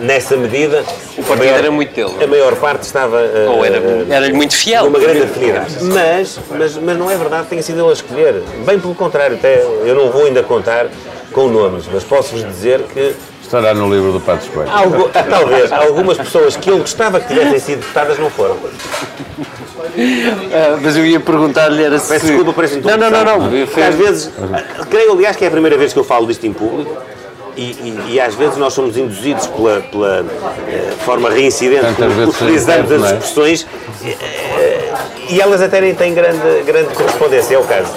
nessa 0.00 0.36
medida... 0.36 0.84
O 1.16 1.22
partido 1.22 1.54
era 1.54 1.70
muito 1.70 1.94
dele. 1.94 2.22
A 2.22 2.26
maior 2.26 2.54
parte 2.56 2.82
estava... 2.82 3.20
eh, 3.20 3.46
Ou 3.48 3.64
era- 3.64 3.76
eh, 3.78 4.04
era-lhe 4.10 4.32
muito 4.34 4.54
fiel. 4.56 4.86
Uma 4.86 4.98
grande 4.98 5.22
afinidade. 5.22 5.76
Mas, 5.82 6.38
mas, 6.50 6.76
mas 6.76 6.96
não 6.98 7.10
é 7.10 7.16
verdade 7.16 7.44
que 7.44 7.50
tenha 7.50 7.62
sido 7.62 7.80
ele 7.80 7.90
a 7.90 7.92
escolher. 7.92 8.42
Bem 8.66 8.78
pelo 8.78 8.94
contrário, 8.94 9.36
até 9.36 9.62
eu 9.84 9.94
não 9.94 10.10
vou 10.10 10.26
ainda 10.26 10.42
contar 10.42 10.86
com 11.32 11.48
nomes, 11.48 11.84
mas 11.92 12.04
posso-vos 12.04 12.44
dizer 12.44 12.82
que 12.92 13.14
Estará 13.42 13.72
no 13.72 13.90
livro 13.90 14.12
do 14.12 14.20
Patos 14.20 14.46
Coelho. 14.48 14.70
algu- 14.70 15.08
talvez 15.30 15.72
algumas 15.72 16.18
pessoas 16.18 16.54
que 16.54 16.68
ele 16.68 16.80
gostava 16.80 17.18
que 17.18 17.28
tivessem 17.28 17.58
sido 17.58 17.82
votadas 17.86 18.18
não 18.18 18.28
foram. 18.28 18.58
Ah, 20.52 20.78
mas 20.82 20.96
eu 20.96 21.04
ia 21.06 21.20
perguntar-lhe 21.20 21.82
era 21.82 21.98
se... 21.98 22.08
Peço 22.08 22.26
desculpa 22.26 22.52
por 22.52 22.64
essa 22.64 22.80
Não, 22.80 22.96
não, 22.96 23.10
não, 23.10 23.24
não. 23.24 23.66
Porque 23.66 23.80
às 23.80 23.94
vezes, 23.94 24.30
creio 24.90 25.12
aliás 25.12 25.36
que 25.36 25.44
é 25.44 25.48
a 25.48 25.50
primeira 25.50 25.76
vez 25.76 25.92
que 25.92 25.98
eu 25.98 26.04
falo 26.04 26.26
disto 26.26 26.46
em 26.46 26.52
público 26.52 26.96
e, 27.56 27.62
e- 27.62 28.04
e 28.10 28.20
às 28.20 28.34
vezes 28.34 28.56
nós 28.56 28.72
somos 28.72 28.96
induzidos 28.96 29.46
pela, 29.48 29.80
pela, 29.80 30.24
eh, 30.68 30.92
forma 31.04 31.28
reincidente 31.28 31.86
vezes 32.00 32.34
utilizamos 32.34 32.90
as 32.92 33.02
é? 33.02 33.14
expressões 33.14 33.66
eh, 34.04 34.92
e 35.30 35.40
elas 35.40 35.60
até 35.60 35.80
nem 35.80 35.94
têm 35.94 36.14
grande, 36.14 36.62
grande 36.64 36.94
correspondência, 36.94 37.56
é 37.56 37.58
o 37.58 37.64
caso. 37.64 37.90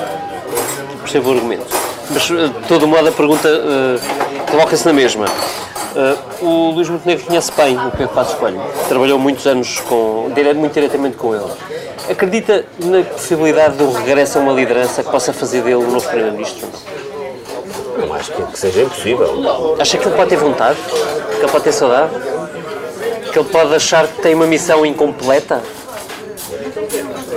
percebo 1.04 1.30
o 1.30 1.34
argumento. 1.34 1.66
Mas, 2.10 2.24
de 2.24 2.50
todo 2.68 2.88
modo, 2.88 3.08
a 3.08 3.12
pergunta 3.12 3.48
eh, 3.48 4.00
coloca-se 4.50 4.86
na 4.86 4.94
mesma. 4.94 5.26
Eh, 5.96 6.18
o 6.42 6.72
Luís 6.72 6.88
Montenegro 6.90 7.26
conhece 7.26 7.52
bem 7.52 7.78
o 7.78 7.92
Pedro 7.92 8.10
Passos 8.10 8.36
Coelho. 8.36 8.62
Trabalhou 8.88 9.20
muitos 9.20 9.46
anos 9.46 9.80
com, 9.82 10.32
dire- 10.34 10.54
muito 10.54 10.74
diretamente 10.74 11.18
com 11.18 11.36
ele. 11.36 11.44
Acredita 12.10 12.66
na 12.80 13.04
possibilidade 13.04 13.78
de 13.78 13.84
um 13.84 13.92
regresso 13.92 14.38
a 14.38 14.42
uma 14.42 14.54
liderança 14.54 15.04
que 15.04 15.10
possa 15.12 15.34
fazer 15.34 15.62
dele 15.62 15.76
um 15.76 15.92
novo 15.92 16.08
Primeiro-Ministro? 16.08 16.68
Não 17.98 18.14
acho 18.14 18.32
que, 18.32 18.42
que 18.44 18.60
seja 18.60 18.82
impossível. 18.84 19.76
Acha 19.80 19.98
que 19.98 20.08
ele 20.08 20.16
pode 20.16 20.30
ter 20.30 20.38
vontade? 20.38 20.80
Que 21.36 21.42
ele 21.44 21.52
pode 21.52 21.64
ter 21.64 21.72
saudade? 21.74 22.12
Que 23.32 23.40
ele 23.40 23.50
pode 23.50 23.76
achar 23.76 24.08
que 24.08 24.22
tem 24.22 24.34
uma 24.34 24.48
missão 24.48 24.86
incompleta? 24.86 25.62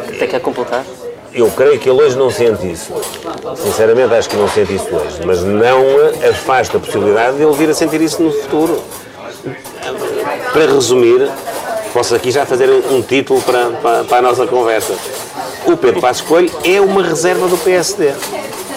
Que 0.07 0.16
tem 0.18 0.28
que 0.28 0.36
a 0.36 0.40
completar? 0.40 0.84
Eu 1.35 1.51
creio 1.51 1.78
que 1.80 1.89
ele 1.91 2.01
hoje 2.01 2.16
não 2.16 2.30
sente 2.30 2.70
isso. 2.70 2.93
Sinceramente, 3.57 4.14
acho 4.14 4.28
que 4.28 4.37
não 4.37 4.49
sente 4.49 4.74
isso 4.74 4.87
hoje. 4.95 5.20
Mas 5.24 5.43
não 5.43 5.82
afasta 6.30 6.76
a 6.76 6.80
possibilidade 6.80 7.37
de 7.37 7.43
ele 7.43 7.53
vir 7.55 7.68
a 7.70 7.74
sentir 7.74 8.01
isso 8.01 8.22
no 8.22 8.30
futuro. 8.32 8.80
Para 10.53 10.66
resumir, 10.66 11.28
posso 11.93 12.14
aqui 12.14 12.30
já 12.30 12.47
fazer 12.47 12.70
um 12.70 13.03
título 13.03 13.43
para, 13.43 13.70
para, 13.70 14.05
para 14.05 14.18
a 14.18 14.22
nossa 14.22 14.47
conversa. 14.47 14.95
O 15.66 15.76
Pedro 15.76 16.01
Passos 16.01 16.22
Coelho 16.22 16.51
é 16.62 16.80
uma 16.80 17.03
reserva 17.03 17.49
do 17.49 17.57
PSD. 17.59 18.12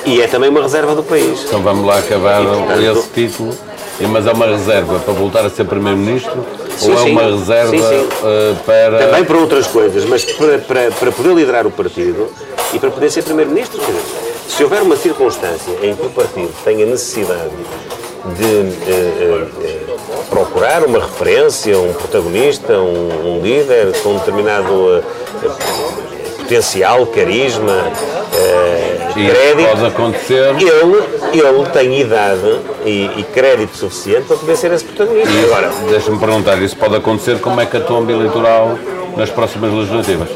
E 0.05 0.21
é 0.21 0.27
também 0.27 0.49
uma 0.49 0.61
reserva 0.61 0.95
do 0.95 1.03
país. 1.03 1.43
Então 1.45 1.61
vamos 1.61 1.85
lá 1.85 1.99
acabar 1.99 2.43
portanto- 2.43 2.81
esse 2.81 3.07
título. 3.09 3.53
Mas 3.99 4.27
é 4.27 4.31
uma 4.31 4.45
reserva 4.45 4.99
para 4.99 5.13
voltar 5.13 5.45
a 5.45 5.49
ser 5.49 5.65
Primeiro-Ministro? 5.65 6.45
Ou 6.81 6.93
é 6.93 6.97
sim. 6.97 7.11
uma 7.11 7.23
reserva 7.23 7.71
Sim, 7.71 7.79
sim. 7.79 8.07
eh, 8.23 8.55
para. 8.65 8.99
Também 8.99 9.25
para 9.25 9.37
outras 9.37 9.65
coisas, 9.67 10.05
mas 10.05 10.23
para, 10.23 10.59
para, 10.59 10.91
para 10.91 11.11
poder 11.11 11.33
liderar 11.33 11.65
o 11.65 11.71
partido 11.71 12.27
e 12.73 12.79
para 12.79 12.91
poder 12.91 13.09
ser 13.09 13.23
Primeiro-Ministro. 13.23 13.81
Se 14.47 14.63
houver 14.63 14.81
uma 14.81 14.95
circunstância 14.95 15.71
em 15.81 15.95
que 15.95 16.05
o 16.05 16.09
partido 16.09 16.53
tenha 16.63 16.85
necessidade 16.85 17.51
de 18.35 18.45
eh, 18.91 19.47
eh, 19.61 19.97
procurar 20.29 20.83
uma 20.83 20.99
referência, 20.99 21.77
um 21.77 21.93
protagonista, 21.93 22.73
um, 22.79 23.37
um 23.37 23.41
líder 23.41 23.93
com 24.01 24.15
determinado 24.17 24.97
eh, 24.97 25.03
potencial, 26.47 27.05
carisma, 27.07 27.91
isso 29.15 29.31
crédito, 29.31 29.69
pode 29.69 29.85
acontecer. 29.85 30.55
ele, 30.55 31.03
ele 31.33 31.69
tem 31.73 31.99
idade 31.99 32.59
e, 32.85 33.19
e 33.19 33.23
crédito 33.33 33.75
suficiente 33.75 34.27
para 34.27 34.37
poder 34.37 34.55
ser 34.55 34.71
esse 34.71 34.85
protagonista. 34.85 35.29
E 35.29 35.45
Agora, 35.45 35.71
Deixa-me 35.89 36.17
perguntar, 36.17 36.61
isso 36.61 36.77
pode 36.77 36.95
acontecer 36.95 37.39
como 37.39 37.59
é 37.59 37.65
que 37.65 37.75
a 37.75 37.81
tomba 37.81 38.11
eleitoral 38.11 38.79
nas 39.17 39.29
próximas 39.29 39.73
legislativas? 39.73 40.29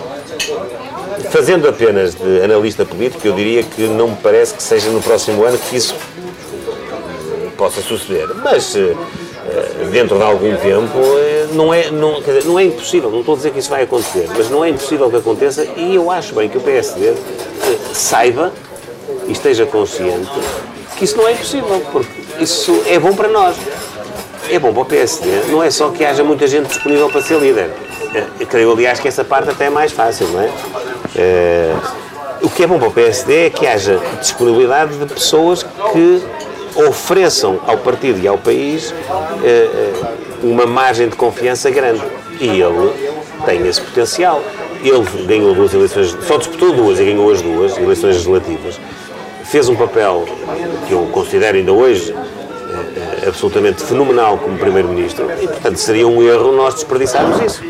Fazendo 1.29 1.69
apenas 1.69 2.13
de 2.13 2.43
analista 2.43 2.83
político, 2.83 3.25
eu 3.25 3.33
diria 3.33 3.63
que 3.63 3.83
não 3.83 4.09
me 4.09 4.17
parece 4.17 4.53
que 4.53 4.61
seja 4.61 4.89
no 4.89 5.01
próximo 5.01 5.45
ano 5.45 5.57
que 5.57 5.77
isso 5.77 5.95
possa 7.57 7.79
suceder. 7.81 8.27
Mas 8.43 8.75
eh, 8.75 8.95
dentro 9.91 10.17
de 10.17 10.23
algum 10.23 10.55
tempo, 10.57 10.97
eh, 11.17 11.47
não 11.53 11.73
é, 11.73 11.89
não, 11.89 12.19
dizer, 12.21 12.45
não 12.45 12.59
é 12.59 12.63
impossível, 12.65 13.09
não 13.09 13.19
estou 13.21 13.33
a 13.33 13.37
dizer 13.37 13.51
que 13.51 13.59
isso 13.59 13.69
vai 13.69 13.83
acontecer, 13.83 14.27
mas 14.35 14.49
não 14.49 14.63
é 14.63 14.69
impossível 14.69 15.09
que 15.09 15.17
aconteça 15.17 15.65
e 15.75 15.95
eu 15.95 16.11
acho 16.11 16.33
bem 16.35 16.47
que 16.47 16.57
o 16.57 16.61
PSD 16.61 17.09
eh, 17.09 17.15
saiba 17.93 18.51
e 19.27 19.31
esteja 19.31 19.65
consciente 19.65 20.29
que 21.01 21.05
isso 21.05 21.17
não 21.17 21.27
é 21.27 21.31
impossível, 21.31 21.83
porque 21.91 22.11
isso 22.39 22.83
é 22.85 22.99
bom 22.99 23.11
para 23.15 23.27
nós. 23.27 23.55
É 24.51 24.59
bom 24.59 24.71
para 24.71 24.83
o 24.83 24.85
PSD, 24.85 25.45
não 25.49 25.63
é 25.63 25.71
só 25.71 25.89
que 25.89 26.05
haja 26.05 26.23
muita 26.23 26.45
gente 26.45 26.67
disponível 26.67 27.09
para 27.09 27.21
ser 27.23 27.39
líder. 27.39 27.71
Eh, 28.13 28.45
creio, 28.45 28.71
aliás, 28.71 28.99
que 28.99 29.07
essa 29.07 29.23
parte 29.23 29.49
até 29.49 29.65
é 29.65 29.69
mais 29.71 29.91
fácil, 29.91 30.27
não 30.27 30.41
é? 30.41 30.51
Eh, 31.15 31.73
o 32.43 32.49
que 32.51 32.63
é 32.63 32.67
bom 32.67 32.77
para 32.77 32.89
o 32.89 32.91
PSD 32.91 33.47
é 33.47 33.49
que 33.49 33.65
haja 33.65 33.99
disponibilidade 34.19 34.95
de 34.95 35.05
pessoas 35.11 35.63
que 35.63 36.21
ofereçam 36.75 37.59
ao 37.65 37.77
partido 37.77 38.19
e 38.19 38.27
ao 38.27 38.37
país 38.37 38.93
eh, 39.43 39.93
uma 40.43 40.65
margem 40.65 41.07
de 41.07 41.15
confiança 41.15 41.69
grande. 41.69 42.01
E 42.39 42.47
ele 42.47 42.91
tem 43.45 43.67
esse 43.67 43.81
potencial. 43.81 44.41
Ele 44.83 45.25
ganhou 45.25 45.53
duas 45.53 45.73
eleições, 45.73 46.17
só 46.25 46.37
disputou 46.37 46.73
duas 46.73 46.99
e 46.99 47.05
ganhou 47.05 47.31
as 47.31 47.41
duas, 47.41 47.77
eleições 47.77 48.15
legislativas. 48.15 48.79
Fez 49.43 49.69
um 49.69 49.75
papel 49.75 50.25
que 50.87 50.93
eu 50.93 51.07
considero 51.11 51.57
ainda 51.57 51.71
hoje 51.71 52.15
absolutamente 53.27 53.83
fenomenal 53.83 54.37
como 54.37 54.57
Primeiro-Ministro 54.57 55.27
e, 55.41 55.47
portanto, 55.47 55.77
seria 55.77 56.07
um 56.07 56.21
erro 56.21 56.51
nós 56.51 56.75
desperdiçarmos 56.75 57.39
isso. 57.41 57.63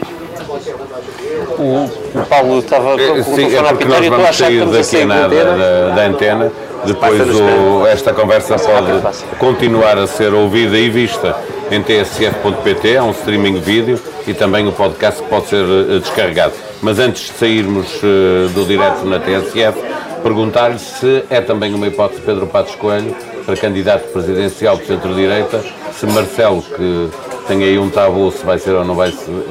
O, 1.57 2.19
o 2.19 2.25
Paulo 2.27 2.59
estava 2.59 2.93
É, 3.01 3.07
com 3.07 3.19
o 3.19 3.23
Sim, 3.23 3.35
telefone 3.35 3.55
é 3.55 3.63
porque 3.63 3.85
nós 3.85 4.05
a 4.05 4.09
vamos 4.09 4.35
sair 4.37 4.65
daqui 4.65 5.05
na, 5.05 5.15
da 5.15 5.25
antena. 5.25 5.95
da, 5.95 6.05
antena. 6.05 6.51
Depois 6.85 7.21
o- 7.29 7.85
esta 7.87 8.11
conversa 8.13 8.55
pode 8.57 9.37
continuar 9.37 9.97
a 9.99 10.07
ser 10.07 10.33
ouvida 10.33 10.77
e 10.77 10.89
vista 10.89 11.35
em 11.69 11.81
tsf.pt, 11.81 12.93
é 12.95 13.01
um 13.03 13.11
streaming 13.11 13.59
vídeo 13.59 13.99
e 14.27 14.33
também 14.33 14.67
o 14.67 14.71
podcast 14.71 15.21
que 15.21 15.29
pode 15.29 15.47
ser 15.47 15.63
eh, 15.63 15.99
descarregado. 15.99 16.53
Mas 16.81 16.97
antes 16.99 17.27
de 17.27 17.33
sairmos 17.37 17.87
eh, 18.03 18.49
do 18.53 18.65
direto 18.65 19.05
na 19.05 19.19
TSF, 19.19 19.79
perguntar-lhe 20.23 20.79
se 20.79 21.23
é 21.29 21.39
também 21.39 21.73
uma 21.73 21.87
hipótese 21.87 22.21
Pedro 22.21 22.47
Passos 22.47 22.75
Coelho 22.75 23.15
para 23.45 23.55
candidato 23.55 24.11
presidencial 24.11 24.75
do 24.77 24.85
centro-direita, 24.85 25.63
se 25.93 26.05
Marcelo, 26.07 26.61
que 26.63 27.09
tem 27.47 27.63
aí 27.63 27.77
um 27.77 27.89
tabu 27.89 28.31
se 28.31 28.43
vai 28.45 28.57
ser 28.59 28.71
ou 28.71 28.83
não 28.83 28.95
vai 28.95 29.11
ser, 29.11 29.45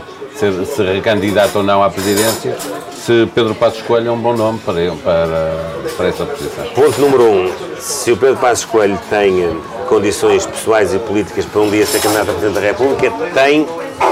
se 0.64 0.82
recandidato 0.82 1.59
ou 1.59 1.64
não 1.64 1.82
à 1.82 1.91
presidência, 1.91 2.57
se 2.93 3.28
Pedro 3.34 3.55
Passos 3.55 3.82
Coelho 3.82 4.09
é 4.09 4.12
um 4.12 4.18
bom 4.18 4.34
nome 4.34 4.59
para, 4.61 4.74
para, 5.03 5.57
para 5.97 6.09
essa 6.09 6.24
posição. 6.24 6.64
Ponto 6.74 7.01
número 7.01 7.24
um. 7.24 7.53
Se 7.78 8.12
o 8.12 8.16
Pedro 8.16 8.36
Passos 8.36 8.64
Coelho 8.64 8.99
tem 9.09 9.61
condições 9.88 10.47
pessoais 10.47 10.95
e 10.95 10.99
políticas 10.99 11.45
para 11.45 11.61
um 11.61 11.70
dia 11.70 11.84
ser 11.84 12.01
candidato 12.01 12.30
a 12.30 12.32
Presidente 12.32 12.55
da 12.55 12.61
República, 12.61 13.12
tem. 13.34 13.66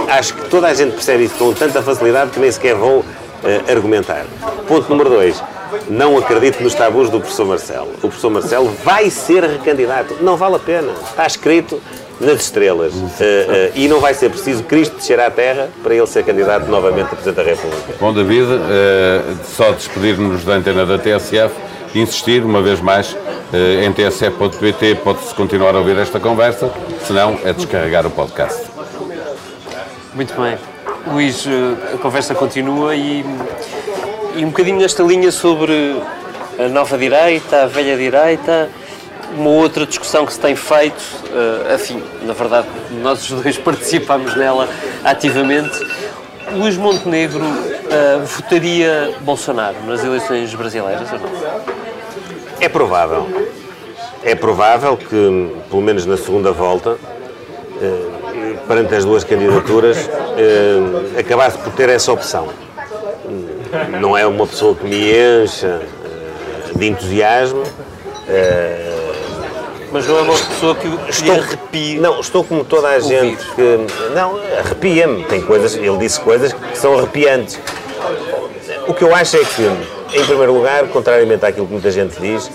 Acho 0.08 0.34
que 0.34 0.48
toda 0.48 0.66
a 0.66 0.74
gente 0.74 0.92
percebe 0.92 1.24
isso 1.24 1.34
com 1.36 1.52
tanta 1.52 1.82
facilidade 1.82 2.30
que 2.30 2.40
nem 2.40 2.50
sequer 2.50 2.74
vou 2.74 3.04
eh, 3.44 3.62
argumentar. 3.70 4.24
Ponto 4.66 4.88
número 4.88 5.10
dois. 5.10 5.42
Não 5.88 6.16
acredito 6.16 6.62
nos 6.62 6.74
tabus 6.74 7.10
do 7.10 7.20
professor 7.20 7.46
Marcelo. 7.46 7.88
O 7.96 8.00
professor 8.00 8.30
Marcelo 8.30 8.74
vai 8.84 9.10
ser 9.10 9.44
recandidato. 9.44 10.16
Não 10.20 10.36
vale 10.36 10.56
a 10.56 10.58
pena. 10.58 10.92
Está 11.10 11.26
escrito 11.26 11.80
nas 12.20 12.42
estrelas. 12.42 12.92
Eh, 13.20 13.46
eh, 13.48 13.72
e 13.74 13.88
não 13.88 14.00
vai 14.00 14.14
ser 14.14 14.30
preciso 14.30 14.62
Cristo 14.64 14.96
descer 14.96 15.20
à 15.20 15.30
terra 15.30 15.68
para 15.82 15.94
ele 15.94 16.06
ser 16.06 16.24
candidato 16.24 16.66
novamente 16.66 17.06
a 17.06 17.16
Presidente 17.16 17.36
da 17.36 17.42
República. 17.42 17.94
Bom, 18.00 18.12
David, 18.12 18.48
eh, 18.70 19.22
só 19.44 19.70
despedir-nos 19.72 20.44
da 20.44 20.54
antena 20.54 20.84
da 20.84 20.98
TSF 20.98 21.54
e 21.94 22.00
insistir, 22.00 22.44
uma 22.44 22.60
vez 22.60 22.80
mais, 22.80 23.16
em 23.82 23.90
tsf.pt 23.92 24.96
pode-se 24.96 25.34
continuar 25.34 25.74
a 25.74 25.78
ouvir 25.78 25.96
esta 25.96 26.20
conversa, 26.20 26.70
se 27.06 27.14
não, 27.14 27.38
é 27.42 27.52
descarregar 27.54 28.06
o 28.06 28.10
podcast. 28.10 28.60
Muito 30.12 30.38
bem. 30.38 30.58
Luís, 31.10 31.46
a 31.94 31.96
conversa 31.96 32.34
continua 32.34 32.94
e, 32.94 33.24
e 34.36 34.44
um 34.44 34.48
bocadinho 34.48 34.78
nesta 34.78 35.02
linha 35.02 35.32
sobre 35.32 35.96
a 36.58 36.68
nova 36.68 36.98
direita, 36.98 37.62
a 37.62 37.66
velha 37.66 37.96
direita, 37.96 38.68
uma 39.36 39.50
outra 39.50 39.86
discussão 39.86 40.24
que 40.26 40.32
se 40.32 40.40
tem 40.40 40.56
feito, 40.56 41.02
eh, 41.32 41.74
afim, 41.74 42.02
na 42.22 42.32
verdade, 42.32 42.66
nós 43.02 43.22
os 43.30 43.42
dois 43.42 43.56
participámos 43.58 44.34
nela 44.36 44.68
ativamente. 45.04 45.86
Luís 46.52 46.76
Montenegro 46.76 47.44
eh, 47.90 48.20
votaria 48.24 49.14
Bolsonaro 49.20 49.76
nas 49.86 50.02
eleições 50.02 50.54
brasileiras 50.54 51.12
ou 51.12 51.18
não? 51.18 51.28
É 52.60 52.68
provável. 52.68 53.28
É 54.22 54.34
provável 54.34 54.96
que, 54.96 55.52
pelo 55.70 55.82
menos 55.82 56.06
na 56.06 56.16
segunda 56.16 56.50
volta, 56.50 56.96
eh, 57.80 58.56
perante 58.66 58.94
as 58.94 59.04
duas 59.04 59.24
candidaturas, 59.24 60.08
eh, 60.36 61.20
acabasse 61.20 61.58
por 61.58 61.72
ter 61.72 61.88
essa 61.88 62.12
opção. 62.12 62.48
Não 64.00 64.16
é 64.16 64.26
uma 64.26 64.46
pessoa 64.46 64.74
que 64.74 64.84
me 64.86 65.12
encha 65.12 65.82
de 66.74 66.86
entusiasmo. 66.88 67.62
eh, 68.28 68.98
Mas 69.90 70.06
não 70.06 70.18
é 70.18 70.22
uma 70.22 70.38
pessoa 70.38 70.74
que 70.74 70.86
lhe 70.86 71.30
arrepie. 71.30 71.98
Não, 71.98 72.20
estou 72.20 72.44
como 72.44 72.64
toda 72.64 72.88
a 72.88 73.00
gente 73.00 73.44
que. 73.54 73.78
Não, 74.14 74.38
arrepia-me. 74.58 75.24
Tem 75.24 75.40
coisas, 75.40 75.74
ele 75.74 75.96
disse 75.96 76.20
coisas 76.20 76.52
que 76.52 76.78
são 76.78 76.98
arrepiantes. 76.98 77.58
O 78.86 78.94
que 78.94 79.02
eu 79.02 79.14
acho 79.14 79.36
é 79.36 79.44
que, 79.44 80.18
em 80.18 80.24
primeiro 80.24 80.52
lugar, 80.52 80.86
contrariamente 80.88 81.44
àquilo 81.44 81.66
que 81.66 81.72
muita 81.72 81.90
gente 81.90 82.18
diz, 82.20 82.50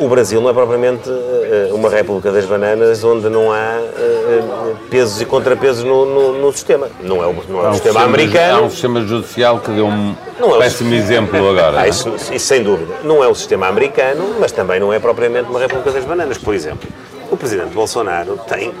o 0.00 0.08
Brasil 0.08 0.40
não 0.40 0.50
é 0.50 0.52
propriamente 0.52 1.08
eh, 1.08 1.70
uma 1.72 1.88
república 1.88 2.30
das 2.30 2.44
bananas 2.44 3.02
onde 3.04 3.28
não 3.28 3.50
há 3.52 3.78
eh, 3.96 4.74
pesos 4.90 5.20
e 5.20 5.24
contrapesos 5.24 5.82
no, 5.84 6.04
no- 6.06 6.38
no 6.38 6.52
sistema. 6.52 6.88
Não 7.02 7.22
é 7.22 7.26
o, 7.26 7.34
não 7.48 7.60
é 7.60 7.62
o 7.62 7.66
Há 7.66 7.70
um 7.70 7.74
sistema 7.74 8.00
Há 8.00 8.04
americano. 8.04 8.62
um 8.64 8.70
sistema 8.70 9.00
judicial 9.06 9.60
que 9.60 9.70
deu 9.70 9.86
um 9.86 10.14
Não 10.38 10.56
é 10.56 10.58
péssimo 10.58 10.94
exemplo 10.94 11.36
agora. 11.50 11.80
Ah, 11.80 11.86
é? 11.86 11.90
isso, 11.90 12.08
isso 12.32 12.46
sem 12.46 12.62
dúvida. 12.62 12.94
Não 13.04 13.22
é 13.24 13.28
o 13.28 13.34
sistema 13.34 13.68
americano, 13.68 14.36
mas 14.38 14.52
também 14.52 14.78
não 14.80 14.92
é 14.92 14.98
propriamente 14.98 15.48
uma 15.50 15.60
República 15.60 15.90
das 15.92 16.04
Bananas. 16.04 16.38
Por 16.38 16.54
exemplo, 16.54 16.88
o 17.30 17.36
presidente 17.36 17.70
Bolsonaro 17.74 18.38
tem 18.48 18.72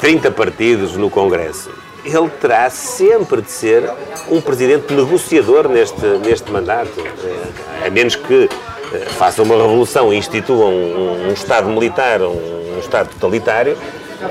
30 0.00 0.30
partidos 0.30 0.96
no 0.96 1.10
Congresso. 1.10 1.70
Ele 2.04 2.28
terá 2.40 2.70
sempre 2.70 3.42
de 3.42 3.50
ser 3.50 3.90
um 4.30 4.40
presidente 4.40 4.92
negociador 4.94 5.68
neste, 5.68 6.06
neste 6.24 6.52
mandato. 6.52 6.92
Eh, 7.00 7.86
A 7.86 7.90
menos 7.90 8.14
que 8.14 8.48
eh, 8.96 9.06
faça 9.06 9.42
uma 9.42 9.54
revolução 9.54 10.12
e 10.12 10.16
institua 10.16 10.66
um, 10.66 11.28
um 11.28 11.32
Estado 11.32 11.68
militar, 11.68 12.22
um, 12.22 12.76
um 12.76 12.78
Estado 12.78 13.08
totalitário, 13.10 13.76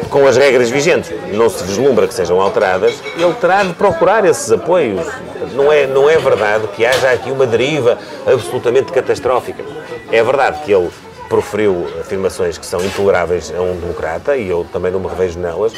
com 0.10 0.26
as 0.26 0.36
regras 0.36 0.70
vigentes, 0.70 1.12
não 1.34 1.50
se 1.50 1.64
vislumbra 1.64 2.08
que 2.08 2.14
sejam 2.14 2.42
alteradas, 2.42 3.02
ele 3.18 3.34
terá 3.36 3.64
de 3.64 3.74
procurar 3.74 4.26
esses 4.26 4.52
apoios. 4.52 5.06
Não 5.54 5.72
é, 5.72 5.86
não 5.86 6.10
é 6.10 6.18
verdade 6.18 6.68
que 6.70 6.86
haja 6.86 7.12
aqui 7.12 7.32
uma 7.32 7.46
deriva 7.46 7.98
absolutamente 8.26 8.92
catastrófica. 8.92 9.64
É 10.12 10.24
verdade 10.24 10.64
que 10.64 10.72
ele 10.72 10.90
proferiu 11.30 11.88
afirmações 12.00 12.58
que 12.58 12.66
são 12.66 12.84
intoleráveis 12.84 13.54
a 13.56 13.62
um 13.62 13.76
democrata, 13.76 14.36
e 14.36 14.50
eu 14.50 14.66
também 14.72 14.92
não 14.92 15.00
me 15.00 15.08
revejo 15.08 15.40
nelas. 15.40 15.74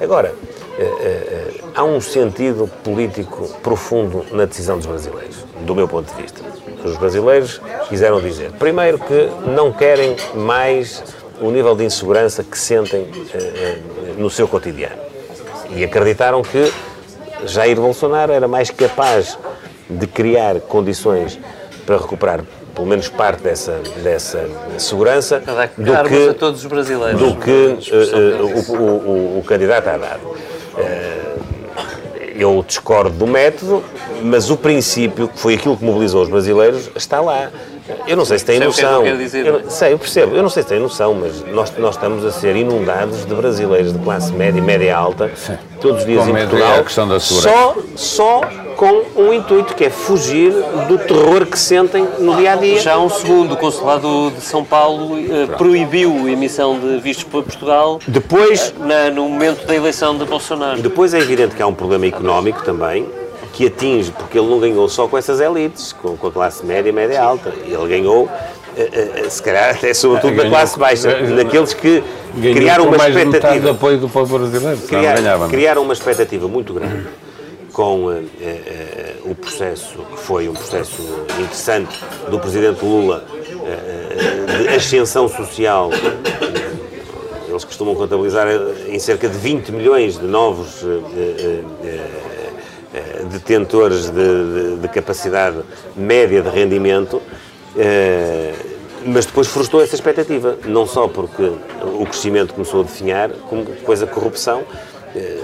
Agora, 0.00 0.34
eh, 0.78 0.82
eh, 0.82 1.60
há 1.74 1.84
um 1.84 2.00
sentido 2.00 2.68
político 2.82 3.48
profundo 3.62 4.24
na 4.32 4.44
decisão 4.44 4.76
dos 4.76 4.86
brasileiros, 4.86 5.36
do 5.60 5.74
meu 5.74 5.86
ponto 5.86 6.12
de 6.14 6.22
vista. 6.22 6.42
Os 6.84 6.96
brasileiros 6.96 7.60
quiseram 7.88 8.20
dizer, 8.20 8.50
primeiro, 8.52 8.98
que 8.98 9.28
não 9.50 9.72
querem 9.72 10.16
mais 10.34 11.02
o 11.40 11.50
nível 11.50 11.74
de 11.74 11.84
insegurança 11.84 12.42
que 12.42 12.58
sentem 12.58 13.08
eh, 13.34 13.38
eh, 13.38 13.78
no 14.18 14.28
seu 14.30 14.46
cotidiano. 14.48 14.96
E 15.74 15.84
acreditaram 15.84 16.42
que 16.42 16.72
Jair 17.46 17.76
Bolsonaro 17.76 18.32
era 18.32 18.46
mais 18.46 18.70
capaz 18.70 19.38
de 19.88 20.06
criar 20.06 20.60
condições 20.60 21.38
para 21.86 21.96
recuperar 21.96 22.40
pelo 22.74 22.86
menos 22.86 23.08
parte 23.08 23.42
dessa, 23.42 23.80
dessa 24.02 24.48
segurança 24.78 25.40
do 25.76 26.08
que, 26.08 26.28
a 26.30 26.34
todos 26.34 26.60
os 26.64 26.66
brasileiros. 26.66 27.20
do 27.20 27.36
que 27.36 27.50
deles. 27.50 27.90
o, 28.70 28.72
o- 28.74 28.76
o- 28.76 29.38
o 29.40 29.44
candidato 29.44 29.88
a 29.88 29.96
dar. 29.98 30.20
Eh, 30.78 31.18
eu 32.42 32.64
discordo 32.66 33.16
do 33.16 33.26
método, 33.26 33.82
mas 34.22 34.50
o 34.50 34.56
princípio, 34.56 35.28
que 35.28 35.38
foi 35.38 35.54
aquilo 35.54 35.76
que 35.76 35.84
mobilizou 35.84 36.22
os 36.22 36.28
brasileiros, 36.28 36.90
está 36.94 37.20
lá. 37.20 37.50
Eu 38.06 38.16
não 38.16 38.24
sei 38.24 38.38
se 38.38 38.44
têm 38.44 38.56
que 38.58 38.64
é 38.64 38.70
que 38.70 38.82
noção. 38.82 38.98
eu 38.98 39.02
quero 39.02 39.18
dizer, 39.18 39.46
Eu 39.46 39.52
não 39.54 39.60
é? 39.60 39.70
sei, 39.70 39.92
eu 39.92 39.98
percebo. 39.98 40.36
Eu 40.36 40.42
não 40.42 40.48
sei 40.50 40.62
se 40.62 40.68
têm 40.68 40.78
noção, 40.78 41.14
mas 41.14 41.44
nós, 41.52 41.72
nós 41.78 41.94
estamos 41.94 42.24
a 42.24 42.30
ser 42.32 42.54
inundados 42.56 43.24
de 43.26 43.34
brasileiros 43.34 43.92
de 43.92 43.98
classe 43.98 44.32
média 44.32 44.58
e 44.58 44.62
média 44.62 44.96
alta, 44.96 45.30
todos 45.80 46.00
os 46.00 46.06
dias 46.06 46.22
Com 46.24 46.30
em 46.30 46.32
medo 46.32 46.50
Portugal, 46.50 46.76
é 46.76 46.80
a 46.80 46.84
questão 46.84 47.08
da 47.08 47.18
só, 47.20 47.74
só 47.96 48.40
com 48.76 49.02
um 49.16 49.32
intuito, 49.32 49.74
que 49.74 49.84
é 49.84 49.90
fugir 49.90 50.52
do 50.88 50.98
terror 50.98 51.46
que 51.46 51.58
sentem 51.58 52.06
no 52.18 52.34
dia 52.36 52.52
a 52.52 52.56
dia. 52.56 52.80
Já 52.80 52.94
há 52.94 52.98
um 53.00 53.08
segundo, 53.10 53.54
o 53.54 53.56
Consulado 53.56 54.30
de 54.32 54.40
São 54.40 54.64
Paulo 54.64 55.16
eh, 55.18 55.46
proibiu 55.56 56.26
a 56.26 56.30
emissão 56.30 56.78
de 56.78 56.98
vistos 56.98 57.24
para 57.24 57.42
Portugal 57.42 57.98
Depois, 58.08 58.74
na- 58.80 59.10
no 59.10 59.28
momento 59.28 59.66
da 59.66 59.74
eleição 59.74 60.16
de 60.16 60.24
Bolsonaro. 60.24 60.80
Depois 60.82 61.14
é 61.14 61.18
evidente 61.18 61.54
que 61.54 61.62
há 61.62 61.66
um 61.66 61.74
problema 61.74 62.06
económico 62.06 62.62
também, 62.64 63.06
que 63.52 63.66
atinge, 63.66 64.10
porque 64.12 64.38
ele 64.38 64.48
não 64.48 64.58
ganhou 64.58 64.88
só 64.88 65.06
com 65.06 65.16
essas 65.18 65.40
elites, 65.40 65.92
com, 65.92 66.16
com 66.16 66.26
a 66.26 66.32
classe 66.32 66.64
média 66.64 66.88
e 66.88 66.92
média 66.92 67.22
alta. 67.22 67.52
Ele 67.66 67.86
ganhou, 67.88 68.28
eh, 68.76 69.10
eh, 69.24 69.28
se 69.28 69.42
calhar, 69.42 69.70
até 69.74 69.92
sobretudo 69.92 70.30
da 70.30 70.42
Ganhou- 70.44 70.50
classe 70.56 70.78
baixa, 70.78 71.08
daqueles 71.36 71.74
que 71.74 72.02
criaram 72.40 72.86
uma 72.88 72.96
expectativa. 72.96 73.60
de 73.60 73.68
apoio 73.70 73.98
do 73.98 74.08
povo 74.08 74.38
brasileiro, 74.38 74.78
criar, 74.80 75.16
ganhava. 75.16 75.46
é? 75.46 75.48
criaram 75.48 75.82
uma 75.82 75.92
expectativa 75.92 76.48
muito 76.48 76.72
grande 76.72 77.06
com 77.74 78.10
eh, 78.10 78.22
eh, 78.40 79.14
o 79.24 79.34
processo, 79.34 79.98
que 80.14 80.18
foi 80.20 80.48
um 80.48 80.52
processo 80.54 81.02
interessante, 81.38 81.98
do 82.30 82.38
Presidente 82.38 82.82
Lula, 82.84 83.24
eh, 83.66 84.62
de 84.62 84.68
ascensão 84.76 85.28
social. 85.28 85.90
Eles 87.48 87.64
costumam 87.64 87.94
contabilizar 87.94 88.46
em 88.88 88.98
cerca 88.98 89.28
de 89.28 89.36
20 89.36 89.72
milhões 89.72 90.18
de 90.18 90.24
novos 90.26 90.82
detentores 93.32 94.10
de, 94.10 94.12
de- 94.14 94.76
de 94.76 94.88
capacidade 94.88 95.58
média 95.96 96.40
de 96.42 96.48
rendimento. 96.48 97.20
eh, 97.76 98.52
mas 99.04 99.26
depois 99.26 99.48
frustrou 99.48 99.82
essa 99.82 99.96
expectativa, 99.96 100.56
não 100.64 100.86
só 100.86 101.08
porque 101.08 101.42
o 101.98 102.06
crescimento 102.06 102.54
começou 102.54 102.82
a 102.82 102.84
definhar, 102.84 103.30
como 103.48 103.64
depois 103.64 104.00
a 104.00 104.06
corrupção, 104.06 104.62
eh, 105.16 105.38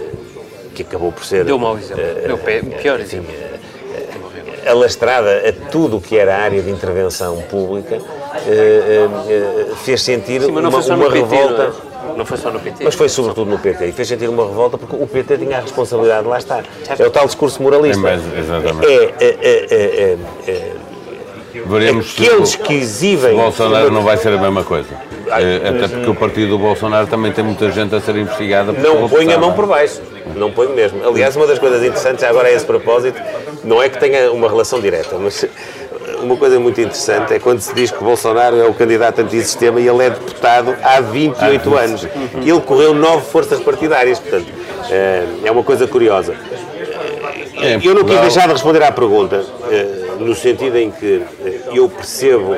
que 0.77 0.83
acabou 0.83 1.11
por 1.11 1.25
ser 1.25 1.45
Deu 1.45 1.59
mau 1.59 1.77
exemplo. 1.77 2.01
eh, 2.05 2.23
Deu 2.29 2.39
pe- 2.39 2.63
pior 2.81 3.01
exemplo. 3.01 3.33
eh, 3.35 4.69
alastrada 4.71 5.43
a 5.49 5.71
tudo 5.71 5.97
o 5.97 6.01
que 6.01 6.17
era 6.17 6.37
a 6.37 6.41
área 6.41 6.63
de 6.63 6.71
intervenção 6.71 7.41
pública, 7.51 7.97
eh, 7.97 8.01
eh, 8.47 9.09
eh, 9.29 9.75
fez 9.85 10.03
sentir 10.03 10.43
Sim, 10.43 10.51
uma, 10.53 10.61
uma 10.61 10.71
PT, 10.79 11.19
revolta. 11.19 11.73
Não 12.19 12.25
é? 12.25 12.27
Foi 12.27 12.37
só 12.37 12.51
no 12.51 12.61
PT. 12.61 12.85
Mas 12.85 12.95
foi 12.95 13.09
sobretudo 13.09 13.51
no 13.51 13.59
PT 13.59 13.87
e 13.87 13.93
fez 13.93 14.09
sentir 14.09 14.29
uma 14.29 14.47
revolta 14.47 14.77
porque 14.77 14.95
o 14.97 15.07
PT 15.07 15.39
tinha 15.39 15.59
a 15.59 15.61
responsabilidade 15.61 16.23
de 16.25 16.29
lá 16.29 16.39
estar. 16.39 16.65
É 16.99 17.07
o 17.07 17.11
tal 17.11 17.27
discurso 17.27 17.63
moralista. 17.63 17.99
É 17.99 18.03
mais- 18.03 18.23
exatamente. 18.39 18.87
É, 18.87 19.15
é, 19.21 19.37
é, 19.41 20.17
é, 20.47 20.51
é, 20.51 20.73
Veremos 21.67 22.15
se 22.15 22.23
aqueles 22.25 22.55
o- 22.55 22.59
que 22.61 22.75
exibem. 22.75 23.35
Bolsonaro 23.37 23.91
não 23.91 24.03
vai 24.03 24.17
ser 24.17 24.29
a 24.29 24.39
mesma 24.39 24.63
coisa. 24.65 24.89
Eh, 25.27 25.69
Até 25.69 25.89
porque 25.89 26.09
o 26.11 26.15
partido 26.15 26.51
do 26.51 26.59
Bolsonaro 26.59 27.07
também 27.07 27.33
tem 27.33 27.45
muita 27.45 27.71
gente 27.71 27.95
a 27.95 28.01
ser 28.01 28.17
investigada 28.17 28.73
por 28.73 28.83
Não 28.83 29.09
põe 29.09 29.31
a 29.33 29.39
mão 29.39 29.51
é? 29.51 29.55
por 29.55 29.67
baixo. 29.67 30.01
Não 30.37 30.51
põe 30.51 30.69
mesmo. 30.69 31.07
Aliás, 31.07 31.35
uma 31.37 31.47
das 31.47 31.59
coisas 31.59 31.83
interessantes, 31.83 32.23
agora 32.25 32.49
a 32.49 32.53
esse 32.53 32.65
propósito, 32.65 33.21
não 33.65 33.83
é 33.83 33.89
que 33.89 33.99
tenha 33.99 34.31
uma 34.33 34.49
relação 34.49 34.81
direta, 34.81 35.17
mas 35.19 35.45
uma 36.23 36.37
coisa 36.37 36.59
muito 36.59 36.81
interessante 36.81 37.35
é 37.35 37.39
quando 37.39 37.61
se 37.61 37.75
diz 37.75 37.91
que 37.91 38.03
Bolsonaro 38.03 38.57
é 38.57 38.67
o 38.67 38.75
candidato 38.75 39.21
antissistema 39.21 39.81
e 39.81 39.87
ele 39.87 40.05
é 40.05 40.11
deputado 40.11 40.77
há 40.83 41.01
28 41.01 41.77
anos. 41.77 42.07
Ele 42.35 42.61
correu 42.61 42.95
nove 42.95 43.27
forças 43.31 43.61
partidárias, 43.61 44.19
portanto, 44.19 44.47
eh, 44.91 45.27
é 45.45 45.51
uma 45.51 45.63
coisa 45.63 45.87
curiosa. 45.87 46.35
É, 47.61 47.79
Eu 47.83 47.95
não 47.95 48.05
quis 48.05 48.21
deixar 48.21 48.47
de 48.47 48.53
responder 48.53 48.83
à 48.83 48.93
pergunta, 48.93 49.45
eh, 49.71 50.07
no 50.21 50.35
sentido 50.35 50.77
em 50.77 50.91
que 50.91 51.23
eh, 51.45 51.61
eu 51.73 51.89
percebo 51.89 52.57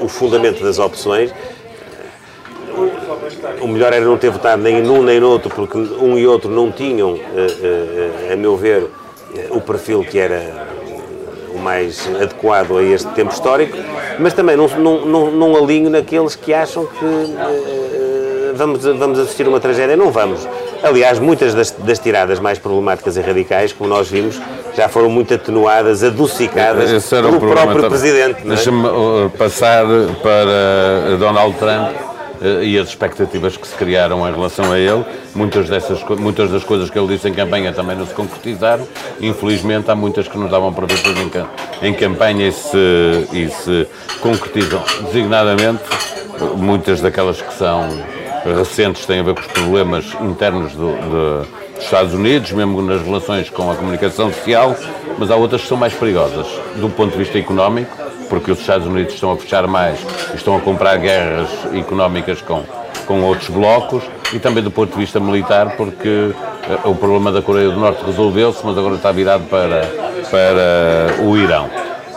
o 0.00 0.08
fundamento 0.08 0.62
das 0.62 0.78
opções. 0.78 1.32
O 3.60 3.66
melhor 3.66 3.92
era 3.92 4.04
não 4.04 4.16
ter 4.16 4.30
votado 4.30 4.62
nem 4.62 4.80
num 4.80 5.02
nem 5.02 5.18
no 5.18 5.28
outro, 5.28 5.50
porque 5.50 5.76
um 5.76 6.16
e 6.16 6.26
outro 6.26 6.48
não 6.48 6.70
tinham, 6.70 7.18
a 8.32 8.36
meu 8.36 8.56
ver, 8.56 8.86
o 9.50 9.60
perfil 9.60 10.04
que 10.04 10.18
era 10.18 10.67
o 11.54 11.58
mais 11.58 12.08
adequado 12.20 12.76
a 12.76 12.82
este 12.82 13.08
tempo 13.10 13.32
histórico, 13.32 13.76
mas 14.18 14.32
também 14.32 14.56
não, 14.56 14.68
não, 14.68 15.06
não, 15.06 15.30
não 15.30 15.56
alinho 15.56 15.90
naqueles 15.90 16.34
que 16.34 16.52
acham 16.52 16.86
que 16.86 17.04
eh, 17.04 18.52
vamos, 18.54 18.84
vamos 18.84 19.18
assistir 19.18 19.46
a 19.46 19.48
uma 19.48 19.60
tragédia. 19.60 19.96
Não 19.96 20.10
vamos. 20.10 20.46
Aliás, 20.82 21.18
muitas 21.18 21.54
das, 21.54 21.70
das 21.70 21.98
tiradas 21.98 22.38
mais 22.38 22.58
problemáticas 22.58 23.16
e 23.16 23.20
radicais, 23.20 23.72
como 23.72 23.88
nós 23.88 24.08
vimos, 24.08 24.40
já 24.76 24.88
foram 24.88 25.10
muito 25.10 25.34
atenuadas, 25.34 26.04
adocicadas 26.04 26.90
Esse 26.90 27.10
pelo 27.10 27.40
próprio 27.40 27.74
também. 27.74 27.88
Presidente. 27.90 28.40
é? 28.44 28.48
Deixa-me 28.48 28.86
uh, 28.86 29.30
passar 29.36 29.84
para 30.22 31.16
Donald 31.18 31.56
Trump 31.56 31.90
uh, 31.90 32.07
e 32.62 32.78
as 32.78 32.88
expectativas 32.88 33.56
que 33.56 33.66
se 33.66 33.74
criaram 33.74 34.28
em 34.28 34.32
relação 34.32 34.70
a 34.72 34.78
ele. 34.78 35.04
Muitas, 35.34 35.68
dessas, 35.68 36.02
muitas 36.18 36.50
das 36.50 36.64
coisas 36.64 36.88
que 36.90 36.98
ele 36.98 37.08
disse 37.08 37.28
em 37.28 37.34
campanha 37.34 37.72
também 37.72 37.96
não 37.96 38.06
se 38.06 38.14
concretizaram. 38.14 38.86
Infelizmente, 39.20 39.90
há 39.90 39.94
muitas 39.94 40.28
que 40.28 40.38
nos 40.38 40.50
davam 40.50 40.72
para 40.72 40.86
ver 40.86 40.96
depois 40.96 41.18
em, 41.20 41.28
ca- 41.28 41.46
em 41.82 41.92
campanha 41.94 42.48
e 42.48 42.52
se, 42.52 43.28
e 43.32 43.48
se 43.50 43.86
concretizam. 44.20 44.82
Designadamente, 45.06 45.82
muitas 46.56 47.00
daquelas 47.00 47.40
que 47.42 47.52
são 47.54 47.88
recentes 48.56 49.04
têm 49.06 49.20
a 49.20 49.22
ver 49.22 49.34
com 49.34 49.40
os 49.40 49.46
problemas 49.48 50.04
internos 50.20 50.72
do- 50.72 50.96
dos 51.74 51.84
Estados 51.84 52.14
Unidos, 52.14 52.50
mesmo 52.52 52.80
nas 52.82 53.02
relações 53.02 53.50
com 53.50 53.70
a 53.70 53.74
comunicação 53.74 54.32
social, 54.32 54.74
mas 55.18 55.30
há 55.30 55.36
outras 55.36 55.62
que 55.62 55.68
são 55.68 55.76
mais 55.76 55.92
perigosas 55.92 56.46
do 56.76 56.88
ponto 56.88 57.12
de 57.12 57.18
vista 57.18 57.38
económico, 57.38 57.94
porque 58.28 58.50
os 58.50 58.60
Estados 58.60 58.86
Unidos 58.86 59.14
estão 59.14 59.32
a 59.32 59.36
fechar 59.36 59.66
mais 59.66 59.98
estão 60.34 60.56
a 60.56 60.60
comprar 60.60 60.96
guerras 60.98 61.48
económicas 61.74 62.40
com, 62.40 62.62
com 63.06 63.22
outros 63.22 63.48
blocos, 63.48 64.02
e 64.32 64.38
também 64.38 64.62
do 64.62 64.70
ponto 64.70 64.92
de 64.92 64.98
vista 64.98 65.18
militar, 65.18 65.74
porque 65.76 66.30
eh, 66.68 66.78
o 66.84 66.94
problema 66.94 67.32
da 67.32 67.40
Coreia 67.40 67.70
do 67.70 67.78
Norte 67.78 68.04
resolveu-se, 68.04 68.64
mas 68.64 68.76
agora 68.76 68.96
está 68.96 69.10
virado 69.10 69.44
para, 69.44 69.82
para 70.30 71.22
o 71.22 71.36
Irão. 71.36 71.70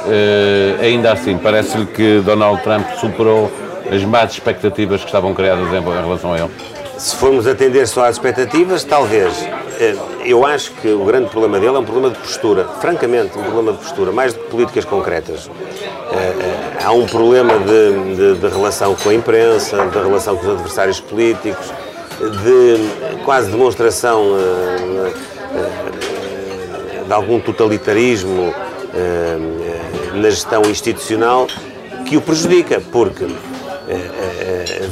Eh, 0.07 0.75
ainda 0.81 1.13
assim, 1.13 1.37
parece-lhe 1.37 1.85
que 1.85 2.19
Donald 2.25 2.61
Trump 2.63 2.85
superou 2.99 3.51
as 3.91 4.03
más 4.03 4.33
expectativas 4.33 5.01
que 5.01 5.07
estavam 5.07 5.33
criadas 5.33 5.67
em 5.67 5.81
relação 5.81 6.33
a 6.33 6.37
ele. 6.37 6.49
Se 6.97 7.15
formos 7.15 7.47
atender 7.47 7.87
só 7.87 8.05
às 8.05 8.15
expectativas, 8.15 8.83
talvez. 8.83 9.33
Eh, 9.79 9.95
Eu 10.25 10.45
acho 10.45 10.71
que 10.73 10.87
o 10.89 11.03
grande 11.05 11.29
problema 11.29 11.59
dele 11.59 11.75
é 11.75 11.79
um 11.79 11.83
problema 11.83 12.09
de 12.11 12.19
postura. 12.19 12.65
Francamente, 12.79 13.37
um 13.37 13.43
problema 13.43 13.71
de 13.73 13.79
postura, 13.79 14.11
mais 14.11 14.33
do 14.33 14.39
que 14.39 14.49
políticas 14.49 14.85
concretas. 14.85 15.49
Eh, 16.11 16.15
eh, 16.15 16.83
Há 16.83 16.91
um 16.91 17.05
problema 17.05 17.53
de, 17.59 18.15
de- 18.15 18.35
de 18.39 18.47
relação 18.47 18.95
com 18.95 19.09
a 19.09 19.13
imprensa, 19.13 19.85
de 19.87 19.97
relação 19.97 20.35
com 20.35 20.45
os 20.47 20.51
adversários 20.53 20.99
políticos, 20.99 21.71
de 22.19 23.23
quase 23.23 23.49
demonstração 23.51 24.23
de 27.07 27.13
algum 27.13 27.39
totalitarismo 27.39 28.53
na 30.13 30.29
gestão 30.29 30.61
institucional 30.63 31.47
que 32.07 32.17
o 32.17 32.21
prejudica, 32.21 32.81
porque 32.91 33.25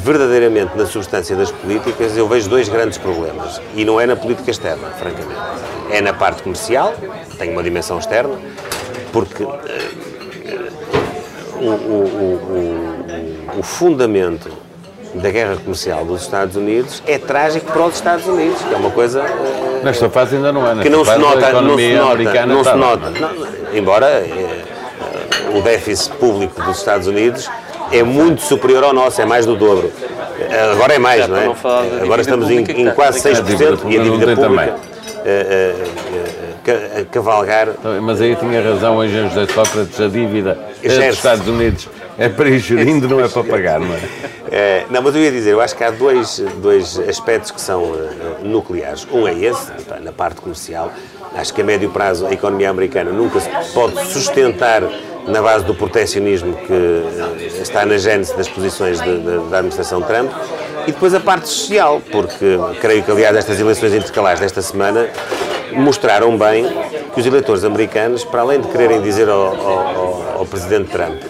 verdadeiramente 0.04 0.72
na 0.78 0.86
substância 0.86 1.36
das 1.36 1.52
políticas 1.52 2.16
eu 2.18 2.28
vejo 2.28 2.50
dois 2.50 2.68
grandes 2.70 2.97
problemas 2.97 3.62
e 3.76 3.84
não 3.86 4.00
é 4.00 4.06
na 4.06 4.16
política 4.16 4.52
externa, 4.52 4.88
francamente. 4.97 5.39
É 5.91 6.02
na 6.02 6.14
parte 6.14 6.43
comercial, 6.43 6.93
tem 7.38 7.52
uma 7.52 7.64
dimensão 7.64 7.97
externa, 8.00 8.36
porque 9.12 9.43
eh, 9.43 9.89
o, 11.60 11.66
o- 11.66 12.39
o- 13.56 13.60
o- 13.60 13.64
fundamento 13.64 14.50
da 15.16 15.30
guerra 15.32 15.56
comercial 15.58 16.06
dos 16.06 16.22
Estados 16.22 16.56
Unidos 16.56 17.02
é 17.08 17.18
trágico 17.18 17.72
para 17.72 17.86
os 17.86 17.95
Estados 17.95 18.28
Unidos, 18.28 18.62
que 18.62 18.74
é 18.74 18.78
uma 18.78 18.91
coisa 18.91 19.22
eh, 19.22 19.82
Nesta 19.84 20.10
fase 20.10 20.36
ainda 20.36 20.52
não 20.52 20.70
é. 20.70 20.82
Que 20.84 20.89
não 20.89 21.04
se 21.04 21.18
nota, 21.18 21.62
não 21.62 21.78
se 21.78 21.93
nota, 21.93 22.45
não 22.45 22.64
se 22.64 22.74
nota. 22.76 23.10
Não, 23.10 23.30
embora 23.74 24.06
eh, 24.08 24.64
o 25.56 25.62
déficit 25.62 26.14
público 26.18 26.62
dos 26.62 26.78
Estados 26.78 27.08
Unidos 27.08 27.50
é 27.91 28.03
muito 28.03 28.41
superior 28.41 28.83
ao 28.83 28.93
nosso, 28.93 29.21
é 29.21 29.25
mais 29.25 29.45
do 29.45 29.55
dobro. 29.55 29.91
Agora 30.73 30.93
é 30.93 30.99
mais, 30.99 31.27
não 31.27 31.37
é? 31.37 31.51
Agora 32.01 32.21
estamos 32.21 32.49
em, 32.49 32.59
em 32.59 32.91
quase 32.91 33.21
complicada. 33.21 33.21
6% 33.21 33.39
A 33.39 33.41
dívida 33.41 33.71
e 33.89 33.99
a 33.99 34.03
dívida 34.03 34.35
pública 34.35 34.35
também. 34.41 34.69
eh, 34.69 34.75
eh, 35.25 35.75
eh, 36.13 36.53
ca- 36.63 37.05
cavalgar 37.11 37.67
Mas 38.01 38.21
aí 38.21 38.35
tinha 38.35 38.61
razão 38.61 38.97
o 38.97 39.03
engenheiro 39.03 39.29
José 39.29 39.51
Sócrates, 39.53 39.99
a 39.99 40.07
dívida 40.07 40.57
é 40.83 40.87
dos. 40.87 41.15
Estados 41.17 41.47
Unidos 41.47 41.89
é 42.17 42.29
para 42.29 42.49
ir 42.49 42.59
gerindo, 42.59 43.07
não 43.07 43.19
é 43.23 43.27
para 43.27 43.43
pagar, 43.43 43.79
não 43.79 43.93
é? 43.95 43.99
É, 44.51 44.85
não, 44.89 45.01
mas 45.01 45.15
eu 45.15 45.21
ia 45.21 45.31
dizer, 45.31 45.51
eu 45.51 45.61
acho 45.61 45.75
que 45.75 45.83
há 45.83 45.91
dois, 45.91 46.43
dois 46.57 46.97
aspectos 47.07 47.51
que 47.51 47.61
são 47.61 47.93
nucleares. 48.41 49.07
Um 49.11 49.27
é 49.27 49.33
esse, 49.33 49.71
pá, 49.87 49.99
na 50.01 50.11
parte 50.11 50.41
comercial. 50.41 50.91
Acho 51.35 51.53
que 51.53 51.61
a 51.61 51.63
médio 51.63 51.89
prazo 51.91 52.25
a 52.25 52.33
economia 52.33 52.69
americana 52.69 53.11
nunca 53.11 53.39
se 53.39 53.49
pode 53.73 54.03
sustentar 54.11 54.81
na 55.30 55.41
base 55.41 55.63
do 55.65 55.73
proteccionismo 55.75 56.53
que 56.55 56.73
eh, 56.73 57.61
está 57.61 57.86
na 57.86 57.97
gênese 57.97 58.36
das 58.36 58.47
posições 58.47 58.99
de- 59.01 59.17
de- 59.19 59.49
da 59.49 59.57
administração 59.59 60.01
Trump. 60.01 60.32
E 60.88 60.91
depois 60.91 61.13
a 61.13 61.19
parte 61.19 61.47
social, 61.47 62.01
porque 62.11 62.57
creio 62.82 63.03
que, 63.03 63.11
aliás, 63.11 63.36
estas 63.36 63.59
eleições 63.59 63.93
intercalares 63.93 64.39
desta 64.39 64.61
semana 64.61 65.07
mostraram 65.73 66.36
bem 66.38 66.65
que 67.13 67.19
os 67.19 67.25
eleitores 67.25 67.63
americanos, 67.63 68.23
para 68.23 68.41
além 68.41 68.59
de 68.59 68.67
quererem 68.69 69.01
dizer 69.01 69.30
ao, 69.30 69.39
ao- 69.39 70.23
ao- 70.38 70.45
presidente 70.45 70.89
Trump 70.89 71.21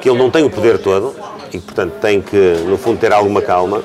que 0.00 0.10
ele 0.10 0.18
não 0.18 0.30
tem 0.30 0.44
o 0.44 0.50
poder 0.50 0.76
todo 0.78 1.14
e, 1.52 1.58
portanto, 1.58 1.94
tem 2.00 2.20
que, 2.20 2.36
no 2.66 2.76
fundo, 2.76 2.98
ter 2.98 3.10
alguma 3.12 3.40
calma, 3.40 3.82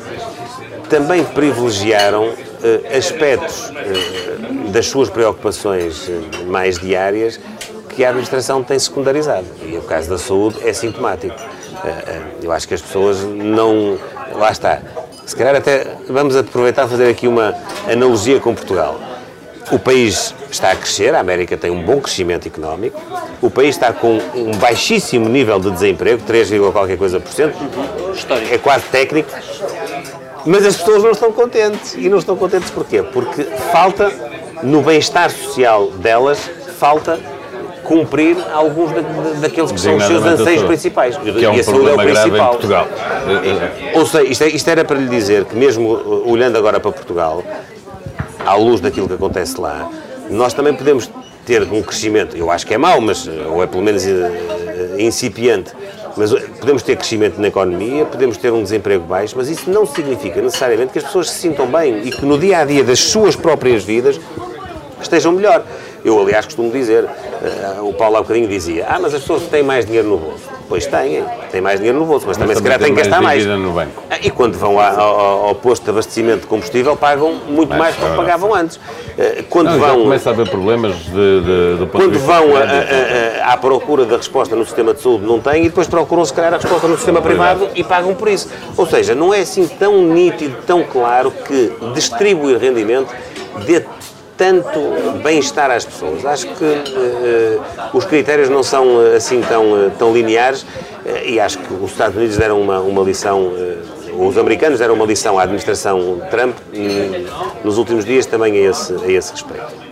também 0.89 1.23
privilegiaram 1.23 2.29
eh, 2.61 2.97
aspectos 2.97 3.71
eh, 3.73 4.69
das 4.71 4.87
suas 4.87 5.09
preocupações 5.09 6.09
eh, 6.09 6.43
mais 6.45 6.77
diárias 6.77 7.39
que 7.91 8.03
a 8.03 8.09
administração 8.09 8.63
tem 8.63 8.77
secundarizado. 8.79 9.45
E 9.63 9.77
o 9.77 9.81
caso 9.81 10.09
da 10.09 10.17
saúde 10.17 10.57
é 10.67 10.73
sintomático. 10.73 11.35
Eh, 11.83 11.89
eh, 12.07 12.21
eu 12.43 12.51
acho 12.51 12.67
que 12.67 12.73
as 12.73 12.81
pessoas 12.81 13.19
não. 13.21 13.97
Lá 14.33 14.51
está. 14.51 14.81
Se 15.25 15.35
calhar 15.35 15.55
até 15.55 15.85
vamos 16.09 16.35
aproveitar 16.35 16.85
e 16.85 16.89
fazer 16.89 17.09
aqui 17.09 17.27
uma 17.27 17.53
analogia 17.89 18.39
com 18.39 18.53
Portugal. 18.55 18.99
O 19.71 19.79
país 19.79 20.33
está 20.49 20.71
a 20.71 20.75
crescer, 20.75 21.15
a 21.15 21.19
América 21.19 21.55
tem 21.55 21.71
um 21.71 21.81
bom 21.83 22.01
crescimento 22.01 22.45
económico, 22.45 22.99
o 23.41 23.49
país 23.49 23.75
está 23.75 23.93
com 23.93 24.19
um 24.35 24.51
baixíssimo 24.57 25.29
nível 25.29 25.59
de 25.59 25.71
desemprego, 25.71 26.21
3, 26.23 26.49
qualquer 26.73 26.97
coisa 26.97 27.19
por 27.19 27.31
cento, 27.31 27.55
é 28.51 28.57
quase 28.57 28.85
técnico, 28.85 29.29
Mas 30.45 30.65
as 30.65 30.75
pessoas 30.75 31.03
não 31.03 31.11
estão 31.11 31.31
contentes. 31.31 31.93
E 31.93 32.09
não 32.09 32.17
estão 32.17 32.35
contentes 32.35 32.69
porquê? 32.71 33.03
Porque 33.03 33.43
falta, 33.71 34.11
no 34.63 34.81
bem-estar 34.81 35.29
social 35.29 35.91
delas, 35.91 36.49
falta 36.77 37.19
cumprir 37.91 38.37
alguns 38.53 38.91
da, 38.91 39.01
daqueles 39.41 39.69
que 39.69 39.81
são 39.81 39.97
os 39.97 40.03
seus 40.05 40.23
anseios 40.23 40.63
principais. 40.63 41.17
Que 41.17 41.43
é 41.43 41.49
um 41.49 41.55
e 41.55 41.59
a 41.59 41.63
saúde 41.63 41.89
é 41.89 41.91
o 41.91 41.95
problema 41.95 42.03
grave 42.05 42.29
em 42.29 42.31
principal. 42.31 42.49
Portugal. 42.51 42.87
Ou 43.95 44.05
seja, 44.05 44.23
isto, 44.23 44.43
é- 44.45 44.47
isto 44.47 44.69
era 44.69 44.85
para 44.85 44.97
lhe 44.97 45.09
dizer 45.09 45.43
que, 45.43 45.55
mesmo 45.57 45.95
uh, 45.95 46.31
olhando 46.31 46.57
agora 46.57 46.79
para 46.79 46.89
Portugal, 46.91 47.43
à 48.45 48.55
luz 48.55 48.79
daquilo 48.79 49.09
que 49.09 49.13
acontece 49.15 49.59
lá, 49.59 49.89
nós 50.29 50.53
também 50.53 50.73
podemos 50.73 51.11
ter 51.45 51.63
um 51.63 51.81
crescimento, 51.81 52.37
eu 52.37 52.49
acho 52.49 52.65
que 52.65 52.73
é 52.73 52.77
mau, 52.77 53.01
mas, 53.01 53.27
uh, 53.27 53.31
ou 53.51 53.61
é 53.61 53.67
pelo 53.67 53.83
menos 53.83 54.05
uh, 54.05 54.07
incipiente, 54.97 55.73
mas 56.15 56.31
podemos 56.61 56.83
ter 56.83 56.95
crescimento 56.95 57.41
na 57.41 57.49
economia, 57.49 58.05
podemos 58.05 58.37
ter 58.37 58.53
um 58.53 58.63
desemprego 58.63 59.03
baixo, 59.03 59.33
mas 59.35 59.49
isso 59.49 59.69
não 59.69 59.85
significa 59.85 60.41
necessariamente 60.41 60.93
que 60.93 60.99
as 60.99 61.03
pessoas 61.03 61.29
se 61.29 61.39
sintam 61.39 61.67
bem 61.67 62.01
e 62.05 62.11
que 62.11 62.25
no 62.25 62.37
dia 62.37 62.59
a 62.59 62.65
dia 62.65 62.85
das 62.85 62.99
suas 62.99 63.35
próprias 63.35 63.83
vidas 63.83 64.17
estejam 65.01 65.33
melhor. 65.33 65.63
Eu, 66.03 66.19
aliás, 66.19 66.45
costumo 66.45 66.71
dizer, 66.71 67.05
eh, 67.05 67.75
o 67.81 67.93
Paulo 67.93 68.17
há 68.17 68.21
bocadinho 68.21 68.47
dizia, 68.47 68.85
ah, 68.89 68.97
mas 68.99 69.13
as 69.13 69.21
pessoas 69.21 69.43
têm 69.43 69.61
mais 69.61 69.85
dinheiro 69.85 70.07
no 70.07 70.17
bolso. 70.17 70.49
Pois 70.67 70.85
têm, 70.87 71.23
têm 71.51 71.59
mais 71.61 71.79
dinheiro 71.79 71.99
no 71.99 72.05
bolso, 72.05 72.25
mas, 72.27 72.37
também 72.37 72.55
se 72.55 72.63
calhar 72.63 72.79
têm 72.79 72.93
que 72.95 73.01
gastar 73.01 73.21
mais. 73.21 73.45
Ah, 74.09 74.17
E 74.21 74.31
quando 74.31 74.57
vão 74.57 74.79
ao, 74.79 75.47
ao 75.49 75.55
posto 75.55 75.83
de 75.83 75.89
abastecimento 75.89 76.41
de 76.41 76.47
combustível, 76.47 76.95
pagam 76.95 77.33
muito 77.47 77.69
Mais, 77.69 77.81
mais 77.81 77.95
do 77.97 77.99
que 77.99 78.05
é 78.13 78.15
pagavam 78.15 78.53
antes. 78.55 78.79
Eh, 79.17 79.43
Quando 79.49 79.69
Não, 79.69 79.79
vão, 79.79 80.01
começa 80.03 80.29
a 80.29 80.33
haver 80.33 80.49
problemas 80.49 80.95
de, 80.95 81.11
de, 81.41 81.75
do 81.77 81.87
ponto 81.87 81.91
de 81.91 81.91
quando 81.91 82.13
vista 82.13 82.25
vão 82.27 82.55
a- 82.55 82.59
a- 82.61 83.49
a- 83.49 83.53
à 83.53 83.57
procura 83.57 84.05
da 84.05 84.15
resposta 84.17 84.55
no 84.55 84.63
sistema 84.65 84.93
de 84.93 85.01
saúde, 85.01 85.25
não 85.25 85.39
têm, 85.39 85.65
e 85.65 85.69
depois 85.69 85.87
procuram, 85.87 86.23
se 86.25 86.33
calhar, 86.33 86.53
a 86.53 86.57
resposta 86.57 86.87
no 86.87 86.95
sistema 86.95 87.21
privado 87.21 87.67
e 87.75 87.83
pagam 87.83 88.15
por 88.15 88.27
isso. 88.29 88.49
Ou 88.77 88.87
seja, 88.87 89.13
não 89.13 89.33
é 89.33 89.41
assim 89.41 89.67
tão 89.67 90.01
nítido, 90.01 90.55
tão 90.65 90.83
claro 90.83 91.31
que 91.31 91.73
distribuir 91.93 92.57
rendimento 92.57 93.13
dê 93.65 93.83
tanto 94.37 94.79
bem-estar 95.23 95.69
às 95.71 95.85
pessoas. 95.85 96.25
Acho 96.25 96.47
que 96.47 96.63
eh, 96.65 97.59
os 97.93 98.05
critérios 98.05 98.49
não 98.49 98.63
são 98.63 99.01
eh, 99.01 99.15
assim 99.15 99.41
tão, 99.41 99.85
eh, 99.85 99.91
tão 99.97 100.13
lineares 100.13 100.65
eh, 101.05 101.31
e 101.31 101.39
acho 101.39 101.57
que 101.59 101.73
os 101.73 101.91
Estados 101.91 102.15
Unidos 102.15 102.37
deram 102.37 102.61
uma, 102.61 102.79
uma 102.79 103.03
lição, 103.03 103.53
eh, 103.55 103.77
os 104.17 104.37
americanos 104.37 104.79
deram 104.79 104.93
uma 104.95 105.05
lição 105.05 105.37
à 105.37 105.43
administração 105.43 106.21
Trump 106.29 106.55
nos 107.63 107.77
últimos 107.77 108.05
dias 108.05 108.25
também 108.25 108.53
a 108.53 108.69
esse, 108.69 108.93
a 108.93 109.11
esse 109.11 109.31
respeito. 109.31 109.90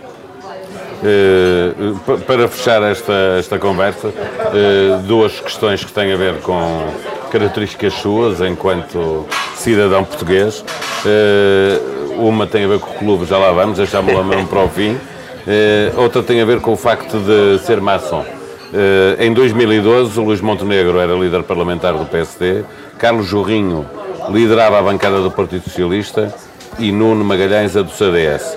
Eh, 1.02 1.72
pa- 2.06 2.16
para 2.18 2.48
fechar 2.48 2.82
esta, 2.82 3.12
esta 3.38 3.58
conversa, 3.58 4.08
eh, 4.08 4.98
duas 5.04 5.40
questões 5.40 5.82
que 5.82 5.92
têm 5.92 6.12
a 6.12 6.16
ver 6.16 6.40
com 6.40 6.86
características 7.32 7.94
suas 7.94 8.40
enquanto 8.40 9.26
cidadão 9.54 10.04
português. 10.04 10.62
Eh, 11.06 11.78
uma 12.18 12.46
tem 12.46 12.64
a 12.64 12.68
ver 12.68 12.78
com 12.80 12.90
o 12.90 12.94
clube, 12.94 13.24
já 13.24 13.38
lá 13.38 13.50
vamos, 13.52 13.78
deixámos 13.78 14.12
lá 14.12 14.22
mesmo 14.22 14.46
para 14.46 14.62
o 14.64 14.68
fim. 14.68 14.98
Eh, 15.46 15.90
outra 15.96 16.22
tem 16.22 16.40
a 16.42 16.44
ver 16.44 16.60
com 16.60 16.72
o 16.72 16.76
facto 16.76 17.16
de 17.18 17.58
ser 17.64 17.80
maçom. 17.80 18.24
Eh, 18.74 19.24
em 19.26 19.32
2012, 19.32 20.20
o 20.20 20.24
Luís 20.24 20.40
Montenegro 20.42 20.98
era 21.00 21.14
líder 21.14 21.42
parlamentar 21.44 21.94
do 21.94 22.04
PSD, 22.04 22.62
Carlos 22.98 23.26
Jorrinho 23.26 23.86
liderava 24.28 24.78
a 24.78 24.82
bancada 24.82 25.20
do 25.22 25.30
Partido 25.30 25.64
Socialista 25.64 26.32
e 26.78 26.92
Nuno 26.92 27.24
Magalhães 27.24 27.74
a 27.74 27.80
do 27.82 27.90
CDS. 27.90 28.56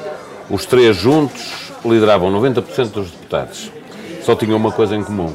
Os 0.50 0.66
três 0.66 0.98
juntos 0.98 1.62
lideravam 1.86 2.31
90% 2.31 2.88
dos 2.91 3.11
deputados. 3.11 3.71
Só 4.23 4.36
tinham 4.36 4.57
uma 4.57 4.71
coisa 4.71 4.95
em 4.95 5.03
comum. 5.03 5.34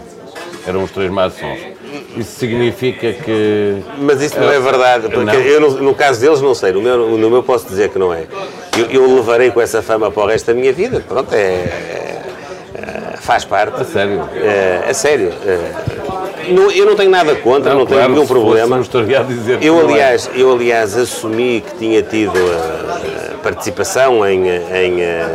Eram 0.66 0.82
os 0.84 0.90
três 0.90 1.10
maçons. 1.10 1.58
Isso 2.16 2.38
significa 2.38 3.12
que... 3.12 3.82
Mas 3.98 4.20
isso 4.20 4.38
não 4.38 4.50
é 4.50 4.58
verdade, 4.60 5.08
porque 5.08 5.24
Não. 5.24 5.34
eu 5.34 5.60
no, 5.60 5.70
no 5.82 5.94
caso 5.94 6.20
deles 6.20 6.40
não 6.40 6.54
sei, 6.54 6.72
no 6.72 6.82
meu, 6.82 7.16
no 7.16 7.30
meu 7.30 7.42
posso 7.42 7.66
dizer 7.68 7.88
que 7.90 7.98
não 7.98 8.12
é. 8.12 8.24
Eu, 8.76 8.86
eu 9.02 9.14
levarei 9.16 9.50
com 9.50 9.60
essa 9.60 9.80
fama 9.82 10.10
para 10.10 10.22
o 10.22 10.26
resto 10.26 10.46
da 10.46 10.54
minha 10.54 10.72
vida, 10.72 11.02
pronto, 11.06 11.32
é, 11.34 11.38
é- 11.38 12.22
é- 12.74 13.16
faz 13.16 13.44
parte. 13.44 13.80
A 13.80 13.84
sério. 13.84 14.28
É, 14.36 14.84
a 14.90 14.94
sério. 14.94 15.32
é. 15.46 16.52
Não- 16.52 16.70
eu 16.70 16.86
não 16.86 16.96
tenho 16.96 17.10
nada 17.10 17.34
contra, 17.36 17.74
não, 17.74 17.84
tenho 17.86 17.98
claro, 17.98 18.12
nenhum 18.12 18.26
se 18.26 18.28
fosse, 18.28 18.40
problema. 18.40 18.76
não 18.76 19.20
a 19.20 19.22
dizer 19.22 19.58
Eu 19.62 19.74
não 19.74 19.80
é. 19.80 19.84
aliás, 19.92 20.30
eu, 20.34 20.52
aliás, 20.52 20.96
assumi 20.96 21.62
que 21.66 21.76
tinha 21.78 22.02
tido 22.02 22.32
eh, 22.38 23.34
participação 23.42 24.26
em, 24.26 24.48
eh, 24.48 24.84
em 24.86 25.00
eh, 25.02 25.26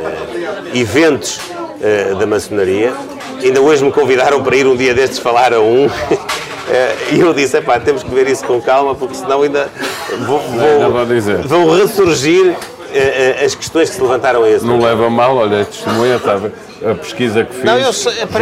eventos 0.73 1.39
eh, 1.81 2.15
da 2.19 2.25
maçonaria. 2.25 2.93
Ainda 3.41 3.61
hoje 3.61 3.83
me 3.83 3.91
convidaram 3.91 4.41
para 4.43 4.55
ir 4.55 4.65
um 4.67 4.75
dia 4.75 4.93
destes 4.93 5.19
falar 5.19 5.53
a 5.53 5.59
um. 5.59 5.89
Eh, 6.65 6.95
E 7.11 7.19
eu 7.19 7.33
disse, 7.33 7.57
epá, 7.57 7.77
temos 7.77 8.03
que 8.03 8.09
ver 8.09 8.25
isso 8.25 8.45
com 8.45 8.61
calma, 8.61 8.95
porque 8.95 9.15
senão 9.15 9.41
ainda 9.41 9.67
vou, 10.25 10.39
vou- 10.39 10.79
não 10.79 10.91
vão 11.43 11.75
ressurgir 11.75 12.55
eh, 12.93 13.43
as 13.45 13.53
questões 13.53 13.89
que 13.89 13.97
se 13.97 14.01
levantaram 14.01 14.43
a 14.43 14.49
esse 14.49 14.65
Não 14.65 14.79
leva 14.79 15.09
mal, 15.09 15.35
olha, 15.35 15.63
a 15.63 15.65
testemunha, 15.65 16.17
sabe? 16.19 16.53
A 16.89 16.95
pesquisa 16.95 17.43
que 17.43 17.53
fiz, 17.53 17.63
Não, 17.65 17.77
eu 17.77 17.89
em 17.89 17.93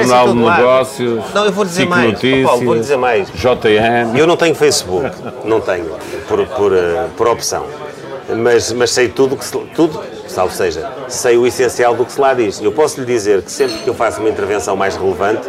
Jornal 0.07 0.27
de. 0.27 0.33
Negócios, 0.35 1.23
Não, 1.33 1.45
eu 1.45 1.51
vou 1.51 1.65
dizer 1.65 1.87
mais. 1.87 2.11
Notícias, 2.11 2.45
Paulo, 2.45 2.63
vou 2.65 2.75
dizer 2.75 2.97
mais. 2.97 3.27
JN. 3.33 4.15
Eu 4.15 4.27
não 4.27 4.37
tenho 4.37 4.53
Facebook, 4.53 5.09
não 5.43 5.59
tenho, 5.59 5.85
por, 6.27 6.45
por, 6.45 6.71
por 7.17 7.27
opção. 7.27 7.65
Mas, 8.37 8.71
mas 8.71 8.91
sei 8.91 9.09
tudo, 9.09 9.35
que 9.35 9.43
se, 9.43 9.51
tudo, 9.75 9.99
salvo 10.31 10.53
seja, 10.53 10.89
sei 11.07 11.37
o 11.37 11.45
essencial 11.45 11.95
do 11.95 12.05
que 12.05 12.11
se 12.13 12.19
lá 12.21 12.33
diz. 12.33 12.61
Eu 12.61 12.71
posso 12.71 12.99
lhe 12.99 13.05
dizer 13.05 13.41
que 13.41 13.51
sempre 13.51 13.77
que 13.79 13.87
eu 13.89 13.93
faço 13.93 14.19
uma 14.19 14.29
intervenção 14.29 14.75
mais 14.75 14.95
relevante, 14.95 15.47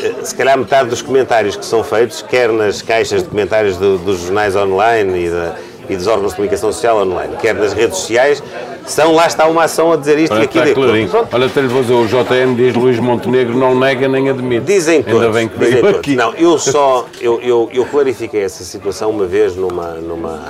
eh, 0.00 0.14
se 0.22 0.34
calhar 0.34 0.56
metade 0.58 0.88
dos 0.88 1.02
comentários 1.02 1.56
que 1.56 1.64
são 1.64 1.82
feitos, 1.84 2.22
quer 2.22 2.48
nas 2.50 2.82
caixas 2.82 3.22
de 3.22 3.28
comentários 3.28 3.76
do- 3.76 3.98
dos 3.98 4.20
jornais 4.20 4.54
online 4.56 5.26
e, 5.26 5.30
da- 5.30 5.54
e 5.88 5.96
dos 5.96 6.06
órgãos 6.06 6.30
de 6.32 6.36
comunicação 6.36 6.70
social 6.72 6.98
online, 6.98 7.34
quer 7.40 7.54
nas 7.54 7.72
redes 7.72 7.96
sociais, 7.98 8.42
são 8.86 9.14
lá 9.14 9.26
está 9.26 9.46
uma 9.46 9.64
ação 9.64 9.90
a 9.92 9.96
dizer 9.96 10.18
isto 10.18 10.28
Para 10.32 10.42
e 10.42 10.44
aquilo. 10.44 10.66
e 10.68 10.74
clarinho. 10.74 11.08
Pronto, 11.08 11.28
Olha, 11.34 11.46
até 11.46 11.60
lhe 11.62 11.66
vou 11.68 11.80
dizer, 11.82 11.94
o 11.94 12.06
JN 12.06 12.54
diz 12.54 12.74
Luís 12.74 12.98
Montenegro 12.98 13.56
não 13.56 13.74
nega 13.78 14.06
nem 14.08 14.28
admite. 14.30 14.64
Dizem 14.66 15.02
todos. 15.02 15.20
Ainda 15.22 15.32
bem 15.32 15.48
que 15.48 15.58
dizem 15.58 15.80
todos. 15.80 15.98
aqui. 15.98 16.14
Não, 16.16 16.32
eu 16.34 16.58
só 16.58 17.06
eu, 17.20 17.40
eu, 17.42 17.68
eu 17.72 17.84
clarifiquei 17.86 18.42
essa 18.44 18.64
situação 18.64 19.10
uma 19.10 19.26
vez 19.26 19.56
numa, 19.56 19.92
numa, 19.94 20.40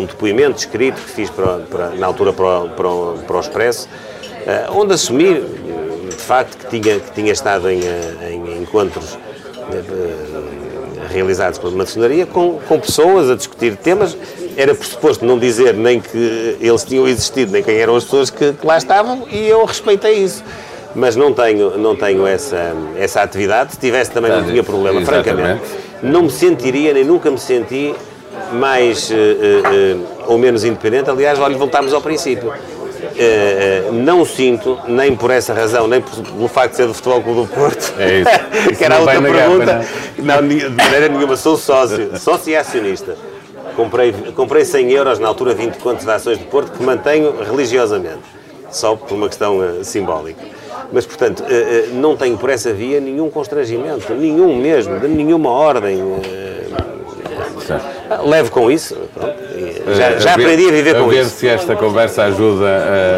num 0.00 0.06
depoimento 0.06 0.58
escrito 0.58 1.00
que 1.00 1.10
fiz 1.10 1.30
para, 1.30 1.58
para- 1.70 1.90
na 1.90 2.06
altura 2.06 2.32
para, 2.32 2.46
o- 2.60 2.68
para, 2.70 2.88
para 3.26 3.36
o 3.36 3.40
Expresso, 3.40 3.88
eh, 4.46 4.66
onde 4.70 4.94
assumi 4.94 5.28
eh, 5.28 6.08
de 6.08 6.16
facto 6.16 6.56
que 6.56 6.80
tinha, 6.80 6.98
que 6.98 7.12
tinha 7.12 7.32
estado 7.32 7.68
em, 7.68 7.80
eh, 7.82 8.30
em 8.32 8.62
encontros 8.62 9.18
realizados 11.12 11.58
pela 11.58 11.72
maçonaria 11.72 12.26
com, 12.26 12.58
com 12.68 12.78
pessoas 12.80 13.30
a 13.30 13.34
discutir 13.36 13.76
temas. 13.76 14.16
Era 14.56 14.74
pressuposto 14.74 15.24
não 15.24 15.38
dizer 15.38 15.74
nem 15.74 16.00
que 16.00 16.56
eles 16.60 16.84
tinham 16.84 17.06
existido, 17.06 17.52
nem 17.52 17.62
quem 17.62 17.76
eram 17.76 17.94
as 17.96 18.04
pessoas 18.04 18.30
que, 18.30 18.52
que 18.52 18.66
lá 18.66 18.76
estavam, 18.78 19.26
e 19.30 19.48
eu 19.48 19.64
respeitei 19.64 20.14
isso. 20.18 20.42
Mas 20.94 21.14
não 21.14 21.32
tenho, 21.32 21.78
não 21.78 21.94
tenho 21.94 22.26
essa, 22.26 22.72
essa 22.98 23.22
atividade. 23.22 23.72
Se 23.72 23.78
tivesse 23.78 24.10
também 24.10 24.30
não 24.32 24.42
tinha 24.44 24.62
problema, 24.64 25.00
Exatamente. 25.00 25.28
francamente. 25.30 25.62
Não 26.02 26.22
me 26.22 26.30
sentiria, 26.30 26.92
nem 26.92 27.04
nunca 27.04 27.30
me 27.30 27.38
senti 27.38 27.94
mais 28.52 29.10
eh, 29.10 29.14
eh, 29.14 29.62
eh, 29.64 29.96
ou 30.26 30.38
menos 30.38 30.64
independente. 30.64 31.10
Aliás, 31.10 31.38
olha, 31.38 31.56
voltámos 31.56 31.92
ao 31.92 32.00
princípio. 32.00 32.52
Eh, 33.16 33.90
não 33.92 34.24
sinto, 34.24 34.78
nem 34.86 35.16
por 35.16 35.30
essa 35.30 35.52
razão, 35.52 35.86
nem 35.86 36.00
pelo 36.00 36.48
facto 36.48 36.70
de 36.72 36.76
ser 36.76 36.86
do 36.86 36.94
Futebol 36.94 37.22
Clube 37.22 37.40
do 37.42 37.46
Porto, 37.48 37.94
É 37.98 38.20
isso. 38.20 38.30
Isso 38.70 38.78
que 38.78 38.84
era 38.84 38.96
a 38.96 39.00
outra 39.00 39.20
pergunta. 39.20 39.86
Não, 40.18 40.46
de 40.46 40.68
maneira 40.70 41.08
nenhuma, 41.08 41.36
sou 41.36 41.56
sócio, 41.56 42.18
sócio 42.18 42.50
e 42.50 42.56
acionista. 42.56 43.16
Comprei, 43.76 44.12
comprei 44.34 44.64
100 44.64 44.90
euros, 44.92 45.18
na 45.18 45.28
altura 45.28 45.54
20 45.54 45.76
contos 45.78 46.04
de 46.04 46.10
ações 46.10 46.38
de 46.38 46.44
Porto, 46.44 46.72
que 46.72 46.82
mantenho 46.82 47.34
religiosamente, 47.42 48.20
só 48.70 48.96
por 48.96 49.14
uma 49.14 49.28
questão 49.28 49.62
eh, 49.62 49.84
simbólica. 49.84 50.42
Mas, 50.92 51.06
portanto, 51.06 51.44
eh, 51.48 51.88
não 51.92 52.16
tenho 52.16 52.36
por 52.36 52.50
essa 52.50 52.72
via 52.72 53.00
nenhum 53.00 53.30
constrangimento, 53.30 54.12
nenhum 54.14 54.56
mesmo, 54.56 54.98
de 54.98 55.08
nenhuma 55.08 55.50
ordem. 55.50 56.00
ah, 57.70 57.99
levo 58.24 58.50
com 58.50 58.70
isso, 58.70 58.96
pronto, 59.14 59.34
e 59.56 59.94
já, 59.94 60.18
já 60.18 60.32
A 60.32 60.36
ver- 60.36 60.42
aprendi 60.44 60.68
a 60.68 60.72
viver 60.72 60.94
com 61.00 61.08
ver 61.08 61.20
isso. 61.22 61.36
se 61.36 61.48
esta 61.48 61.76
conversa 61.76 62.24
ajuda 62.24 62.66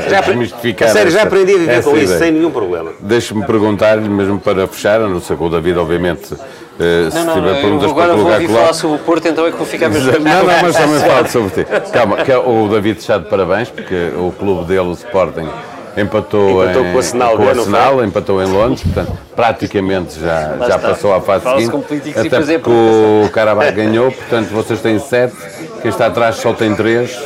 a, 0.07 0.09
Já, 0.11 0.19
a 0.19 0.21
desmistificar. 0.23 0.89
a 0.89 0.93
sério, 0.93 1.11
já 1.11 1.19
essa- 1.21 1.27
aprendi 1.29 1.55
a 1.55 1.59
viver 1.59 1.83
com 1.83 1.91
isso 1.97 2.05
ideia. 2.05 2.19
sem 2.19 2.33
nenhum 2.33 2.51
problema. 2.51 2.93
Deixe-me 3.01 3.45
perguntar-lhe, 3.47 4.09
mesmo 4.09 4.39
para 4.39 4.67
fechar, 4.67 5.01
a 5.01 5.09
não 5.09 5.21
ser 5.21 5.37
que 5.37 5.43
o 5.45 5.49
David, 5.49 5.79
obviamente, 5.79 6.35
eh, 6.81 7.09
se 7.11 7.17
Não, 7.19 7.25
não, 7.27 7.35
tiver 7.35 7.49
eu 7.51 7.55
perguntas 7.63 7.91
agora 7.91 8.07
para 8.09 8.15
vou 8.17 8.17
colocar, 8.17 8.35
ouvir 8.35 8.47
coloque. 8.47 8.63
falar 8.65 8.75
sobre 8.75 8.97
o 8.97 8.99
Porto, 9.01 9.29
então 9.29 9.47
é 9.47 9.51
que 9.51 9.57
vou 9.57 9.67
ficar 9.67 9.89
mesmo. 9.89 10.13
Não, 10.13 10.19
não, 10.45 10.63
mas 10.63 10.77
também 10.77 11.01
falo 11.09 11.29
sobre 11.29 11.65
ti. 11.65 11.71
Calma, 11.93 12.17
que 12.19 12.33
é 12.33 12.39
o 12.39 12.69
David 12.69 12.99
está 12.99 13.19
de 13.19 13.29
parabéns, 13.29 13.71
porque 13.71 14.11
o 14.17 14.33
clube 14.39 14.65
dele, 14.67 14.81
o 14.89 14.93
Sporting, 14.93 15.49
empatou, 15.97 16.63
Empatou 16.65 16.85
em, 16.85 16.91
com 16.91 16.95
o 16.95 16.99
Arsenal, 16.99 17.37
com 17.37 17.43
o 17.43 17.45
não 17.45 17.51
Arsenal, 17.51 18.05
empatou 18.05 18.43
em 18.43 18.47
Londres, 18.47 18.83
portanto, 18.83 19.13
praticamente 19.37 20.19
já, 20.21 20.57
já 20.59 20.77
está. 20.77 20.79
passou 20.79 21.15
à 21.15 21.21
fase 21.21 21.45
seguinte. 21.45 21.77
Até 22.17 22.59
porque 22.59 22.71
o 22.71 23.29
Carabao 23.31 23.73
ganhou, 23.73 24.11
portanto, 24.11 24.49
vocês 24.49 24.81
têm 24.81 24.99
sete, 24.99 25.35
quem 25.81 25.91
está 25.91 26.07
atrás 26.07 26.37
só 26.37 26.53
tem 26.53 26.75
três, 26.75 27.19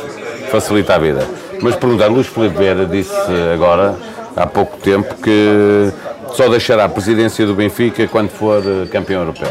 facilita 0.51 0.95
a 0.95 0.97
vida. 0.97 1.25
Mas 1.61 1.75
perguntar, 1.75 2.07
Luís 2.07 2.27
Filipe 2.27 2.57
Vieira 2.57 2.85
disse 2.85 3.13
agora, 3.53 3.95
há 4.35 4.45
pouco 4.45 4.77
tempo, 4.77 5.15
que 5.15 5.91
só 6.33 6.47
deixará 6.49 6.85
a 6.85 6.89
presidência 6.89 7.45
do 7.45 7.55
Benfica 7.55 8.07
quando 8.07 8.29
for 8.29 8.61
eh, 8.63 8.85
campeão 8.91 9.21
europeu. 9.21 9.49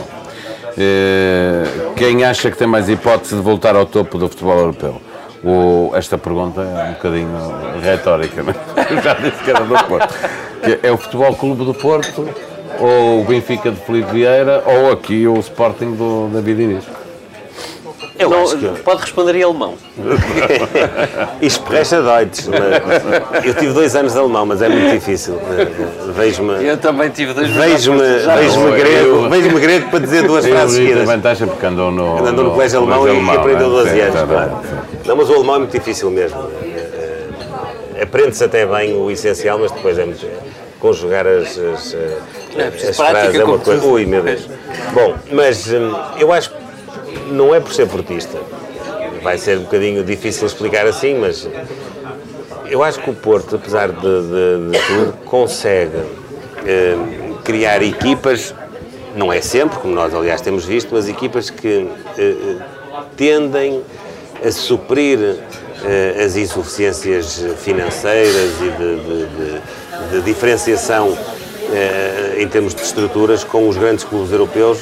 Eh, 0.79 1.64
quem 1.97 2.23
acha 2.23 2.51
que 2.51 2.57
tem 2.57 2.67
mais 2.67 2.89
hipótese 2.89 3.35
de 3.35 3.41
voltar 3.41 3.75
ao 3.75 3.87
topo 3.87 4.19
do 4.19 4.29
futebol 4.29 4.59
europeu? 4.59 5.01
O, 5.47 5.95
esta 5.95 6.19
pergunta 6.19 6.61
é 6.61 6.89
um 6.89 6.93
bocadinho 6.95 7.31
retórica, 7.81 8.43
mas 8.43 8.57
eu 8.91 8.99
já 9.01 9.15
disse 9.15 9.45
que 9.45 9.51
era 9.51 9.65
do 9.65 9.79
Porto. 9.85 10.15
Que 10.61 10.81
é 10.85 10.91
o 10.91 10.97
Futebol 10.97 11.33
Clube 11.37 11.65
do 11.65 11.73
Porto, 11.73 12.29
ou 12.81 13.21
o 13.21 13.25
Benfica 13.25 13.71
de 13.71 13.77
Felipe 13.77 14.11
Vieira, 14.11 14.65
ou 14.67 14.91
aqui 14.91 15.25
o 15.29 15.39
Sporting 15.39 15.93
do 15.93 16.29
David 16.33 16.63
Inês. 16.63 17.06
Eu 18.19 18.31
não, 18.31 18.43
acho 18.43 18.57
que... 18.57 18.67
Pode 18.83 19.03
responder 19.03 19.35
em 19.37 19.43
alemão. 19.43 19.75
Ich 21.41 21.55
spreche 21.57 21.97
Deutsch. 21.97 22.49
Eu 23.45 23.55
tive 23.55 23.73
dois 23.73 23.95
anos 23.95 24.12
de 24.12 24.19
alemão, 24.19 24.47
mas 24.47 24.62
é 24.62 24.69
muito 24.69 24.91
difícil. 24.91 25.39
Vejo-me. 26.14 26.64
Eu 26.64 26.79
também 26.79 27.11
tive 27.11 27.35
dois 27.35 27.51
Vejo-me 27.51 27.99
vejo 27.99 28.73
grego, 28.73 29.29
vejo 29.29 29.61
grego 29.61 29.91
para 29.91 29.99
dizer 29.99 30.23
duas 30.27 30.47
frases 30.47 30.77
seguidas. 30.77 31.05
vantagem 31.05 31.47
porque 31.47 31.67
andou 31.67 31.91
no, 31.91 32.19
andou 32.19 32.33
no, 32.33 32.43
no 32.45 32.51
colégio 32.53 32.79
alemão 32.79 33.07
e, 33.07 33.37
aprendeu 33.37 33.69
12 33.71 33.91
né? 33.91 34.03
anos. 34.03 34.23
Claro. 34.23 34.61
Não, 35.05 35.17
mas 35.17 35.31
o 35.31 35.35
alemão 35.35 35.57
é 35.57 35.59
muito 35.59 35.73
difícil 35.73 36.11
mesmo. 36.11 36.51
Eh, 36.62 38.03
aprende-se 38.03 38.45
até 38.45 38.64
bem 38.67 38.97
o 38.97 39.11
essencial, 39.11 39.59
mas 39.59 39.71
depois 39.71 39.99
é 39.99 40.05
muito. 40.05 40.27
Conjugar 40.79 41.27
as, 41.27 41.59
as, 41.59 41.95
é, 41.95 42.89
as 42.89 42.97
frases 42.97 43.35
é 43.35 43.45
uma 43.45 43.59
coisa. 43.59 43.87
Ui, 43.87 44.05
meu 44.05 44.23
Deus. 44.23 44.47
Bom, 44.93 45.14
mas 45.33 45.73
hum, 45.73 45.95
eu 46.19 46.31
acho 46.33 46.51
que 46.51 46.66
não 47.31 47.55
é 47.55 47.61
por 47.61 47.73
ser 47.73 47.87
portista. 47.89 48.39
Vai 49.23 49.39
ser 49.39 49.59
um 49.59 49.62
bocadinho 49.62 50.05
difícil 50.05 50.47
explicar 50.47 50.87
assim, 50.87 51.14
mas 51.14 51.49
eu 52.69 52.83
acho 52.83 53.01
que 53.01 53.11
o 53.11 53.14
Porto, 53.14 53.57
apesar 53.57 53.91
de, 53.91 54.01
de, 54.01 54.71
de 54.71 54.79
tudo, 54.87 55.14
consegue 55.25 55.99
eh, 56.64 56.97
criar 57.45 57.83
equipas, 57.83 58.55
não 59.14 59.33
é 59.33 59.41
sempre, 59.41 59.79
como 59.79 59.95
nós 59.95 60.14
aliás 60.14 60.41
temos 60.41 60.64
visto, 60.64 60.91
mas 60.93 61.09
equipas 61.09 61.51
que 61.51 61.89
eh, 62.19 62.57
tendem 63.17 63.83
a 64.45 64.51
suprir 64.53 65.19
eh, 65.85 66.25
as 66.25 66.37
insuficiências 66.37 67.45
financeiras 67.59 68.51
e 68.61 68.71
de, 68.71 68.97
de, 69.27 70.21
de 70.21 70.23
diferenciação 70.25 71.17
eh, 71.73 72.37
em 72.39 72.49
termos 72.49 72.75
de 72.75 72.83
estruturas 72.83 73.43
com 73.43 73.69
os 73.69 73.77
grandes 73.77 74.05
clubes 74.05 74.31
europeus 74.31 74.79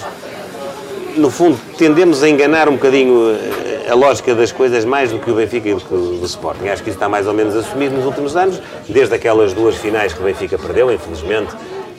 no 1.17 1.31
fundo, 1.31 1.59
tendemos 1.77 2.23
a 2.23 2.29
enganar 2.29 2.69
um 2.69 2.73
bocadinho 2.73 3.31
eh, 3.31 3.91
a 3.91 3.95
lógica 3.95 4.35
das 4.35 4.53
coisas 4.53 4.85
mais 4.85 5.11
do 5.11 5.19
que 5.19 5.31
o 5.31 5.35
Benfica 5.35 5.69
e 5.69 5.75
do 5.75 5.81
que 5.81 5.95
o 5.95 6.25
Sporting. 6.25 6.69
Acho 6.69 6.83
que 6.83 6.91
isso 6.91 6.97
está 6.97 7.09
mais 7.09 7.27
ou 7.27 7.35
menos 7.35 7.55
assumido 7.57 7.95
nos 7.95 8.05
últimos 8.05 8.37
anos, 8.37 8.61
desde 8.89 9.15
aquelas 9.15 9.53
duas 9.53 9.77
finais 9.77 10.13
que 10.13 10.21
o 10.21 10.25
Benfica 10.25 10.59
perdeu, 10.59 10.93
infelizmente, 10.93 11.55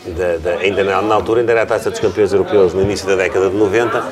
da, 0.07 0.37
da, 0.37 0.59
ainda 0.59 0.83
na, 0.83 1.01
na, 1.01 1.15
altura, 1.15 1.41
ainda 1.41 1.51
era 1.51 1.63
a 1.63 1.65
Taça 1.65 1.89
dos 1.89 1.99
Campeões 1.99 2.31
Europeus, 2.31 2.73
no 2.73 2.81
início 2.81 3.07
da 3.07 3.15
década 3.15 3.49
de 3.49 3.55
90. 3.55 4.03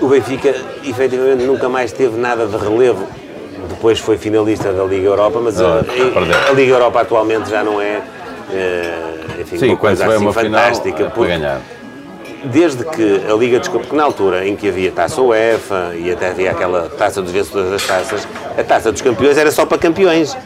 O 0.00 0.08
Benfica, 0.08 0.54
efetivamente, 0.84 1.44
nunca 1.44 1.68
mais 1.68 1.92
teve 1.92 2.18
nada 2.18 2.46
de 2.46 2.56
relevo. 2.56 3.06
Depois 3.68 3.98
foi 3.98 4.16
finalista 4.16 4.72
da 4.72 4.84
Liga 4.84 5.06
Europa, 5.06 5.40
mas 5.42 5.60
a, 5.60 5.66
a, 5.66 6.50
a 6.50 6.52
Liga 6.52 6.72
Europa 6.72 7.00
atualmente 7.00 7.48
já 7.50 7.62
não 7.62 7.80
é, 7.80 8.02
é 8.52 9.40
enfim, 9.40 9.58
Sim, 9.58 9.68
uma 9.68 9.76
coisa 9.76 10.06
assim 10.06 10.32
fantástica. 10.32 10.96
Final, 10.96 11.06
é 11.06 11.14
para 11.14 11.26
ganhar 11.26 11.60
desde 12.44 12.84
que 12.84 13.22
a 13.30 13.34
Liga 13.34 13.58
dos 13.58 13.68
Campeões, 13.68 13.92
na 13.92 14.04
altura 14.04 14.46
em 14.46 14.56
que 14.56 14.68
havia 14.68 14.90
taça 14.90 15.20
UEFA 15.20 15.94
e 15.96 16.10
até 16.10 16.28
havia 16.28 16.50
aquela 16.50 16.88
taça 16.88 17.20
dos 17.20 17.32
vencedores 17.32 17.70
das 17.70 17.86
taças, 17.86 18.28
a 18.56 18.62
taça 18.62 18.90
dos 18.90 19.02
campeões 19.02 19.36
era 19.38 19.50
só 19.50 19.66
para 19.66 19.78
campeões. 19.78 20.36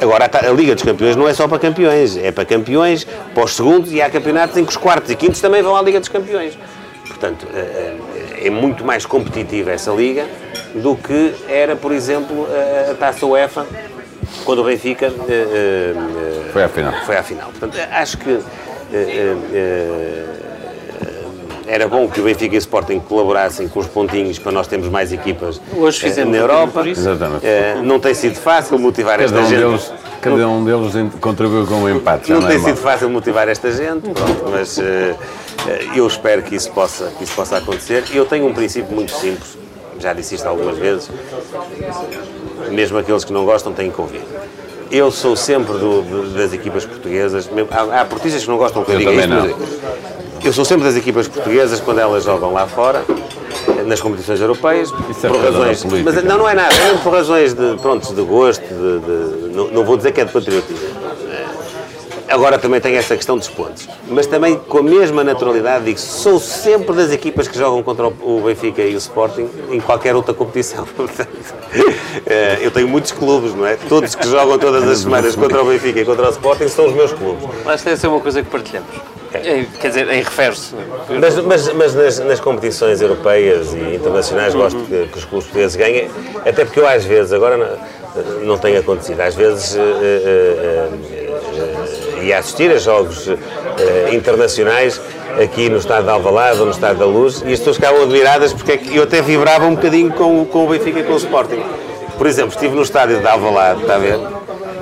Agora, 0.00 0.28
a, 0.32 0.50
Liga 0.50 0.74
dos 0.74 0.82
Campeões 0.82 1.14
não 1.14 1.28
é 1.28 1.34
só 1.34 1.46
para 1.46 1.60
campeões, 1.60 2.16
é 2.16 2.32
para 2.32 2.44
campeões, 2.44 3.06
para 3.32 3.44
os 3.44 3.54
segundos 3.54 3.92
e 3.92 4.02
há 4.02 4.10
campeonatos 4.10 4.56
em 4.56 4.64
que 4.64 4.70
os 4.70 4.76
quartos 4.76 5.08
e 5.10 5.14
quintos 5.14 5.40
também 5.40 5.62
vão 5.62 5.76
à 5.76 5.82
Liga 5.82 6.00
dos 6.00 6.08
Campeões. 6.08 6.58
Portanto, 7.06 7.46
é, 7.54 8.46
é 8.46 8.50
muito 8.50 8.84
mais 8.84 9.06
competitiva 9.06 9.70
essa 9.70 9.92
Liga 9.92 10.26
do 10.74 10.96
que 10.96 11.34
era, 11.48 11.76
por 11.76 11.92
exemplo, 11.92 12.48
a 12.90 12.94
taça 12.94 13.24
UEFA, 13.24 13.64
quando 14.44 14.60
o 14.60 14.64
Benfica 14.64 15.12
eh, 15.28 15.94
foi 16.52 16.64
à 16.64 16.68
final. 16.68 16.92
Foi 17.04 17.16
à 17.16 17.22
final. 17.22 17.50
Portanto, 17.50 17.78
acho 17.92 18.18
que 18.18 18.40
era 21.66 21.88
bom 21.88 22.08
que 22.08 22.20
o 22.20 22.24
Benfica 22.24 22.54
e 22.54 22.58
o 22.58 22.60
Sporting 22.60 23.00
colaborassem 23.00 23.68
com 23.68 23.80
os 23.80 23.86
pontinhos 23.86 24.38
para 24.38 24.52
nós 24.52 24.66
termos 24.66 24.88
mais 24.88 25.12
equipas 25.12 25.60
Hoje 25.76 25.98
eh, 25.98 26.08
fizemos 26.08 26.32
na 26.32 26.38
Europa. 26.38 26.86
Exatamente. 26.86 27.46
Eh, 27.46 27.80
não 27.82 27.98
tem 27.98 28.14
sido 28.14 28.36
fácil 28.36 28.78
motivar 28.78 29.18
cada 29.18 29.24
esta 29.24 29.40
um 29.40 29.46
gente. 29.48 29.58
Deles, 29.60 29.92
cada 30.20 30.48
um 30.48 30.64
deles 30.64 30.92
contribuiu 31.20 31.66
com 31.66 31.74
um 31.74 31.88
empate. 31.88 32.30
Não, 32.30 32.40
não 32.40 32.48
tem 32.48 32.56
é 32.56 32.60
sido 32.60 32.76
fácil 32.76 33.10
motivar 33.10 33.48
esta 33.48 33.70
gente, 33.70 34.08
pronto, 34.10 34.44
mas 34.50 34.78
uh, 34.78 34.82
eu 35.94 36.06
espero 36.06 36.42
que 36.42 36.54
isso, 36.54 36.70
possa, 36.70 37.12
que 37.18 37.24
isso 37.24 37.34
possa 37.34 37.58
acontecer. 37.58 38.04
Eu 38.12 38.24
tenho 38.24 38.46
um 38.46 38.54
princípio 38.54 38.94
muito 38.94 39.12
simples, 39.12 39.58
já 39.98 40.12
disse 40.12 40.34
isto 40.34 40.46
algumas 40.46 40.78
vezes, 40.78 41.10
mesmo 42.70 42.98
aqueles 42.98 43.24
que 43.24 43.32
não 43.32 43.44
gostam 43.44 43.72
têm 43.72 43.90
que 43.90 44.00
ouvir. 44.00 44.22
Eu 44.90 45.10
sou 45.10 45.34
sempre 45.34 45.72
do, 45.72 46.34
das 46.34 46.52
equipas 46.52 46.84
portuguesas, 46.84 47.48
há, 47.70 48.00
há 48.00 48.04
portistas 48.04 48.42
que 48.42 48.48
não 48.48 48.58
gostam 48.58 48.84
que 48.84 48.90
eu, 48.90 49.00
eu 49.00 49.10
diga 49.10 49.12
isto, 49.12 49.28
não. 49.28 50.21
Eu 50.44 50.52
sou 50.52 50.64
sempre 50.64 50.84
das 50.84 50.96
equipas 50.96 51.28
portuguesas 51.28 51.80
quando 51.80 52.00
elas 52.00 52.24
jogam 52.24 52.52
lá 52.52 52.66
fora, 52.66 53.04
nas 53.86 54.00
competições 54.00 54.40
europeias, 54.40 54.92
Isso 55.08 55.26
é 55.26 55.30
por 55.30 55.40
razões. 55.40 55.84
Mas 55.84 56.24
não, 56.24 56.38
não 56.38 56.48
é 56.48 56.54
nada, 56.54 56.74
é 56.74 56.94
por 56.98 57.12
razões 57.12 57.54
de, 57.54 57.76
pronto, 57.80 58.12
de 58.12 58.22
gosto, 58.22 58.62
de, 58.62 59.00
de, 59.00 59.54
não, 59.54 59.68
não, 59.68 59.84
vou 59.84 59.96
dizer 59.96 60.12
que 60.12 60.20
é 60.20 60.24
de 60.24 60.32
patriotismo. 60.32 61.02
Agora 62.28 62.58
também 62.58 62.80
tem 62.80 62.96
essa 62.96 63.14
questão 63.14 63.36
dos 63.36 63.48
pontos. 63.48 63.86
Mas 64.08 64.26
também 64.26 64.56
com 64.56 64.78
a 64.78 64.82
mesma 64.82 65.22
naturalidade 65.22 65.84
digo, 65.84 65.98
sou 65.98 66.40
sempre 66.40 66.96
das 66.96 67.12
equipas 67.12 67.46
que 67.46 67.58
jogam 67.58 67.82
contra 67.82 68.06
o 68.06 68.42
Benfica 68.42 68.80
e 68.80 68.94
o 68.94 68.98
Sporting 68.98 69.46
em 69.70 69.80
qualquer 69.80 70.16
outra 70.16 70.32
competição. 70.32 70.86
Eh, 72.24 72.60
eu 72.64 72.70
tenho 72.70 72.88
muitos 72.88 73.12
clubes, 73.12 73.54
não 73.54 73.66
é? 73.66 73.76
Todos 73.76 74.14
que 74.14 74.26
jogam 74.26 74.58
todas 74.58 74.82
as 74.88 74.98
semanas 75.04 75.36
contra 75.36 75.62
o 75.62 75.66
Benfica 75.66 76.00
e 76.00 76.04
contra 76.06 76.26
o 76.26 76.30
Sporting 76.30 76.68
são 76.68 76.86
os 76.86 76.94
meus 76.94 77.12
clubes. 77.12 77.44
Mas 77.66 77.82
deve 77.82 77.98
ser 77.98 78.06
uma 78.06 78.20
coisa 78.20 78.42
que 78.42 78.48
partilhamos. 78.48 78.88
É, 79.34 79.64
quer 79.80 79.88
dizer, 79.88 80.08
em 80.10 80.22
refere-se. 80.22 80.74
Mas, 81.20 81.38
mas, 81.38 81.72
mas 81.72 81.94
nas, 81.94 82.18
nas, 82.18 82.40
competições 82.40 83.00
europeias 83.00 83.72
e 83.72 83.96
internacionais 83.96 84.54
gosto 84.54 84.78
que, 84.84 85.08
que, 85.08 85.18
os 85.18 85.24
clubes 85.24 85.46
portugueses 85.46 85.76
ganhem, 85.76 86.10
até 86.44 86.64
porque 86.64 86.80
eu 86.80 86.86
às 86.86 87.04
vezes, 87.04 87.32
agora 87.32 87.56
não, 87.56 88.46
não 88.46 88.58
tem 88.58 88.76
acontecido, 88.76 89.20
às 89.20 89.34
vezes 89.34 89.74
uh, 89.74 89.80
uh, 89.80 90.94
uh, 92.20 92.22
ia 92.22 92.38
assistir 92.38 92.70
a 92.70 92.78
jogos 92.78 93.28
internacionais 94.12 95.00
aqui 95.42 95.68
no 95.68 95.78
estado 95.78 96.04
de 96.04 96.10
Alvalade 96.10 96.60
ou 96.60 96.66
no 96.66 96.72
estado 96.72 96.98
da 96.98 97.06
Luz 97.06 97.42
e 97.44 97.52
as 97.52 97.58
pessoas 97.58 97.76
ficavam 97.76 98.02
admiradas 98.02 98.52
porque 98.52 98.72
é 98.72 98.80
eu 98.92 99.02
até 99.02 99.22
vibrava 99.22 99.64
um 99.66 99.74
bocadinho 99.74 100.12
com, 100.12 100.44
com 100.44 100.66
o 100.66 100.68
Benfica 100.68 101.00
e 101.00 101.04
com 101.04 101.14
o 101.14 101.16
Sporting. 101.16 101.62
Por 102.18 102.26
exemplo, 102.26 102.50
estive 102.50 102.74
no 102.74 102.82
estádio 102.82 103.18
de 103.18 103.26
Alvalade, 103.26 103.80
está 103.80 103.96
a 103.96 103.98
ver? 103.98 104.18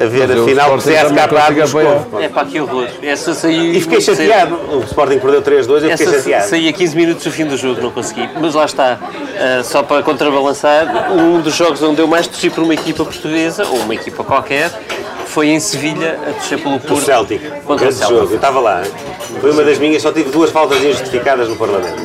A 0.01 0.07
ver 0.07 0.26
Mas 0.26 0.38
a 0.38 0.44
final 0.44 0.76
do 0.76 0.82
CSKA 0.82 2.22
É 2.22 2.28
para 2.28 2.46
que 2.46 2.59
horror. 2.59 2.88
Essa 3.03 3.34
saiu. 3.34 3.74
E 3.74 3.80
fiquei 3.82 4.01
chateado. 4.01 4.55
O 4.55 4.80
Sporting 4.80 5.18
perdeu 5.18 5.42
3-2 5.42 5.82
eu 5.82 5.98
fiquei 5.98 6.14
chateado. 6.14 6.48
Saí 6.48 6.68
a 6.68 6.72
15 6.72 6.96
minutos 6.96 7.24
do 7.24 7.30
fim 7.30 7.44
do 7.44 7.57
jogo, 7.57 7.82
não 7.82 7.90
consegui. 7.90 8.26
Mas 8.40 8.55
lá 8.55 8.64
está. 8.64 8.98
Uh, 8.98 9.62
só 9.62 9.82
para 9.82 10.03
contrabalançar, 10.03 11.12
um 11.12 11.40
dos 11.40 11.55
jogos 11.55 11.82
onde 11.82 12.01
eu 12.01 12.07
mais 12.07 12.26
torci 12.26 12.48
por 12.48 12.64
uma 12.64 12.72
equipa 12.72 13.05
portuguesa, 13.05 13.66
ou 13.66 13.76
uma 13.80 13.94
equipa 13.94 14.24
qualquer, 14.24 14.70
foi 15.26 15.48
em 15.48 15.61
Sevilha, 15.61 16.18
a 16.26 16.32
torcer 16.32 16.59
pelo 16.59 16.80
Porto. 16.80 16.94
O 16.94 17.01
Celtic. 17.01 17.42
Contra 17.66 17.88
o 17.88 17.92
Celtic. 17.92 18.16
Jogo. 18.16 18.32
Eu 18.32 18.36
estava 18.36 18.61
lá. 18.61 18.82
Foi 19.40 19.51
uma 19.51 19.62
das 19.62 19.78
minhas, 19.78 20.01
só 20.01 20.11
tive 20.11 20.30
duas 20.30 20.51
faltas 20.51 20.82
injustificadas 20.82 21.48
no 21.48 21.57
Parlamento. 21.57 22.03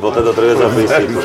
Voltando 0.00 0.28
outra 0.28 0.46
vez 0.46 0.60
ao 0.60 0.70
princípio. 0.72 1.22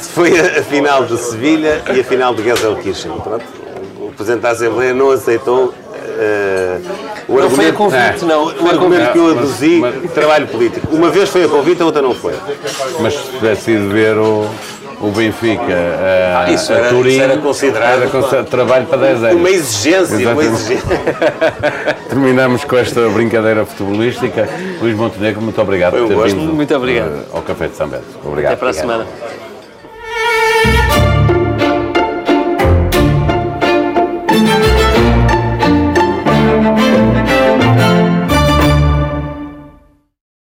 foi 0.00 0.38
a, 0.38 0.58
a 0.58 0.62
final 0.62 1.04
de 1.04 1.16
Sevilha 1.16 1.80
e 1.94 2.00
a 2.00 2.04
final 2.04 2.34
de 2.34 2.42
Gelsenkirchen. 2.42 3.12
Pronto 3.20 3.67
Presidente 4.12 4.42
da 4.42 4.50
Assembleia 4.50 4.94
não 4.94 5.10
aceitou 5.10 5.66
uh, 5.66 7.28
o 7.28 7.36
não 7.36 7.42
argumento, 7.42 7.56
foi 7.56 7.68
a 7.68 7.72
convite, 7.72 8.24
não. 8.24 8.44
O 8.46 8.68
argumento 8.68 9.12
que 9.12 9.18
eu 9.18 9.30
aduzi, 9.30 9.78
mas, 9.80 10.12
trabalho 10.12 10.46
político. 10.46 10.94
Uma 10.94 11.10
vez 11.10 11.28
foi 11.28 11.44
a 11.44 11.48
convite, 11.48 11.82
a 11.82 11.84
outra 11.84 12.02
não 12.02 12.14
foi. 12.14 12.34
Mas 13.00 13.14
se 13.14 13.30
tivesse 13.32 13.70
ido 13.72 13.88
ver 13.90 14.16
o, 14.16 14.48
o 15.00 15.10
Benfica 15.10 15.62
a, 15.62 16.44
ah, 16.44 16.50
isso 16.50 16.72
era, 16.72 16.88
Turim, 16.88 17.10
isso 17.10 17.22
era 17.22 17.36
considerado 17.38 18.02
era 18.02 18.44
trabalho 18.44 18.86
para 18.86 18.98
10 18.98 19.24
anos. 19.24 19.36
Uma 19.36 19.50
exigência, 19.50 20.32
uma 20.32 20.44
exigência. 20.44 20.86
Terminamos 22.08 22.64
com 22.64 22.76
esta 22.76 23.08
brincadeira 23.08 23.64
futebolística. 23.64 24.48
Luís 24.80 24.96
Montenegro, 24.96 25.40
muito 25.40 25.60
obrigado 25.60 25.92
por 25.92 26.08
ter 26.08 26.34
vindo 26.34 26.52
muito 26.52 26.74
obrigado. 26.74 27.26
ao 27.32 27.42
Café 27.42 27.68
de 27.68 27.76
São 27.76 27.88
Bento. 27.88 28.04
Obrigado. 28.24 28.52
Até 28.52 28.60
para 28.60 28.70
a 28.70 28.74
semana. 28.74 29.06